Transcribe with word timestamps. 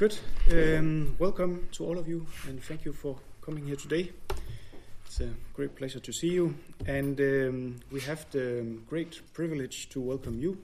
Good. 0.00 0.18
Um, 0.50 1.14
welcome 1.18 1.68
to 1.72 1.84
all 1.84 1.98
of 1.98 2.08
you, 2.08 2.26
and 2.48 2.64
thank 2.64 2.86
you 2.86 2.92
for 2.94 3.18
coming 3.42 3.66
here 3.66 3.76
today. 3.76 4.10
It's 5.04 5.20
a 5.20 5.28
great 5.52 5.76
pleasure 5.76 6.00
to 6.00 6.10
see 6.10 6.28
you, 6.28 6.54
and 6.86 7.20
um, 7.20 7.76
we 7.92 8.00
have 8.00 8.24
the 8.30 8.78
great 8.88 9.20
privilege 9.34 9.90
to 9.90 10.00
welcome 10.00 10.38
you, 10.38 10.56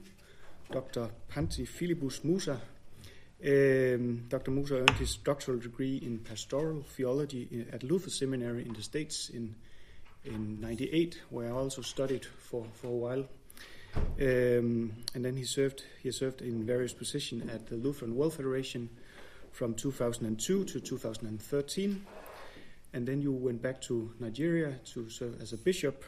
Dr. 0.73 1.11
Panti 1.29 1.69
Philibus 1.69 2.25
Musa. 2.25 2.59
Um, 3.45 4.25
Dr. 4.31 4.53
Musa 4.53 4.77
earned 4.77 4.97
his 4.99 5.19
doctoral 5.19 5.59
degree 5.59 5.99
in 5.99 6.21
pastoral 6.21 6.81
theology 6.81 7.67
at 7.71 7.83
Luther 7.83 8.09
Seminary 8.09 8.63
in 8.63 8.73
the 8.73 8.83
States 8.83 9.29
in 9.29 9.55
in 10.25 10.63
'98, 10.63 11.21
where 11.29 11.49
I 11.49 11.51
also 11.51 11.83
studied 11.83 12.25
for, 12.25 12.65
for 12.73 12.87
a 12.87 12.91
while. 12.91 13.29
Um, 14.19 14.93
and 15.15 15.23
then 15.23 15.37
he 15.37 15.45
served 15.45 15.83
he 16.03 16.11
served 16.11 16.41
in 16.41 16.65
various 16.65 16.95
positions 16.95 17.51
at 17.51 17.67
the 17.67 17.77
Lutheran 17.77 18.17
World 18.17 18.33
Federation 18.33 18.89
from 19.57 19.73
2002 19.75 20.65
to 20.67 20.81
2013. 20.81 22.07
And 22.93 23.09
then 23.09 23.23
you 23.23 23.33
went 23.33 23.63
back 23.63 23.81
to 23.83 24.13
Nigeria 24.21 24.75
to 24.93 25.09
serve 25.09 25.41
as 25.41 25.55
a 25.55 25.57
bishop. 25.57 26.05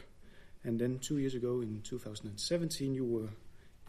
And 0.63 0.79
then 0.79 0.99
two 0.99 1.17
years 1.17 1.33
ago, 1.33 1.61
in 1.61 1.81
2017, 1.81 2.93
you 2.93 3.05
were 3.05 3.29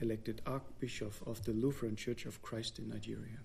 elected 0.00 0.40
Archbishop 0.46 1.12
of 1.26 1.44
the 1.44 1.52
Lutheran 1.52 1.94
Church 1.94 2.24
of 2.24 2.40
Christ 2.40 2.78
in 2.78 2.88
Nigeria. 2.88 3.38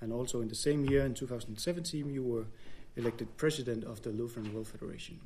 And 0.00 0.12
also 0.12 0.40
in 0.40 0.48
the 0.48 0.56
same 0.56 0.84
year, 0.84 1.06
in 1.06 1.14
2017, 1.14 2.10
you 2.10 2.24
were 2.24 2.46
elected 2.96 3.36
President 3.36 3.84
of 3.84 4.02
the 4.02 4.10
Lutheran 4.10 4.52
World 4.52 4.66
Federation. 4.66 5.20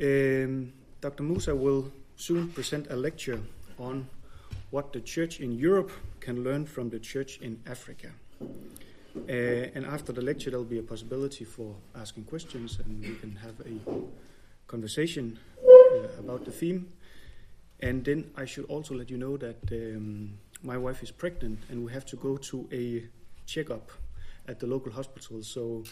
Um, 0.00 0.72
Dr. 1.02 1.24
Musa 1.24 1.54
will 1.54 1.92
soon 2.16 2.48
present 2.48 2.86
a 2.90 2.96
lecture 2.96 3.40
on 3.78 4.08
what 4.70 4.94
the 4.94 5.00
church 5.02 5.40
in 5.40 5.52
Europe 5.52 5.92
can 6.20 6.42
learn 6.42 6.64
from 6.64 6.88
the 6.88 6.98
church 6.98 7.38
in 7.42 7.60
Africa. 7.66 8.12
Uh, 9.28 9.32
and 9.74 9.84
after 9.84 10.12
the 10.12 10.22
lecture, 10.22 10.50
there'll 10.50 10.64
be 10.64 10.78
a 10.78 10.82
possibility 10.82 11.44
for 11.44 11.76
asking 11.94 12.24
questions, 12.24 12.78
and 12.84 13.00
we 13.00 13.14
can 13.16 13.36
have 13.36 13.54
a 13.60 13.78
conversation 14.66 15.38
uh, 15.62 16.08
about 16.18 16.44
the 16.44 16.50
theme. 16.50 16.88
And 17.80 18.04
then 18.04 18.30
I 18.36 18.44
should 18.44 18.64
also 18.66 18.94
let 18.94 19.10
you 19.10 19.18
know 19.18 19.36
that 19.36 19.58
um, 19.70 20.38
my 20.62 20.78
wife 20.78 21.02
is 21.02 21.10
pregnant, 21.10 21.58
and 21.68 21.84
we 21.84 21.92
have 21.92 22.06
to 22.06 22.16
go 22.16 22.36
to 22.36 22.68
a 22.72 23.04
checkup 23.46 23.90
at 24.48 24.60
the 24.60 24.66
local 24.66 24.92
hospital. 24.92 25.42
So 25.42 25.84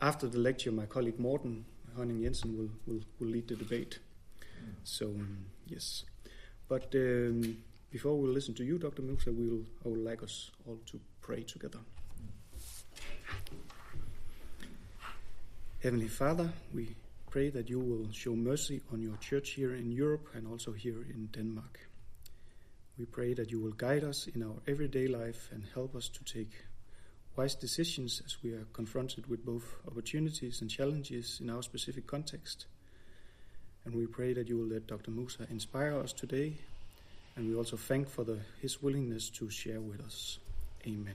after 0.00 0.26
the 0.26 0.38
lecture, 0.38 0.72
my 0.72 0.86
colleague 0.86 1.18
Morten 1.18 1.64
Hørning 1.96 2.22
Jensen 2.22 2.56
will, 2.56 2.70
will, 2.86 3.02
will 3.18 3.28
lead 3.28 3.48
the 3.48 3.56
debate. 3.56 3.98
So, 4.84 5.06
um, 5.06 5.46
yes. 5.66 6.04
But 6.68 6.94
um, 6.94 7.58
before 7.90 8.16
we 8.18 8.28
listen 8.28 8.54
to 8.54 8.64
you, 8.64 8.78
Dr. 8.78 9.02
Musa, 9.02 9.32
we'll, 9.32 9.62
I 9.84 9.88
would 9.88 10.04
like 10.04 10.22
us 10.22 10.50
all 10.66 10.78
to 10.86 11.00
pray 11.28 11.42
together. 11.42 11.80
Heavenly 15.82 16.08
Father, 16.08 16.48
we 16.72 16.96
pray 17.30 17.50
that 17.50 17.68
you 17.68 17.80
will 17.80 18.10
show 18.12 18.34
mercy 18.34 18.80
on 18.90 19.02
your 19.02 19.18
church 19.18 19.50
here 19.50 19.74
in 19.74 19.92
Europe 19.92 20.26
and 20.34 20.46
also 20.46 20.72
here 20.72 21.04
in 21.14 21.26
Denmark. 21.26 21.80
We 22.98 23.04
pray 23.04 23.34
that 23.34 23.50
you 23.50 23.60
will 23.60 23.72
guide 23.76 24.04
us 24.04 24.26
in 24.34 24.42
our 24.42 24.56
everyday 24.66 25.06
life 25.06 25.50
and 25.52 25.64
help 25.74 25.94
us 25.94 26.08
to 26.08 26.24
take 26.24 26.64
wise 27.36 27.54
decisions 27.54 28.22
as 28.24 28.38
we 28.42 28.54
are 28.54 28.66
confronted 28.72 29.26
with 29.26 29.44
both 29.44 29.66
opportunities 29.86 30.62
and 30.62 30.70
challenges 30.70 31.40
in 31.42 31.50
our 31.50 31.62
specific 31.62 32.06
context. 32.06 32.64
And 33.84 33.94
we 33.94 34.06
pray 34.06 34.32
that 34.32 34.48
you 34.48 34.56
will 34.56 34.72
let 34.72 34.86
Dr. 34.86 35.10
Musa 35.10 35.46
inspire 35.50 35.98
us 35.98 36.14
today, 36.14 36.56
and 37.36 37.46
we 37.46 37.54
also 37.54 37.76
thank 37.76 38.08
for 38.08 38.24
the, 38.24 38.38
his 38.62 38.82
willingness 38.82 39.28
to 39.28 39.50
share 39.50 39.82
with 39.82 40.00
us. 40.00 40.38
Amen. 40.88 41.14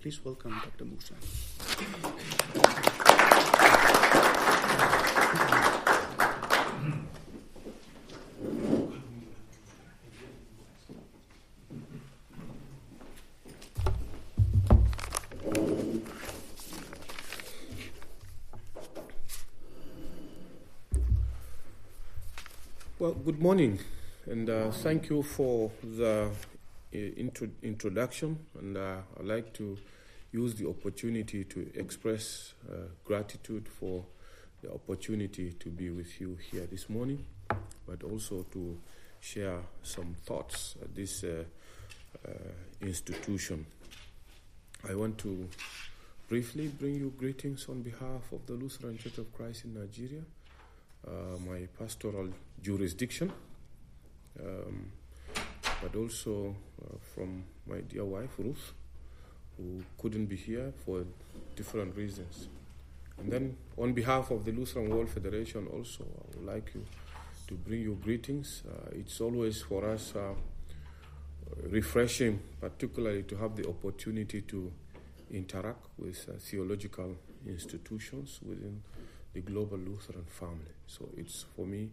Please 0.00 0.24
welcome 0.24 0.52
Dr. 0.52 0.86
Musa. 0.86 1.12
Well, 22.98 23.12
good 23.12 23.40
morning, 23.40 23.78
and 24.24 24.48
uh, 24.48 24.70
thank 24.70 25.10
you 25.10 25.22
for 25.22 25.70
the 25.82 26.30
intro- 26.92 27.50
introduction. 27.62 28.38
And 28.58 28.76
uh, 28.76 28.96
I'd 29.18 29.26
like 29.26 29.52
to 29.54 29.78
use 30.32 30.54
the 30.54 30.68
opportunity 30.68 31.44
to 31.44 31.70
express 31.74 32.54
uh, 32.70 32.76
gratitude 33.04 33.68
for 33.68 34.04
the 34.62 34.72
opportunity 34.72 35.52
to 35.52 35.68
be 35.68 35.90
with 35.90 36.20
you 36.20 36.38
here 36.50 36.66
this 36.66 36.88
morning, 36.88 37.24
but 37.86 38.02
also 38.02 38.46
to 38.52 38.78
share 39.20 39.58
some 39.82 40.14
thoughts 40.24 40.76
at 40.82 40.94
this 40.94 41.24
uh, 41.24 41.44
uh, 42.26 42.30
institution. 42.80 43.66
I 44.88 44.94
want 44.94 45.18
to 45.18 45.48
briefly 46.28 46.68
bring 46.68 46.94
you 46.94 47.12
greetings 47.16 47.68
on 47.68 47.82
behalf 47.82 48.32
of 48.32 48.46
the 48.46 48.54
Lutheran 48.54 48.98
Church 48.98 49.18
of 49.18 49.32
Christ 49.32 49.64
in 49.64 49.74
Nigeria. 49.74 50.22
Uh, 51.06 51.36
my 51.46 51.66
pastoral 51.78 52.28
jurisdiction, 52.62 53.32
um, 54.40 54.92
but 55.82 55.96
also 55.96 56.54
uh, 56.82 56.96
from 57.14 57.44
my 57.66 57.80
dear 57.80 58.04
wife 58.04 58.30
Ruth, 58.38 58.72
who 59.56 59.82
couldn't 59.98 60.26
be 60.26 60.36
here 60.36 60.72
for 60.84 61.04
different 61.56 61.96
reasons. 61.96 62.48
And 63.18 63.30
then, 63.30 63.56
on 63.76 63.92
behalf 63.92 64.30
of 64.30 64.44
the 64.44 64.52
Lutheran 64.52 64.88
World 64.88 65.10
Federation, 65.10 65.66
also, 65.66 66.04
I 66.04 66.36
would 66.36 66.46
like 66.46 66.72
you 66.74 66.84
to 67.48 67.54
bring 67.54 67.82
you 67.82 67.98
greetings. 68.02 68.62
Uh, 68.66 68.90
it's 68.92 69.20
always 69.20 69.60
for 69.62 69.84
us 69.84 70.14
uh, 70.16 70.34
refreshing, 71.68 72.40
particularly 72.60 73.24
to 73.24 73.36
have 73.36 73.56
the 73.56 73.68
opportunity 73.68 74.40
to 74.42 74.72
interact 75.30 75.86
with 75.98 76.28
uh, 76.28 76.38
theological 76.38 77.16
institutions 77.46 78.40
within 78.42 78.82
the 79.34 79.40
global 79.40 79.78
Lutheran 79.78 80.24
family. 80.26 80.74
So 80.86 81.08
it's 81.16 81.44
for 81.56 81.66
me 81.66 81.90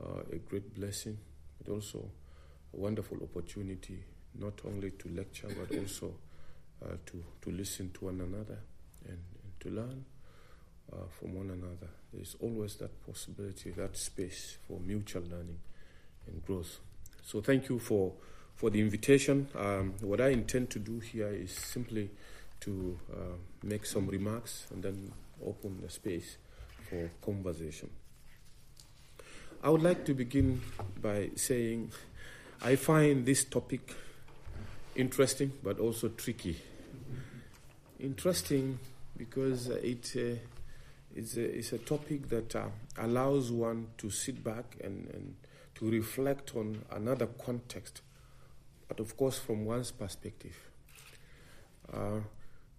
uh, 0.00 0.20
a 0.32 0.36
great 0.36 0.74
blessing, 0.74 1.18
but 1.58 1.72
also 1.72 2.10
a 2.74 2.76
wonderful 2.76 3.18
opportunity 3.22 4.02
not 4.38 4.54
only 4.66 4.90
to 4.92 5.08
lecture 5.10 5.48
but 5.48 5.76
also 5.78 6.14
uh, 6.84 6.88
to, 7.06 7.22
to 7.40 7.50
listen 7.50 7.90
to 7.92 8.06
one 8.06 8.20
another 8.20 8.58
and, 9.06 9.18
and 9.18 9.60
to 9.60 9.70
learn 9.70 10.04
uh, 10.92 10.96
from 11.10 11.34
one 11.34 11.50
another. 11.50 11.88
There's 12.12 12.36
always 12.40 12.76
that 12.76 13.04
possibility, 13.06 13.70
that 13.70 13.96
space 13.96 14.56
for 14.66 14.78
mutual 14.80 15.22
learning 15.22 15.58
and 16.26 16.44
growth. 16.44 16.78
So 17.24 17.40
thank 17.40 17.68
you 17.68 17.78
for, 17.78 18.12
for 18.54 18.70
the 18.70 18.80
invitation. 18.80 19.48
Um, 19.54 19.94
what 20.00 20.20
I 20.20 20.28
intend 20.28 20.70
to 20.70 20.78
do 20.78 20.98
here 20.98 21.28
is 21.28 21.52
simply 21.52 22.10
to 22.60 22.98
uh, 23.12 23.16
make 23.62 23.86
some 23.86 24.06
remarks 24.08 24.66
and 24.72 24.82
then 24.82 25.12
open 25.44 25.80
the 25.82 25.90
space 25.90 26.36
for 26.88 27.10
conversation. 27.24 27.90
I 29.62 29.70
would 29.70 29.82
like 29.82 30.04
to 30.06 30.14
begin 30.14 30.60
by 31.00 31.30
saying 31.36 31.92
I 32.64 32.76
find 32.76 33.26
this 33.26 33.44
topic 33.44 33.92
interesting 34.94 35.50
but 35.64 35.80
also 35.80 36.10
tricky. 36.10 36.56
Interesting 37.98 38.78
because 39.16 39.66
it 39.68 40.12
uh, 40.16 40.38
is 41.16 41.36
a, 41.38 41.58
it's 41.58 41.72
a 41.72 41.78
topic 41.78 42.28
that 42.28 42.54
uh, 42.54 42.66
allows 42.98 43.50
one 43.50 43.88
to 43.98 44.10
sit 44.10 44.44
back 44.44 44.76
and, 44.84 45.08
and 45.12 45.34
to 45.74 45.90
reflect 45.90 46.54
on 46.54 46.84
another 46.92 47.26
context, 47.26 48.00
but 48.86 49.00
of 49.00 49.16
course 49.16 49.38
from 49.40 49.64
one's 49.64 49.90
perspective. 49.90 50.56
Uh, 51.92 52.20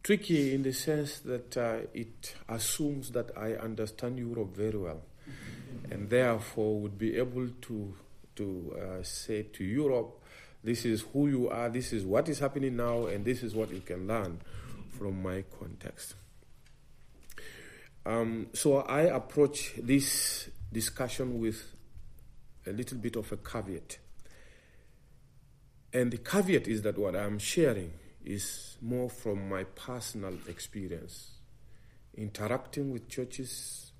tricky 0.02 0.56
in 0.56 0.64
the 0.64 0.72
sense 0.72 1.20
that 1.20 1.58
uh, 1.58 1.80
it 1.94 2.36
assumes 2.48 3.12
that 3.12 3.38
I 3.38 3.56
understand 3.56 4.18
Europe 4.18 4.56
very 4.56 4.78
well, 4.78 5.02
and 5.92 6.10
therefore 6.10 6.80
would 6.80 6.98
be 6.98 7.18
able 7.18 7.50
to 7.64 7.94
to 8.36 8.76
uh, 8.76 9.04
say 9.04 9.44
to 9.44 9.64
Europe, 9.64 10.22
"This 10.64 10.86
is 10.86 11.02
who 11.14 11.28
you 11.28 11.50
are. 11.50 11.70
This 11.70 11.94
is 11.94 12.06
what 12.06 12.30
is 12.30 12.40
happening 12.40 12.76
now, 12.76 13.06
and 13.06 13.26
this 13.26 13.44
is 13.44 13.56
what 13.56 13.72
you 13.72 13.82
can 13.82 14.08
learn 14.08 14.40
from 14.98 15.22
my 15.22 15.44
context." 15.60 16.16
Um, 18.06 18.48
so 18.54 18.78
I 18.78 19.02
approach 19.04 19.74
this 19.78 20.50
discussion 20.72 21.40
with 21.40 21.64
a 22.66 22.72
little 22.72 22.98
bit 22.98 23.16
of 23.16 23.32
a 23.32 23.38
caveat, 23.38 23.98
and 25.94 26.12
the 26.12 26.18
caveat 26.18 26.68
is 26.68 26.82
that 26.82 26.98
what 26.98 27.16
I'm 27.16 27.40
sharing 27.40 27.94
is 28.26 28.78
more 28.82 29.10
from 29.10 29.50
my 29.50 29.64
personal 29.64 30.38
experience. 30.48 31.32
Interacting 32.16 32.92
with 32.92 33.10
churches 33.10 33.92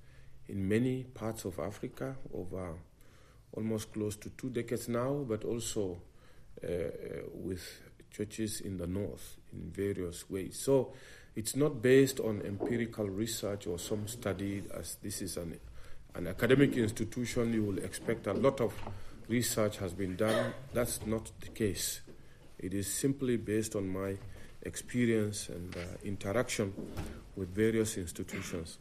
in 0.48 0.68
many 0.68 1.02
parts 1.02 1.44
of 1.44 1.58
Africa 1.58 2.16
over 2.32 2.74
almost 3.56 3.92
close 3.92 4.16
to 4.16 4.30
two 4.30 4.50
decades 4.50 4.88
now, 4.88 5.24
but 5.26 5.44
also 5.44 5.98
uh, 6.62 6.68
with 7.32 7.62
churches 8.10 8.60
in 8.60 8.76
the 8.78 8.86
north 8.86 9.36
in 9.52 9.70
various 9.70 10.28
ways. 10.30 10.58
So 10.58 10.92
it's 11.34 11.56
not 11.56 11.82
based 11.82 12.20
on 12.20 12.42
empirical 12.42 13.08
research 13.08 13.66
or 13.66 13.78
some 13.78 14.06
study, 14.06 14.62
as 14.72 14.96
this 15.02 15.20
is 15.20 15.36
an, 15.36 15.58
an 16.14 16.28
academic 16.28 16.76
institution, 16.76 17.52
you 17.52 17.64
will 17.64 17.78
expect 17.78 18.26
a 18.26 18.32
lot 18.32 18.60
of 18.60 18.72
research 19.28 19.78
has 19.78 19.92
been 19.92 20.16
done. 20.16 20.52
That's 20.72 21.04
not 21.06 21.30
the 21.40 21.48
case. 21.48 22.00
It 22.58 22.72
is 22.72 22.92
simply 22.92 23.36
based 23.36 23.74
on 23.74 23.88
my 23.88 24.16
experience 24.62 25.48
and 25.48 25.76
uh, 25.76 25.80
interaction 26.04 26.72
with 27.36 27.54
various 27.54 27.96
institutions. 27.98 28.78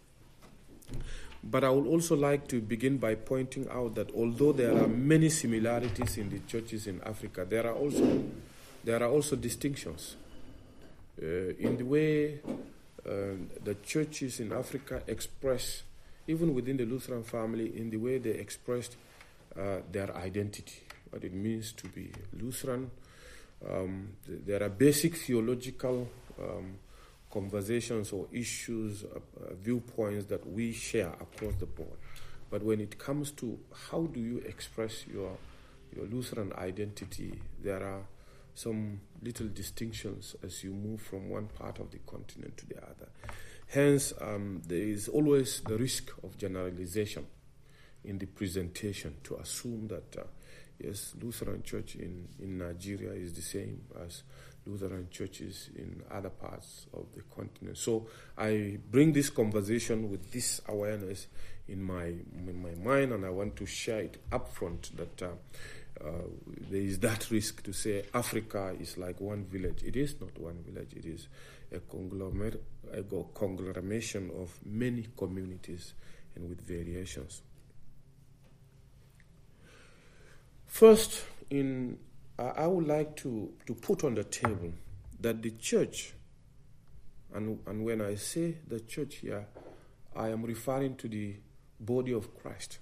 But 1.43 1.63
I 1.63 1.69
would 1.69 1.87
also 1.87 2.15
like 2.15 2.47
to 2.49 2.61
begin 2.61 2.97
by 2.97 3.15
pointing 3.15 3.67
out 3.69 3.95
that 3.95 4.11
although 4.15 4.53
there 4.53 4.71
are 4.81 4.87
many 4.87 5.29
similarities 5.29 6.17
in 6.17 6.29
the 6.29 6.39
churches 6.47 6.87
in 6.87 7.01
Africa, 7.05 7.45
there 7.47 7.67
are 7.67 7.75
also 7.75 8.23
there 8.83 9.01
are 9.01 9.09
also 9.09 9.35
distinctions 9.35 10.15
uh, 11.21 11.25
in 11.25 11.77
the 11.77 11.83
way 11.83 12.39
uh, 13.05 13.35
the 13.63 13.75
churches 13.83 14.39
in 14.39 14.51
Africa 14.51 15.03
express, 15.07 15.83
even 16.27 16.53
within 16.53 16.77
the 16.77 16.85
Lutheran 16.85 17.23
family, 17.23 17.77
in 17.77 17.89
the 17.89 17.97
way 17.97 18.17
they 18.17 18.31
expressed 18.31 18.95
uh, 19.57 19.77
their 19.91 20.15
identity, 20.15 20.81
what 21.09 21.23
it 21.23 21.33
means 21.33 21.73
to 21.73 21.87
be 21.89 22.09
Lutheran. 22.41 22.89
Um, 23.69 24.09
th- 24.25 24.39
there 24.45 24.63
are 24.63 24.69
basic 24.69 25.15
theological 25.15 26.07
um, 26.39 26.77
conversations 27.33 28.11
or 28.11 28.27
issues, 28.31 29.03
uh, 29.03 29.17
uh, 29.17 29.53
viewpoints 29.55 30.27
that 30.27 30.45
we 30.47 30.71
share 30.71 31.09
across 31.19 31.55
the 31.55 31.65
board. 31.65 31.97
But 32.51 32.61
when 32.61 32.79
it 32.79 32.99
comes 32.99 33.31
to 33.31 33.57
how 33.89 34.03
do 34.03 34.19
you 34.19 34.37
express 34.45 35.07
your 35.07 35.37
your 35.95 36.05
Lutheran 36.05 36.53
identity, 36.57 37.39
there 37.61 37.83
are 37.83 38.01
some 38.55 38.99
little 39.21 39.47
distinctions 39.47 40.35
as 40.43 40.63
you 40.63 40.71
move 40.71 41.01
from 41.01 41.29
one 41.29 41.47
part 41.47 41.79
of 41.79 41.91
the 41.91 41.99
continent 41.99 42.55
to 42.57 42.67
the 42.67 42.77
other. 42.77 43.09
Hence, 43.67 44.13
um, 44.21 44.61
there 44.67 44.77
is 44.77 45.07
always 45.07 45.61
the 45.61 45.77
risk 45.77 46.11
of 46.23 46.37
generalization 46.37 47.25
in 48.03 48.17
the 48.19 48.25
presentation 48.27 49.15
to 49.23 49.35
assume 49.37 49.87
that 49.87 50.15
uh, 50.17 50.23
yes, 50.79 51.13
Lutheran 51.21 51.63
Church 51.63 51.95
in, 51.95 52.27
in 52.39 52.57
Nigeria 52.57 53.11
is 53.13 53.33
the 53.33 53.41
same 53.41 53.81
as 54.05 54.23
Lutheran 54.65 55.07
churches 55.09 55.69
in 55.75 56.03
other 56.09 56.29
parts 56.29 56.87
of 56.93 57.05
the 57.13 57.21
continent. 57.35 57.77
So 57.77 58.07
I 58.37 58.77
bring 58.89 59.13
this 59.13 59.29
conversation 59.29 60.09
with 60.09 60.31
this 60.31 60.61
awareness 60.67 61.27
in 61.67 61.81
my 61.81 62.05
in 62.05 62.61
my 62.61 62.75
mind, 62.75 63.13
and 63.13 63.25
I 63.25 63.29
want 63.29 63.55
to 63.57 63.65
share 63.65 64.01
it 64.01 64.17
upfront 64.31 64.95
that 64.97 65.21
uh, 65.21 65.27
uh, 66.03 66.11
there 66.69 66.81
is 66.81 66.99
that 66.99 67.29
risk 67.31 67.63
to 67.63 67.73
say 67.73 68.05
Africa 68.13 68.75
is 68.79 68.97
like 68.97 69.21
one 69.21 69.45
village. 69.45 69.83
It 69.83 69.95
is 69.95 70.19
not 70.19 70.37
one 70.37 70.63
village. 70.67 70.93
It 70.93 71.05
is 71.05 71.27
a 71.71 71.79
conglomerate, 71.79 72.63
a 72.91 73.03
conglomeration 73.33 74.31
of 74.41 74.57
many 74.65 75.07
communities 75.17 75.93
and 76.35 76.49
with 76.49 76.61
variations. 76.61 77.41
First, 80.65 81.23
in 81.49 81.99
I 82.37 82.65
would 82.65 82.87
like 82.87 83.15
to, 83.17 83.53
to 83.67 83.75
put 83.75 84.03
on 84.03 84.15
the 84.15 84.23
table 84.23 84.73
that 85.19 85.41
the 85.41 85.51
church, 85.51 86.13
and, 87.33 87.59
and 87.67 87.85
when 87.85 88.01
I 88.01 88.15
say 88.15 88.57
the 88.67 88.79
church 88.79 89.17
here, 89.17 89.45
I 90.15 90.29
am 90.29 90.43
referring 90.43 90.95
to 90.97 91.07
the 91.07 91.35
body 91.79 92.11
of 92.11 92.35
Christ. 92.35 92.79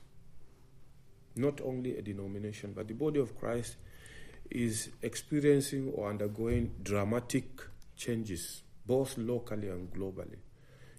Not 1.36 1.60
only 1.62 1.98
a 1.98 2.02
denomination, 2.02 2.74
but 2.74 2.88
the 2.88 2.94
body 2.94 3.20
of 3.20 3.38
Christ 3.38 3.76
is 4.50 4.90
experiencing 5.02 5.92
or 5.96 6.10
undergoing 6.10 6.72
dramatic 6.82 7.62
changes, 7.96 8.64
both 8.86 9.18
locally 9.18 9.70
and 9.70 9.92
globally, 9.94 10.40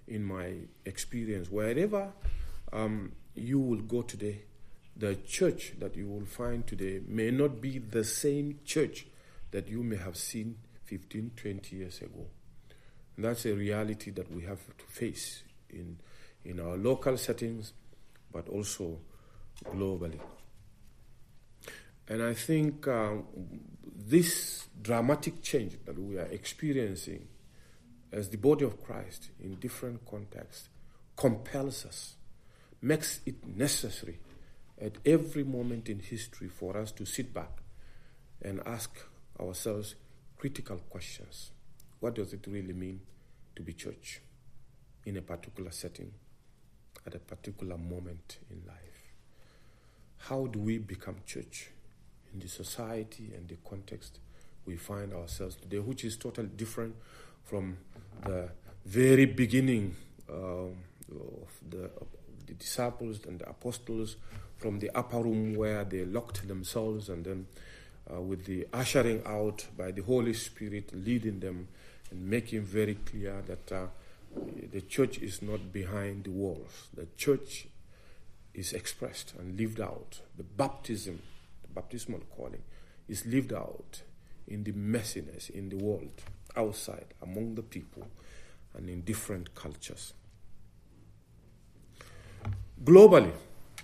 in 0.07 0.23
my 0.23 0.53
experience. 0.85 1.49
Wherever 1.49 2.11
um, 2.71 3.11
you 3.35 3.59
will 3.59 3.81
go 3.81 4.01
today, 4.03 4.43
the 4.95 5.15
church 5.15 5.73
that 5.79 5.95
you 5.95 6.07
will 6.07 6.25
find 6.25 6.65
today 6.67 7.01
may 7.07 7.31
not 7.31 7.59
be 7.61 7.79
the 7.79 8.03
same 8.03 8.59
church 8.63 9.07
that 9.51 9.67
you 9.67 9.83
may 9.83 9.97
have 9.97 10.17
seen 10.17 10.57
15, 10.85 11.31
20 11.35 11.75
years 11.75 12.01
ago. 12.01 12.27
And 13.15 13.25
that's 13.25 13.45
a 13.45 13.53
reality 13.53 14.11
that 14.11 14.31
we 14.31 14.43
have 14.43 14.59
to 14.77 14.85
face 14.87 15.43
in, 15.69 15.97
in 16.45 16.59
our 16.59 16.77
local 16.77 17.17
settings, 17.17 17.73
but 18.31 18.49
also 18.49 18.99
globally. 19.65 20.19
And 22.07 22.21
I 22.21 22.33
think 22.33 22.87
um, 22.87 23.25
this 23.95 24.67
dramatic 24.81 25.41
change 25.41 25.77
that 25.85 25.97
we 25.97 26.17
are 26.17 26.25
experiencing 26.25 27.27
as 28.11 28.29
the 28.29 28.37
body 28.37 28.65
of 28.65 28.83
Christ 28.83 29.29
in 29.41 29.55
different 29.55 30.05
contexts 30.05 30.69
compels 31.15 31.85
us, 31.85 32.15
makes 32.81 33.21
it 33.25 33.45
necessary 33.47 34.19
at 34.83 34.97
every 35.05 35.43
moment 35.43 35.87
in 35.87 35.99
history 35.99 36.49
for 36.49 36.77
us 36.77 36.91
to 36.91 37.05
sit 37.05 37.33
back 37.33 37.61
and 38.41 38.59
ask 38.65 38.91
ourselves 39.39 39.95
critical 40.37 40.77
questions. 40.89 41.51
What 42.01 42.15
does 42.15 42.33
it 42.33 42.45
really 42.47 42.73
mean 42.73 42.99
to 43.55 43.61
be 43.61 43.71
church 43.71 44.19
in 45.05 45.15
a 45.15 45.21
particular 45.21 45.71
setting 45.71 46.11
at 47.07 47.15
a 47.15 47.19
particular 47.19 47.77
moment 47.77 48.39
in 48.51 48.61
life? 48.67 49.13
How 50.17 50.47
do 50.47 50.59
we 50.59 50.79
become 50.79 51.15
church 51.25 51.69
in 52.33 52.41
the 52.41 52.49
society 52.49 53.31
and 53.35 53.47
the 53.47 53.57
context 53.67 54.19
we 54.65 54.75
find 54.75 55.13
ourselves 55.13 55.55
today, 55.55 55.79
which 55.79 56.03
is 56.03 56.17
totally 56.17 56.47
different 56.47 56.95
from 57.45 57.77
the 58.25 58.49
very 58.85 59.25
beginning 59.25 59.95
um, 60.29 60.75
of 61.09 61.49
the, 61.69 61.85
of 61.85 62.07
the 62.47 62.53
disciples 62.53 63.25
and 63.25 63.39
the 63.39 63.49
apostles 63.49 64.17
from 64.57 64.79
the 64.79 64.89
upper 64.95 65.21
room 65.21 65.55
where 65.55 65.83
they 65.83 66.05
locked 66.05 66.47
themselves 66.47 67.09
and 67.09 67.25
then 67.25 67.47
uh, 68.13 68.21
with 68.21 68.45
the 68.45 68.67
ushering 68.73 69.21
out 69.25 69.65
by 69.77 69.91
the 69.91 70.01
Holy 70.01 70.33
Spirit 70.33 70.91
leading 70.93 71.39
them 71.39 71.67
and 72.11 72.29
making 72.29 72.61
very 72.61 72.95
clear 72.95 73.41
that 73.47 73.71
uh, 73.71 73.85
the 74.71 74.81
church 74.81 75.19
is 75.19 75.41
not 75.41 75.71
behind 75.71 76.23
the 76.23 76.31
walls. 76.31 76.87
The 76.93 77.07
church 77.17 77.67
is 78.53 78.73
expressed 78.73 79.33
and 79.37 79.59
lived 79.59 79.81
out. 79.81 80.21
The 80.37 80.43
baptism, 80.43 81.21
the 81.61 81.69
baptismal 81.69 82.21
calling, 82.35 82.63
is 83.07 83.25
lived 83.25 83.53
out 83.53 84.01
in 84.47 84.63
the 84.63 84.71
messiness 84.71 85.49
in 85.49 85.69
the 85.69 85.77
world, 85.77 86.21
outside, 86.55 87.13
among 87.21 87.55
the 87.55 87.61
people, 87.61 88.07
and 88.75 88.89
in 88.89 89.01
different 89.01 89.55
cultures. 89.55 90.13
Globally, 92.83 93.31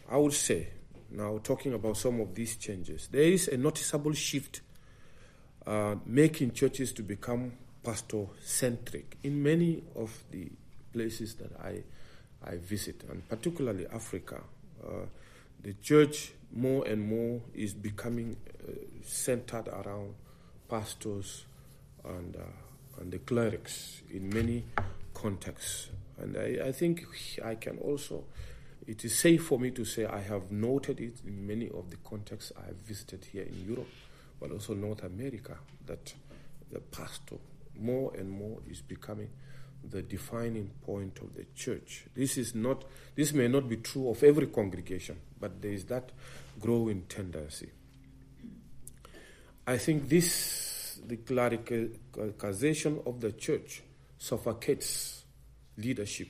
I 0.10 0.18
would 0.18 0.34
say, 0.34 0.68
now 1.12 1.40
talking 1.44 1.74
about 1.74 1.98
some 1.98 2.20
of 2.20 2.34
these 2.34 2.56
changes, 2.56 3.08
there 3.12 3.22
is 3.22 3.48
a 3.48 3.58
noticeable 3.58 4.14
shift 4.14 4.62
uh, 5.68 5.96
making 6.06 6.54
churches 6.54 6.92
to 6.94 7.04
become 7.04 7.54
pastor 7.84 8.26
centric 8.42 9.18
in 9.24 9.42
many 9.42 9.84
of 9.96 10.24
the 10.32 10.50
places 10.92 11.36
that 11.36 11.52
I, 11.62 11.84
I 12.44 12.58
visit, 12.58 13.04
and 13.10 13.28
particularly 13.30 13.86
Africa. 13.88 14.42
Uh, 14.84 15.06
the 15.62 15.74
church 15.74 16.32
more 16.54 16.86
and 16.88 17.08
more 17.08 17.42
is 17.54 17.74
becoming 17.74 18.36
uh, 18.68 18.72
centered 19.04 19.68
around 19.68 20.16
pastors 20.70 21.46
and, 22.04 22.36
uh, 22.36 23.02
and 23.02 23.12
the 23.12 23.20
clerics 23.20 24.02
in 24.12 24.30
many 24.30 24.64
contexts. 25.14 25.90
And 26.18 26.36
I, 26.38 26.68
I 26.68 26.72
think 26.72 27.06
I 27.44 27.56
can 27.56 27.78
also 27.78 28.24
it 28.90 29.06
is 29.06 29.16
safe 29.16 29.46
for 29.46 29.60
me 29.60 29.70
to 29.70 29.86
say 29.86 30.08
I 30.08 30.22
have 30.22 30.52
noted 30.52 31.00
it 31.00 31.22
in 31.24 31.46
many 31.46 31.70
of 31.70 31.92
the 31.92 31.98
contexts 31.98 32.52
I 32.60 32.66
have 32.66 32.78
visited 32.78 33.24
here 33.24 33.44
in 33.44 33.68
Europe, 33.68 33.88
but 34.40 34.52
also 34.52 34.74
North 34.74 35.04
America, 35.04 35.56
that 35.86 36.12
the 36.72 36.80
pastor 36.80 37.36
more 37.80 38.12
and 38.18 38.28
more 38.32 38.58
is 38.68 38.82
becoming 38.82 39.30
the 39.88 40.02
defining 40.02 40.72
point 40.84 41.20
of 41.20 41.36
the 41.36 41.46
church. 41.56 42.06
This 42.16 42.36
is 42.40 42.56
not 42.56 42.84
this 43.16 43.32
may 43.32 43.48
not 43.48 43.70
be 43.70 43.78
true 43.78 44.10
of 44.10 44.24
every 44.24 44.48
congregation, 44.48 45.18
but 45.40 45.62
there 45.62 45.72
is 45.72 45.86
that 45.86 46.10
growing 46.60 47.04
tendency. 47.04 47.70
I 49.68 49.78
think 49.78 50.10
this 50.10 51.00
the 51.06 51.18
clericalization 51.18 53.06
of 53.06 53.22
the 53.22 53.34
church 53.34 53.84
suffocates 54.18 55.26
leadership 55.78 56.30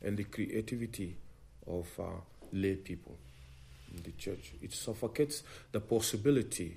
and 0.00 0.16
the 0.16 0.24
creativity 0.24 1.18
of 1.68 1.86
uh, 1.98 2.04
lay 2.52 2.74
people 2.74 3.16
in 3.94 4.02
the 4.02 4.12
church. 4.12 4.52
It 4.62 4.72
suffocates 4.72 5.42
the 5.72 5.80
possibility 5.80 6.76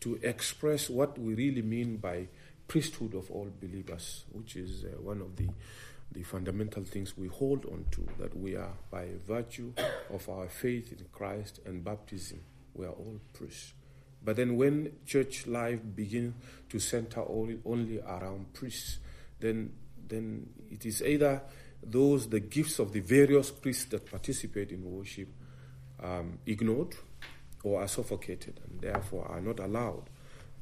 to 0.00 0.18
express 0.22 0.90
what 0.90 1.18
we 1.18 1.34
really 1.34 1.62
mean 1.62 1.96
by 1.96 2.26
priesthood 2.66 3.14
of 3.14 3.30
all 3.30 3.48
believers, 3.60 4.24
which 4.32 4.56
is 4.56 4.84
uh, 4.84 5.00
one 5.00 5.20
of 5.20 5.36
the 5.36 5.48
the 6.12 6.22
fundamental 6.22 6.84
things 6.84 7.16
we 7.16 7.26
hold 7.26 7.64
on 7.64 7.86
to 7.90 8.06
that 8.18 8.36
we 8.36 8.54
are 8.54 8.74
by 8.90 9.08
virtue 9.26 9.72
of 10.12 10.28
our 10.28 10.46
faith 10.46 10.92
in 10.92 11.06
Christ 11.10 11.60
and 11.64 11.82
baptism 11.82 12.38
we 12.74 12.84
are 12.84 12.90
all 12.90 13.18
priests 13.32 13.72
But 14.24 14.36
then 14.36 14.56
when 14.56 14.92
church 15.04 15.46
life 15.46 15.80
begins 15.94 16.34
to 16.70 16.78
center 16.78 17.22
only 17.64 18.00
around 18.00 18.52
priests, 18.52 18.98
then 19.40 19.72
then 20.08 20.48
it 20.70 20.86
is 20.86 21.02
either 21.02 21.42
those 21.82 22.28
the 22.28 22.40
gifts 22.40 22.78
of 22.78 22.92
the 22.92 23.00
various 23.00 23.50
priests 23.50 23.84
that 23.86 24.06
participate 24.06 24.70
in 24.70 24.84
worship 24.84 25.28
um, 26.02 26.38
ignored 26.46 26.94
or 27.62 27.80
are 27.82 27.88
suffocated 27.88 28.60
and 28.68 28.80
therefore 28.80 29.26
are 29.28 29.40
not 29.40 29.60
allowed 29.60 30.04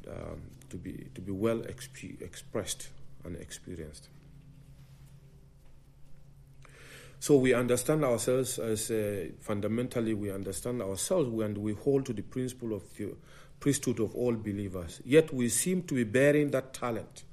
um, 0.08 0.42
to 0.68 0.76
be 0.76 1.08
to 1.14 1.20
be 1.20 1.32
well 1.32 1.58
exp- 1.58 2.20
expressed 2.22 2.88
and 3.24 3.36
experienced. 3.36 4.08
So 7.18 7.36
we 7.36 7.52
understand 7.52 8.02
ourselves 8.02 8.58
as 8.58 8.90
uh, 8.90 9.26
fundamentally 9.40 10.14
we 10.14 10.30
understand 10.30 10.80
ourselves 10.80 11.28
and 11.42 11.58
we 11.58 11.74
hold 11.74 12.06
to 12.06 12.14
the 12.14 12.22
principle 12.22 12.72
of 12.72 12.82
the 12.96 13.14
priesthood 13.60 14.00
of 14.00 14.14
all 14.14 14.32
believers. 14.32 15.02
Yet 15.04 15.34
we 15.34 15.50
seem 15.50 15.82
to 15.82 15.94
be 15.94 16.04
bearing 16.04 16.50
that 16.52 16.72
talent 16.72 17.24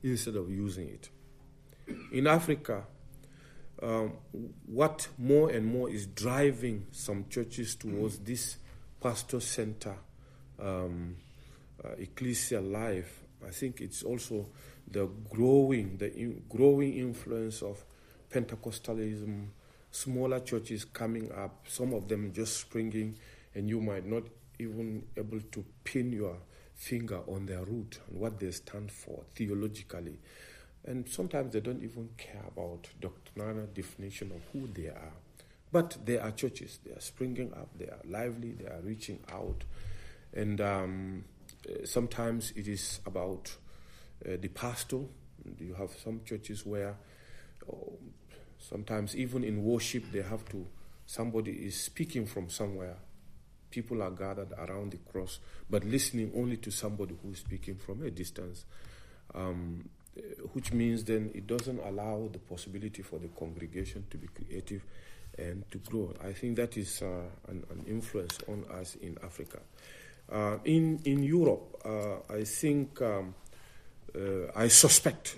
instead 0.00 0.36
of 0.36 0.48
using 0.48 0.88
it. 0.88 1.10
In 2.12 2.28
Africa, 2.28 2.84
um, 3.82 4.12
what 4.66 5.08
more 5.18 5.50
and 5.50 5.66
more 5.66 5.90
is 5.90 6.06
driving 6.06 6.86
some 6.92 7.26
churches 7.28 7.74
towards 7.74 8.18
this 8.18 8.56
pastor 9.00 9.40
center 9.40 9.96
um, 10.60 11.16
uh, 11.84 11.88
ecclesial 12.00 12.70
life, 12.70 13.22
I 13.46 13.50
think 13.50 13.80
it's 13.80 14.02
also 14.02 14.46
the 14.88 15.08
growing, 15.30 15.96
the 15.96 16.14
in, 16.14 16.42
growing 16.48 16.94
influence 16.94 17.62
of 17.62 17.84
Pentecostalism, 18.30 19.48
smaller 19.90 20.40
churches 20.40 20.84
coming 20.84 21.30
up, 21.32 21.66
some 21.68 21.92
of 21.92 22.08
them 22.08 22.32
just 22.32 22.58
springing, 22.58 23.16
and 23.54 23.68
you 23.68 23.80
might 23.80 24.06
not 24.06 24.22
even 24.58 25.02
able 25.16 25.40
to 25.40 25.64
pin 25.82 26.12
your 26.12 26.36
finger 26.74 27.20
on 27.26 27.46
their 27.46 27.64
root 27.64 27.98
and 28.08 28.18
what 28.18 28.38
they 28.38 28.50
stand 28.50 28.90
for 28.90 29.24
theologically. 29.34 30.18
And 30.84 31.08
sometimes 31.08 31.52
they 31.52 31.60
don't 31.60 31.82
even 31.82 32.10
care 32.16 32.42
about 32.48 32.88
doctrinal 33.00 33.66
definition 33.72 34.32
of 34.32 34.42
who 34.52 34.66
they 34.66 34.88
are. 34.88 35.12
But 35.70 35.96
there 36.04 36.22
are 36.22 36.32
churches. 36.32 36.80
They 36.84 36.92
are 36.92 37.00
springing 37.00 37.52
up. 37.54 37.68
They 37.78 37.86
are 37.86 38.00
lively. 38.04 38.52
They 38.52 38.66
are 38.66 38.80
reaching 38.82 39.20
out. 39.32 39.64
And 40.34 40.60
um, 40.60 41.24
uh, 41.68 41.86
sometimes 41.86 42.52
it 42.56 42.68
is 42.68 43.00
about 43.06 43.54
uh, 44.26 44.36
the 44.40 44.48
pastor. 44.48 45.00
You 45.58 45.74
have 45.74 45.90
some 46.02 46.20
churches 46.24 46.66
where 46.66 46.96
oh, 47.70 47.92
sometimes 48.58 49.16
even 49.16 49.44
in 49.44 49.62
worship 49.62 50.04
they 50.12 50.22
have 50.22 50.44
to, 50.50 50.66
somebody 51.06 51.52
is 51.52 51.80
speaking 51.80 52.26
from 52.26 52.50
somewhere. 52.50 52.96
People 53.70 54.02
are 54.02 54.10
gathered 54.10 54.52
around 54.52 54.92
the 54.92 54.98
cross, 55.10 55.38
but 55.70 55.84
listening 55.84 56.30
only 56.36 56.58
to 56.58 56.70
somebody 56.70 57.16
who 57.22 57.30
is 57.30 57.38
speaking 57.38 57.76
from 57.76 58.02
a 58.02 58.10
distance. 58.10 58.66
Um, 59.34 59.88
which 60.52 60.72
means 60.72 61.04
then 61.04 61.30
it 61.34 61.46
doesn't 61.46 61.80
allow 61.80 62.28
the 62.32 62.38
possibility 62.38 63.02
for 63.02 63.18
the 63.18 63.28
congregation 63.28 64.04
to 64.10 64.18
be 64.18 64.28
creative 64.28 64.84
and 65.38 65.64
to 65.70 65.78
grow. 65.78 66.12
I 66.22 66.32
think 66.32 66.56
that 66.56 66.76
is 66.76 67.02
uh, 67.02 67.22
an, 67.48 67.64
an, 67.70 67.84
influence 67.86 68.38
on 68.48 68.64
us 68.70 68.96
in 68.96 69.16
Africa. 69.22 69.60
Uh, 70.30 70.58
in 70.64 71.00
in 71.04 71.22
Europe, 71.22 71.80
uh, 71.84 72.32
I 72.32 72.44
think 72.44 73.00
um, 73.00 73.34
uh, 74.14 74.52
I 74.54 74.68
suspect 74.68 75.36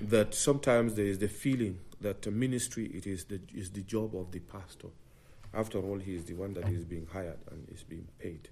that 0.00 0.34
sometimes 0.34 0.94
there 0.94 1.06
is 1.06 1.18
the 1.18 1.28
feeling 1.28 1.80
that 2.00 2.22
the 2.22 2.30
ministry 2.30 2.86
it 2.94 3.06
is 3.06 3.24
the 3.24 3.40
is 3.52 3.70
the 3.70 3.82
job 3.82 4.14
of 4.14 4.30
the 4.30 4.40
pastor. 4.40 4.88
After 5.52 5.78
all, 5.78 5.98
he 5.98 6.14
is 6.16 6.24
the 6.24 6.34
one 6.34 6.54
that 6.54 6.68
is 6.68 6.84
being 6.84 7.06
hired 7.12 7.38
and 7.50 7.68
is 7.70 7.84
being 7.84 8.08
paid. 8.18 8.48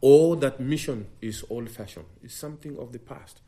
Or 0.00 0.36
that 0.36 0.60
mission 0.60 1.06
is 1.22 1.42
old-fashioned. 1.48 2.04
It's 2.22 2.34
something 2.34 2.76
of 2.78 2.92
the 2.92 2.98
past. 2.98 3.40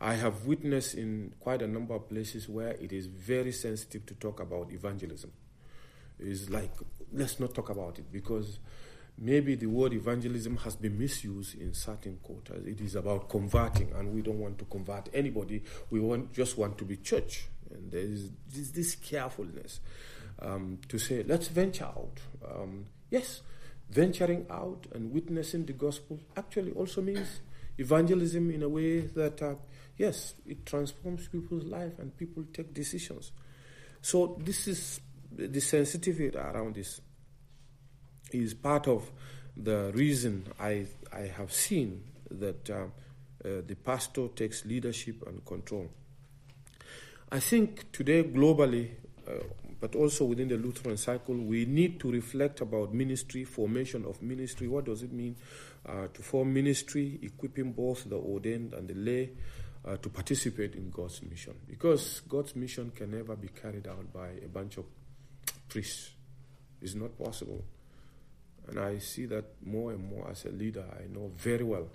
I 0.00 0.14
have 0.14 0.44
witnessed 0.44 0.94
in 0.94 1.32
quite 1.40 1.62
a 1.62 1.66
number 1.66 1.94
of 1.94 2.08
places 2.08 2.48
where 2.48 2.72
it 2.72 2.92
is 2.92 3.06
very 3.06 3.52
sensitive 3.52 4.04
to 4.06 4.14
talk 4.14 4.40
about 4.40 4.70
evangelism. 4.70 5.32
It's 6.18 6.50
like, 6.50 6.72
let's 7.12 7.40
not 7.40 7.54
talk 7.54 7.70
about 7.70 7.98
it 7.98 8.12
because 8.12 8.58
maybe 9.18 9.54
the 9.54 9.66
word 9.66 9.94
evangelism 9.94 10.58
has 10.58 10.76
been 10.76 10.98
misused 10.98 11.58
in 11.58 11.72
certain 11.72 12.18
quarters. 12.22 12.66
It 12.66 12.80
is 12.82 12.94
about 12.94 13.30
converting, 13.30 13.92
and 13.92 14.12
we 14.14 14.20
don't 14.20 14.38
want 14.38 14.58
to 14.58 14.66
convert 14.66 15.08
anybody. 15.14 15.62
We 15.90 16.00
want, 16.00 16.32
just 16.34 16.58
want 16.58 16.76
to 16.78 16.84
be 16.84 16.98
church. 16.98 17.46
And 17.70 17.90
there 17.90 18.00
is 18.00 18.30
this, 18.52 18.70
this 18.70 18.94
carefulness 18.96 19.80
um, 20.40 20.78
to 20.88 20.98
say, 20.98 21.24
let's 21.26 21.48
venture 21.48 21.84
out. 21.84 22.20
Um, 22.46 22.84
yes, 23.10 23.40
venturing 23.88 24.46
out 24.50 24.86
and 24.94 25.10
witnessing 25.10 25.64
the 25.64 25.72
gospel 25.72 26.20
actually 26.36 26.72
also 26.72 27.00
means 27.00 27.40
evangelism 27.78 28.50
in 28.50 28.62
a 28.62 28.68
way 28.68 29.00
that. 29.00 29.40
Uh, 29.40 29.54
yes, 29.96 30.34
it 30.46 30.66
transforms 30.66 31.28
people's 31.28 31.64
life 31.64 31.98
and 31.98 32.16
people 32.16 32.44
take 32.52 32.72
decisions. 32.74 33.32
So 34.02 34.38
this 34.40 34.68
is 34.68 35.00
the 35.32 35.60
sensitivity 35.60 36.36
around 36.36 36.76
this 36.76 37.00
is 38.32 38.54
part 38.54 38.88
of 38.88 39.10
the 39.56 39.90
reason 39.94 40.46
I 40.60 40.86
I 41.12 41.32
have 41.36 41.52
seen 41.52 42.02
that 42.30 42.68
uh, 42.68 42.74
uh, 42.74 43.62
the 43.66 43.76
pastor 43.76 44.28
takes 44.28 44.64
leadership 44.64 45.26
and 45.26 45.44
control. 45.44 45.88
I 47.30 47.40
think 47.40 47.90
today 47.92 48.24
globally, 48.24 48.90
uh, 49.28 49.32
but 49.80 49.94
also 49.94 50.24
within 50.24 50.48
the 50.48 50.56
Lutheran 50.56 50.96
cycle, 50.96 51.34
we 51.36 51.64
need 51.64 52.00
to 52.00 52.10
reflect 52.10 52.60
about 52.60 52.94
ministry, 52.94 53.44
formation 53.44 54.04
of 54.04 54.22
ministry. 54.22 54.68
What 54.68 54.84
does 54.84 55.02
it 55.02 55.12
mean 55.12 55.36
uh, 55.86 56.08
to 56.12 56.22
form 56.22 56.52
ministry, 56.52 57.18
equipping 57.22 57.72
both 57.72 58.08
the 58.08 58.16
ordained 58.16 58.74
and 58.74 58.88
the 58.88 58.94
lay? 58.94 59.30
Uh, 59.86 59.96
to 59.98 60.08
participate 60.08 60.74
in 60.74 60.90
God's 60.90 61.22
mission. 61.22 61.54
Because 61.66 62.20
God's 62.28 62.56
mission 62.56 62.90
can 62.94 63.10
never 63.10 63.36
be 63.36 63.48
carried 63.48 63.86
out 63.86 64.12
by 64.12 64.28
a 64.44 64.48
bunch 64.48 64.78
of 64.78 64.84
priests. 65.68 66.10
It's 66.82 66.94
not 66.94 67.16
possible. 67.18 67.64
And 68.68 68.78
I 68.80 68.98
see 68.98 69.26
that 69.26 69.44
more 69.64 69.92
and 69.92 70.10
more 70.10 70.28
as 70.30 70.44
a 70.44 70.50
leader. 70.50 70.84
I 70.92 71.06
know 71.12 71.30
very 71.36 71.64
well 71.64 71.88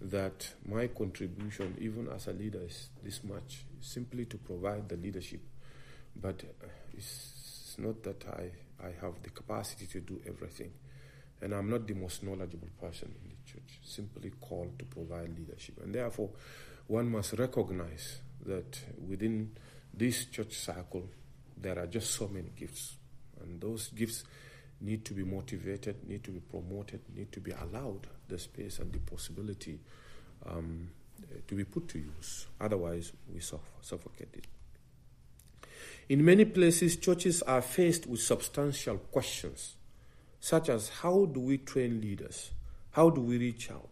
that 0.00 0.54
my 0.66 0.86
contribution, 0.88 1.76
even 1.80 2.08
as 2.08 2.26
a 2.28 2.32
leader, 2.32 2.62
is 2.66 2.88
this 3.02 3.22
much 3.24 3.64
simply 3.80 4.24
to 4.26 4.38
provide 4.38 4.88
the 4.88 4.96
leadership. 4.96 5.40
But 6.16 6.42
uh, 6.62 6.66
it's 6.96 7.76
not 7.78 8.02
that 8.04 8.24
I, 8.26 8.86
I 8.86 8.92
have 9.02 9.22
the 9.22 9.30
capacity 9.30 9.86
to 9.86 10.00
do 10.00 10.20
everything. 10.26 10.72
And 11.42 11.52
I'm 11.52 11.68
not 11.68 11.86
the 11.86 11.94
most 11.94 12.22
knowledgeable 12.22 12.68
person 12.80 13.14
in 13.22 13.28
the 13.28 13.52
church, 13.52 13.80
simply 13.84 14.30
called 14.40 14.78
to 14.78 14.84
provide 14.86 15.36
leadership. 15.36 15.78
And 15.82 15.94
therefore, 15.94 16.30
one 16.86 17.10
must 17.10 17.32
recognize 17.34 18.20
that 18.44 18.78
within 19.08 19.52
this 19.92 20.26
church 20.26 20.54
cycle, 20.54 21.08
there 21.56 21.78
are 21.78 21.86
just 21.86 22.10
so 22.10 22.28
many 22.28 22.50
gifts. 22.56 22.96
And 23.40 23.60
those 23.60 23.88
gifts 23.88 24.24
need 24.80 25.04
to 25.06 25.14
be 25.14 25.24
motivated, 25.24 26.06
need 26.08 26.22
to 26.24 26.30
be 26.30 26.40
promoted, 26.40 27.00
need 27.14 27.32
to 27.32 27.40
be 27.40 27.52
allowed 27.52 28.06
the 28.28 28.38
space 28.38 28.78
and 28.78 28.92
the 28.92 28.98
possibility 28.98 29.78
um, 30.46 30.90
to 31.46 31.54
be 31.54 31.64
put 31.64 31.88
to 31.88 31.98
use. 31.98 32.46
Otherwise, 32.60 33.12
we 33.32 33.40
suffocate 33.40 34.28
it. 34.34 34.46
In 36.08 36.24
many 36.24 36.44
places, 36.44 36.96
churches 36.96 37.40
are 37.42 37.62
faced 37.62 38.06
with 38.06 38.20
substantial 38.20 38.98
questions, 38.98 39.76
such 40.38 40.68
as 40.68 40.90
how 40.90 41.24
do 41.24 41.40
we 41.40 41.58
train 41.58 42.00
leaders? 42.00 42.50
How 42.90 43.08
do 43.08 43.22
we 43.22 43.38
reach 43.38 43.70
out? 43.70 43.88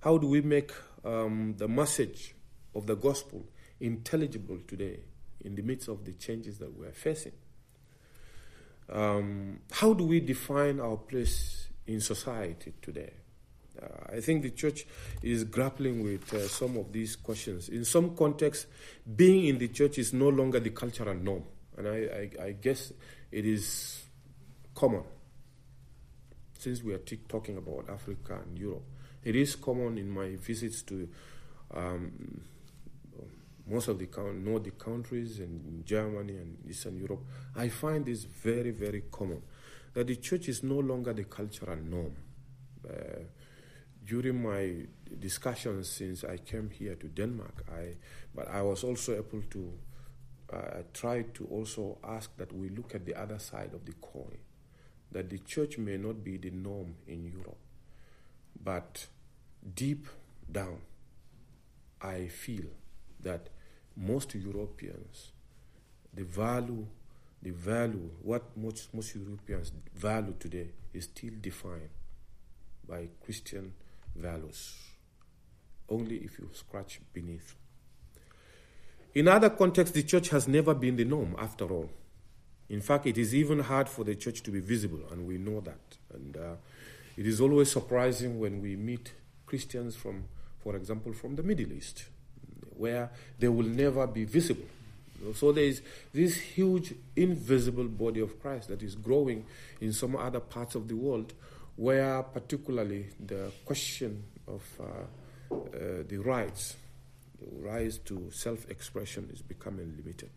How 0.00 0.18
do 0.18 0.26
we 0.26 0.40
make 0.40 0.72
um, 1.04 1.54
the 1.56 1.68
message 1.68 2.34
of 2.74 2.86
the 2.86 2.96
gospel 2.96 3.46
intelligible 3.80 4.58
today 4.66 5.00
in 5.40 5.54
the 5.54 5.62
midst 5.62 5.88
of 5.88 6.04
the 6.04 6.12
changes 6.12 6.58
that 6.58 6.76
we're 6.76 6.92
facing? 6.92 7.32
Um, 8.90 9.60
how 9.70 9.94
do 9.94 10.04
we 10.04 10.20
define 10.20 10.80
our 10.80 10.96
place 10.96 11.68
in 11.86 12.00
society 12.00 12.74
today? 12.82 13.12
Uh, 13.80 14.16
I 14.16 14.20
think 14.20 14.42
the 14.42 14.50
church 14.50 14.86
is 15.22 15.44
grappling 15.44 16.02
with 16.02 16.32
uh, 16.32 16.46
some 16.48 16.76
of 16.76 16.92
these 16.92 17.16
questions. 17.16 17.68
In 17.68 17.84
some 17.84 18.16
contexts, 18.16 18.66
being 19.16 19.46
in 19.46 19.58
the 19.58 19.68
church 19.68 19.98
is 19.98 20.12
no 20.12 20.28
longer 20.28 20.60
the 20.60 20.70
cultural 20.70 21.14
norm, 21.14 21.44
and 21.76 21.88
I, 21.88 22.30
I, 22.40 22.44
I 22.44 22.52
guess 22.52 22.92
it 23.32 23.44
is 23.44 24.04
common 24.74 25.02
since 26.58 26.82
we 26.82 26.94
are 26.94 26.98
t- 26.98 27.18
talking 27.28 27.56
about 27.56 27.90
Africa 27.90 28.40
and 28.46 28.58
Europe. 28.58 28.84
It 29.24 29.36
is 29.36 29.56
common 29.56 29.96
in 29.96 30.10
my 30.10 30.36
visits 30.36 30.82
to 30.82 31.08
um, 31.72 32.42
most 33.66 33.88
of 33.88 33.98
the 33.98 34.08
Nordic 34.34 34.78
countries 34.78 35.40
and 35.40 35.84
Germany 35.86 36.36
and 36.36 36.58
Eastern 36.68 36.98
Europe. 36.98 37.24
I 37.56 37.70
find 37.70 38.04
this 38.04 38.24
very, 38.24 38.70
very 38.70 39.04
common 39.10 39.40
that 39.94 40.08
the 40.08 40.16
church 40.16 40.48
is 40.48 40.62
no 40.62 40.78
longer 40.78 41.14
the 41.14 41.24
cultural 41.24 41.76
norm. 41.76 42.14
Uh, 42.86 43.22
during 44.04 44.42
my 44.42 44.84
discussions 45.18 45.88
since 45.88 46.24
I 46.24 46.36
came 46.36 46.68
here 46.68 46.94
to 46.96 47.08
Denmark, 47.08 47.64
I 47.72 47.96
but 48.34 48.48
I 48.48 48.60
was 48.60 48.84
also 48.84 49.14
able 49.16 49.42
to 49.48 49.72
uh, 50.52 50.82
try 50.92 51.22
to 51.22 51.46
also 51.46 51.96
ask 52.04 52.36
that 52.36 52.52
we 52.52 52.68
look 52.68 52.94
at 52.94 53.06
the 53.06 53.14
other 53.14 53.38
side 53.38 53.72
of 53.72 53.86
the 53.86 53.94
coin, 54.02 54.36
that 55.12 55.30
the 55.30 55.38
church 55.38 55.78
may 55.78 55.96
not 55.96 56.22
be 56.22 56.36
the 56.36 56.50
norm 56.50 56.96
in 57.06 57.24
Europe 57.24 57.63
But 58.64 59.06
deep 59.74 60.06
down, 60.50 60.78
I 62.00 62.28
feel 62.28 62.64
that 63.20 63.48
most 63.96 64.34
Europeans, 64.34 65.32
the 66.12 66.24
value, 66.24 66.86
the 67.42 67.50
value, 67.50 68.10
what 68.22 68.56
most, 68.56 68.92
most 68.94 69.14
Europeans 69.14 69.72
value 69.94 70.34
today 70.38 70.70
is 70.94 71.04
still 71.04 71.34
defined 71.40 71.90
by 72.88 73.08
Christian 73.22 73.74
values. 74.16 74.76
Only 75.88 76.16
if 76.16 76.38
you 76.38 76.48
scratch 76.52 77.00
beneath. 77.12 77.54
In 79.14 79.28
other 79.28 79.50
contexts, 79.50 79.94
the 79.94 80.02
church 80.02 80.30
has 80.30 80.48
never 80.48 80.74
been 80.74 80.96
the 80.96 81.04
norm, 81.04 81.36
after 81.38 81.66
all. 81.66 81.90
In 82.68 82.80
fact, 82.80 83.06
it 83.06 83.18
is 83.18 83.34
even 83.34 83.60
hard 83.60 83.88
for 83.88 84.04
the 84.04 84.14
church 84.14 84.42
to 84.44 84.50
be 84.50 84.60
visible, 84.60 85.02
and 85.10 85.26
we 85.26 85.36
know 85.36 85.60
that. 85.60 85.98
And 86.12 86.36
uh, 86.36 86.54
it 87.16 87.26
is 87.26 87.40
always 87.40 87.70
surprising 87.70 88.38
when 88.38 88.60
we 88.60 88.76
meet 88.76 89.12
Christians 89.46 89.96
from, 89.96 90.24
for 90.58 90.76
example, 90.76 91.12
from 91.12 91.36
the 91.36 91.42
Middle 91.42 91.72
East, 91.72 92.06
where 92.76 93.10
they 93.38 93.48
will 93.48 93.66
never 93.66 94.06
be 94.06 94.24
visible. 94.24 94.66
So 95.34 95.52
there 95.52 95.64
is 95.64 95.80
this 96.12 96.36
huge 96.36 96.94
invisible 97.16 97.84
body 97.84 98.20
of 98.20 98.40
Christ 98.42 98.68
that 98.68 98.82
is 98.82 98.94
growing 98.94 99.46
in 99.80 99.92
some 99.92 100.16
other 100.16 100.40
parts 100.40 100.74
of 100.74 100.88
the 100.88 100.96
world, 100.96 101.32
where 101.76 102.22
particularly 102.22 103.06
the 103.24 103.50
question 103.64 104.24
of 104.46 104.62
uh, 104.80 104.84
uh, 105.54 106.02
the 106.08 106.18
rights, 106.18 106.76
the 107.40 107.68
rise 107.68 107.98
to 107.98 108.30
self-expression 108.32 109.30
is 109.32 109.40
becoming 109.40 109.94
limited. 109.96 110.30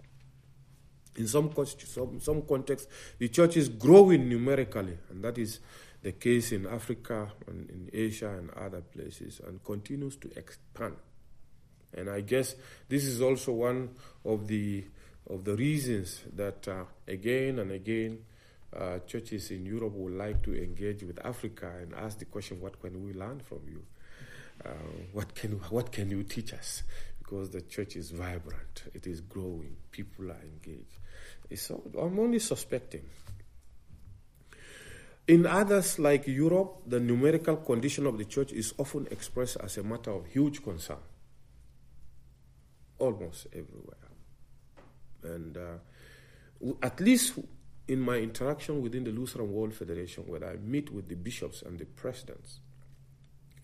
In 1.15 1.27
some, 1.27 1.51
some, 1.65 2.19
some 2.21 2.41
contexts, 2.43 2.87
the 3.17 3.27
church 3.27 3.57
is 3.57 3.69
growing 3.69 4.29
numerically, 4.29 4.97
and 5.09 5.23
that 5.23 5.37
is 5.37 5.59
the 6.03 6.11
case 6.11 6.51
in 6.51 6.67
Africa 6.67 7.31
and 7.47 7.69
in 7.69 7.89
Asia 7.91 8.29
and 8.29 8.49
other 8.51 8.81
places, 8.81 9.41
and 9.45 9.63
continues 9.63 10.15
to 10.17 10.29
expand. 10.37 10.95
And 11.93 12.09
I 12.09 12.21
guess 12.21 12.55
this 12.89 13.05
is 13.05 13.21
also 13.21 13.53
one 13.53 13.95
of 14.25 14.47
the 14.47 14.85
of 15.29 15.43
the 15.43 15.55
reasons 15.55 16.23
that 16.35 16.67
uh, 16.67 16.85
again 17.07 17.59
and 17.59 17.71
again 17.71 18.19
uh, 18.75 18.99
churches 18.99 19.51
in 19.51 19.65
Europe 19.65 19.93
would 19.93 20.13
like 20.13 20.41
to 20.43 20.53
engage 20.53 21.03
with 21.03 21.19
Africa 21.25 21.71
and 21.81 21.93
ask 21.95 22.19
the 22.19 22.25
question, 22.25 22.61
what 22.61 22.79
can 22.81 23.03
we 23.03 23.13
learn 23.13 23.39
from 23.39 23.61
you? 23.67 23.83
Uh, 24.63 24.69
what 25.13 25.33
can 25.35 25.51
what 25.69 25.91
can 25.91 26.09
you 26.11 26.23
teach 26.23 26.53
us? 26.53 26.83
Because 27.19 27.49
the 27.49 27.61
church 27.61 27.95
is 27.95 28.11
vibrant, 28.11 28.83
it 28.93 29.05
is 29.05 29.21
growing, 29.21 29.75
people 29.91 30.31
are 30.31 30.41
engaged. 30.43 30.97
So 31.55 31.81
I'm 31.99 32.19
only 32.19 32.39
suspecting. 32.39 33.03
In 35.27 35.45
others 35.45 35.99
like 35.99 36.25
Europe, 36.27 36.83
the 36.87 36.99
numerical 36.99 37.57
condition 37.57 38.07
of 38.07 38.17
the 38.17 38.25
church 38.25 38.53
is 38.53 38.73
often 38.77 39.07
expressed 39.11 39.57
as 39.57 39.77
a 39.77 39.83
matter 39.83 40.11
of 40.11 40.25
huge 40.27 40.63
concern, 40.63 40.97
almost 42.97 43.47
everywhere. 43.51 43.97
And 45.23 45.57
uh, 45.57 46.75
at 46.81 46.99
least 47.01 47.39
in 47.87 47.99
my 47.99 48.17
interaction 48.17 48.81
within 48.81 49.03
the 49.03 49.11
Lutheran 49.11 49.51
World 49.51 49.73
Federation, 49.73 50.23
where 50.27 50.43
I 50.45 50.55
meet 50.57 50.91
with 50.91 51.07
the 51.07 51.15
bishops 51.15 51.61
and 51.61 51.77
the 51.77 51.85
presidents 51.85 52.59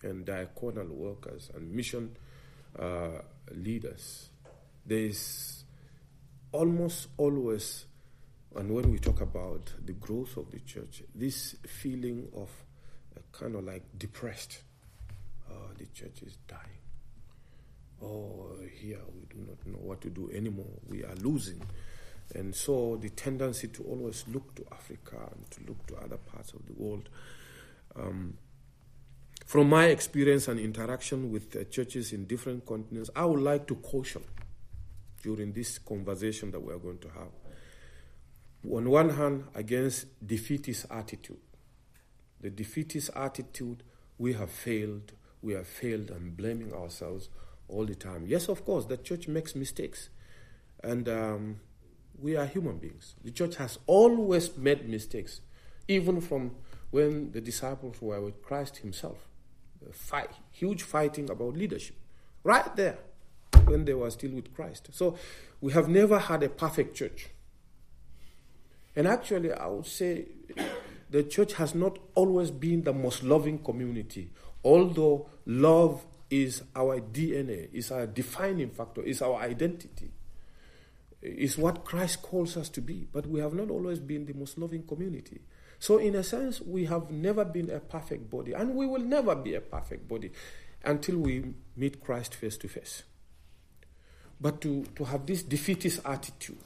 and 0.02 0.26
diaconal 0.26 0.88
workers 0.88 1.50
and 1.54 1.72
mission 1.72 2.16
uh, 2.78 3.20
leaders, 3.54 4.28
there 4.84 4.98
is 4.98 5.64
almost 6.52 7.08
always, 7.16 7.86
and 8.56 8.70
when 8.70 8.90
we 8.90 8.98
talk 8.98 9.20
about 9.20 9.72
the 9.84 9.92
growth 9.92 10.36
of 10.36 10.50
the 10.50 10.60
church, 10.60 11.02
this 11.14 11.56
feeling 11.66 12.28
of 12.36 12.50
kind 13.38 13.54
of 13.56 13.64
like 13.64 13.82
depressed. 13.98 14.62
Oh, 15.50 15.70
the 15.76 15.86
church 15.86 16.22
is 16.22 16.36
dying. 16.46 16.60
Oh, 18.02 18.56
here 18.80 19.00
we 19.14 19.22
do 19.26 19.44
not 19.46 19.66
know 19.66 19.78
what 19.78 20.00
to 20.02 20.10
do 20.10 20.30
anymore. 20.32 20.66
We 20.88 21.04
are 21.04 21.14
losing. 21.16 21.60
And 22.34 22.54
so 22.54 22.96
the 23.00 23.10
tendency 23.10 23.68
to 23.68 23.82
always 23.84 24.24
look 24.28 24.54
to 24.56 24.64
Africa 24.72 25.16
and 25.34 25.50
to 25.52 25.60
look 25.68 25.86
to 25.88 25.96
other 25.96 26.16
parts 26.16 26.52
of 26.52 26.64
the 26.66 26.72
world. 26.72 27.08
Um, 27.96 28.38
from 29.46 29.68
my 29.68 29.86
experience 29.86 30.48
and 30.48 30.58
interaction 30.58 31.30
with 31.30 31.54
uh, 31.54 31.64
churches 31.64 32.12
in 32.12 32.26
different 32.26 32.66
continents, 32.66 33.10
I 33.14 33.24
would 33.24 33.40
like 33.40 33.66
to 33.68 33.74
caution 33.76 34.24
during 35.22 35.52
this 35.52 35.78
conversation 35.78 36.50
that 36.52 36.60
we 36.60 36.72
are 36.72 36.78
going 36.78 36.98
to 36.98 37.08
have. 37.08 37.43
On 38.70 38.88
one 38.88 39.10
hand, 39.10 39.44
against 39.54 40.06
defeatist 40.26 40.86
attitude. 40.90 41.38
The 42.40 42.50
defeatist 42.50 43.10
attitude, 43.14 43.82
we 44.18 44.32
have 44.34 44.50
failed, 44.50 45.12
we 45.42 45.54
have 45.54 45.66
failed, 45.66 46.10
and 46.10 46.36
blaming 46.36 46.72
ourselves 46.72 47.28
all 47.68 47.84
the 47.84 47.94
time. 47.94 48.24
Yes, 48.26 48.48
of 48.48 48.64
course, 48.64 48.86
the 48.86 48.96
church 48.96 49.28
makes 49.28 49.54
mistakes. 49.54 50.08
And 50.82 51.08
um, 51.08 51.60
we 52.18 52.36
are 52.36 52.46
human 52.46 52.78
beings. 52.78 53.14
The 53.22 53.30
church 53.30 53.56
has 53.56 53.78
always 53.86 54.56
made 54.56 54.88
mistakes, 54.88 55.40
even 55.88 56.20
from 56.20 56.56
when 56.90 57.32
the 57.32 57.40
disciples 57.40 58.00
were 58.00 58.20
with 58.20 58.42
Christ 58.42 58.78
Himself. 58.78 59.28
Fight, 59.92 60.30
huge 60.50 60.82
fighting 60.82 61.28
about 61.28 61.56
leadership, 61.56 61.96
right 62.42 62.74
there, 62.76 62.98
when 63.66 63.84
they 63.84 63.92
were 63.92 64.10
still 64.10 64.30
with 64.30 64.54
Christ. 64.54 64.88
So 64.92 65.18
we 65.60 65.72
have 65.72 65.88
never 65.88 66.18
had 66.18 66.42
a 66.42 66.48
perfect 66.48 66.96
church. 66.96 67.28
And 68.96 69.08
actually, 69.08 69.52
I 69.52 69.66
would 69.66 69.86
say 69.86 70.26
the 71.10 71.24
church 71.24 71.54
has 71.54 71.74
not 71.74 71.98
always 72.14 72.50
been 72.50 72.82
the 72.82 72.92
most 72.92 73.22
loving 73.22 73.58
community, 73.58 74.30
although 74.64 75.28
love 75.46 76.04
is 76.30 76.62
our 76.74 77.00
DNA, 77.00 77.68
is 77.72 77.90
our 77.90 78.06
defining 78.06 78.70
factor, 78.70 79.02
is 79.02 79.20
our 79.22 79.40
identity 79.40 80.10
is 81.24 81.56
what 81.56 81.84
Christ 81.84 82.22
calls 82.22 82.56
us 82.56 82.68
to 82.70 82.82
be, 82.82 83.08
but 83.10 83.26
we 83.26 83.40
have 83.40 83.54
not 83.54 83.70
always 83.70 83.98
been 83.98 84.26
the 84.26 84.34
most 84.34 84.58
loving 84.58 84.82
community. 84.82 85.40
So, 85.78 85.98
in 85.98 86.14
a 86.14 86.22
sense, 86.22 86.60
we 86.60 86.84
have 86.84 87.10
never 87.10 87.44
been 87.44 87.70
a 87.70 87.80
perfect 87.80 88.30
body, 88.30 88.52
and 88.52 88.74
we 88.74 88.86
will 88.86 89.00
never 89.00 89.34
be 89.34 89.54
a 89.54 89.60
perfect 89.60 90.06
body 90.06 90.30
until 90.84 91.18
we 91.18 91.54
meet 91.76 92.02
Christ 92.04 92.34
face 92.34 92.58
to 92.58 92.68
face. 92.68 93.02
But 94.40 94.60
to, 94.60 94.84
to 94.96 95.04
have 95.04 95.24
this 95.26 95.42
defeatist 95.42 96.00
attitude, 96.04 96.58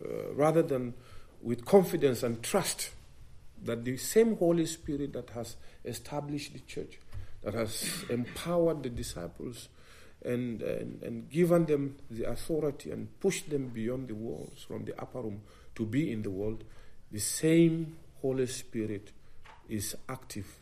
uh, 0.00 0.32
rather 0.34 0.62
than 0.62 0.94
with 1.42 1.64
confidence 1.64 2.22
and 2.22 2.42
trust 2.42 2.90
that 3.64 3.84
the 3.84 3.96
same 3.96 4.36
Holy 4.36 4.66
Spirit 4.66 5.12
that 5.12 5.30
has 5.30 5.56
established 5.84 6.52
the 6.52 6.60
church, 6.60 6.98
that 7.42 7.54
has 7.54 8.04
empowered 8.10 8.82
the 8.82 8.90
disciples, 8.90 9.68
and, 10.24 10.62
and, 10.62 11.02
and 11.02 11.30
given 11.30 11.66
them 11.66 11.96
the 12.10 12.28
authority 12.28 12.90
and 12.90 13.20
pushed 13.20 13.50
them 13.50 13.68
beyond 13.68 14.08
the 14.08 14.14
walls 14.14 14.64
from 14.66 14.84
the 14.84 15.00
upper 15.00 15.20
room 15.20 15.42
to 15.74 15.86
be 15.86 16.10
in 16.10 16.22
the 16.22 16.30
world, 16.30 16.64
the 17.12 17.20
same 17.20 17.96
Holy 18.20 18.46
Spirit 18.46 19.12
is 19.68 19.96
active 20.08 20.56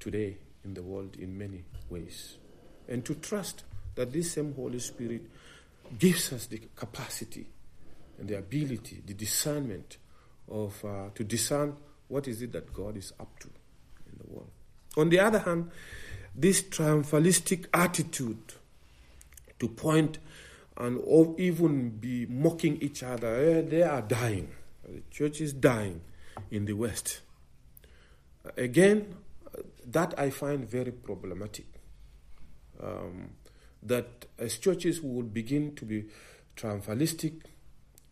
today 0.00 0.38
in 0.64 0.74
the 0.74 0.82
world 0.82 1.16
in 1.16 1.36
many 1.36 1.64
ways. 1.88 2.36
And 2.88 3.04
to 3.04 3.14
trust 3.14 3.64
that 3.94 4.12
this 4.12 4.32
same 4.32 4.54
Holy 4.54 4.78
Spirit 4.78 5.22
gives 5.98 6.32
us 6.32 6.46
the 6.46 6.60
capacity 6.74 7.46
and 8.18 8.28
the 8.28 8.38
ability, 8.38 9.02
the 9.06 9.14
discernment 9.14 9.98
of 10.50 10.84
uh, 10.84 11.10
to 11.14 11.24
discern 11.24 11.76
what 12.08 12.26
is 12.26 12.42
it 12.42 12.52
that 12.52 12.72
God 12.72 12.96
is 12.96 13.12
up 13.20 13.38
to 13.40 13.48
in 14.10 14.18
the 14.18 14.32
world. 14.32 14.50
On 14.96 15.08
the 15.08 15.20
other 15.20 15.38
hand, 15.38 15.70
this 16.34 16.62
triumphalistic 16.62 17.66
attitude 17.72 18.54
to 19.58 19.68
point 19.68 20.18
and 20.76 21.00
even 21.38 21.90
be 21.90 22.26
mocking 22.26 22.80
each 22.80 23.02
other. 23.02 23.34
Eh, 23.34 23.62
they 23.62 23.82
are 23.82 24.02
dying. 24.02 24.48
The 24.84 25.02
church 25.10 25.40
is 25.40 25.52
dying 25.52 26.00
in 26.50 26.64
the 26.64 26.74
West. 26.74 27.20
Again, 28.56 29.14
that 29.86 30.14
I 30.18 30.30
find 30.30 30.68
very 30.68 30.92
problematic. 30.92 31.66
Um, 32.80 33.30
that 33.82 34.26
as 34.38 34.58
churches 34.58 35.02
will 35.02 35.22
begin 35.24 35.74
to 35.74 35.84
be 35.84 36.04
triumphalistic 36.56 37.42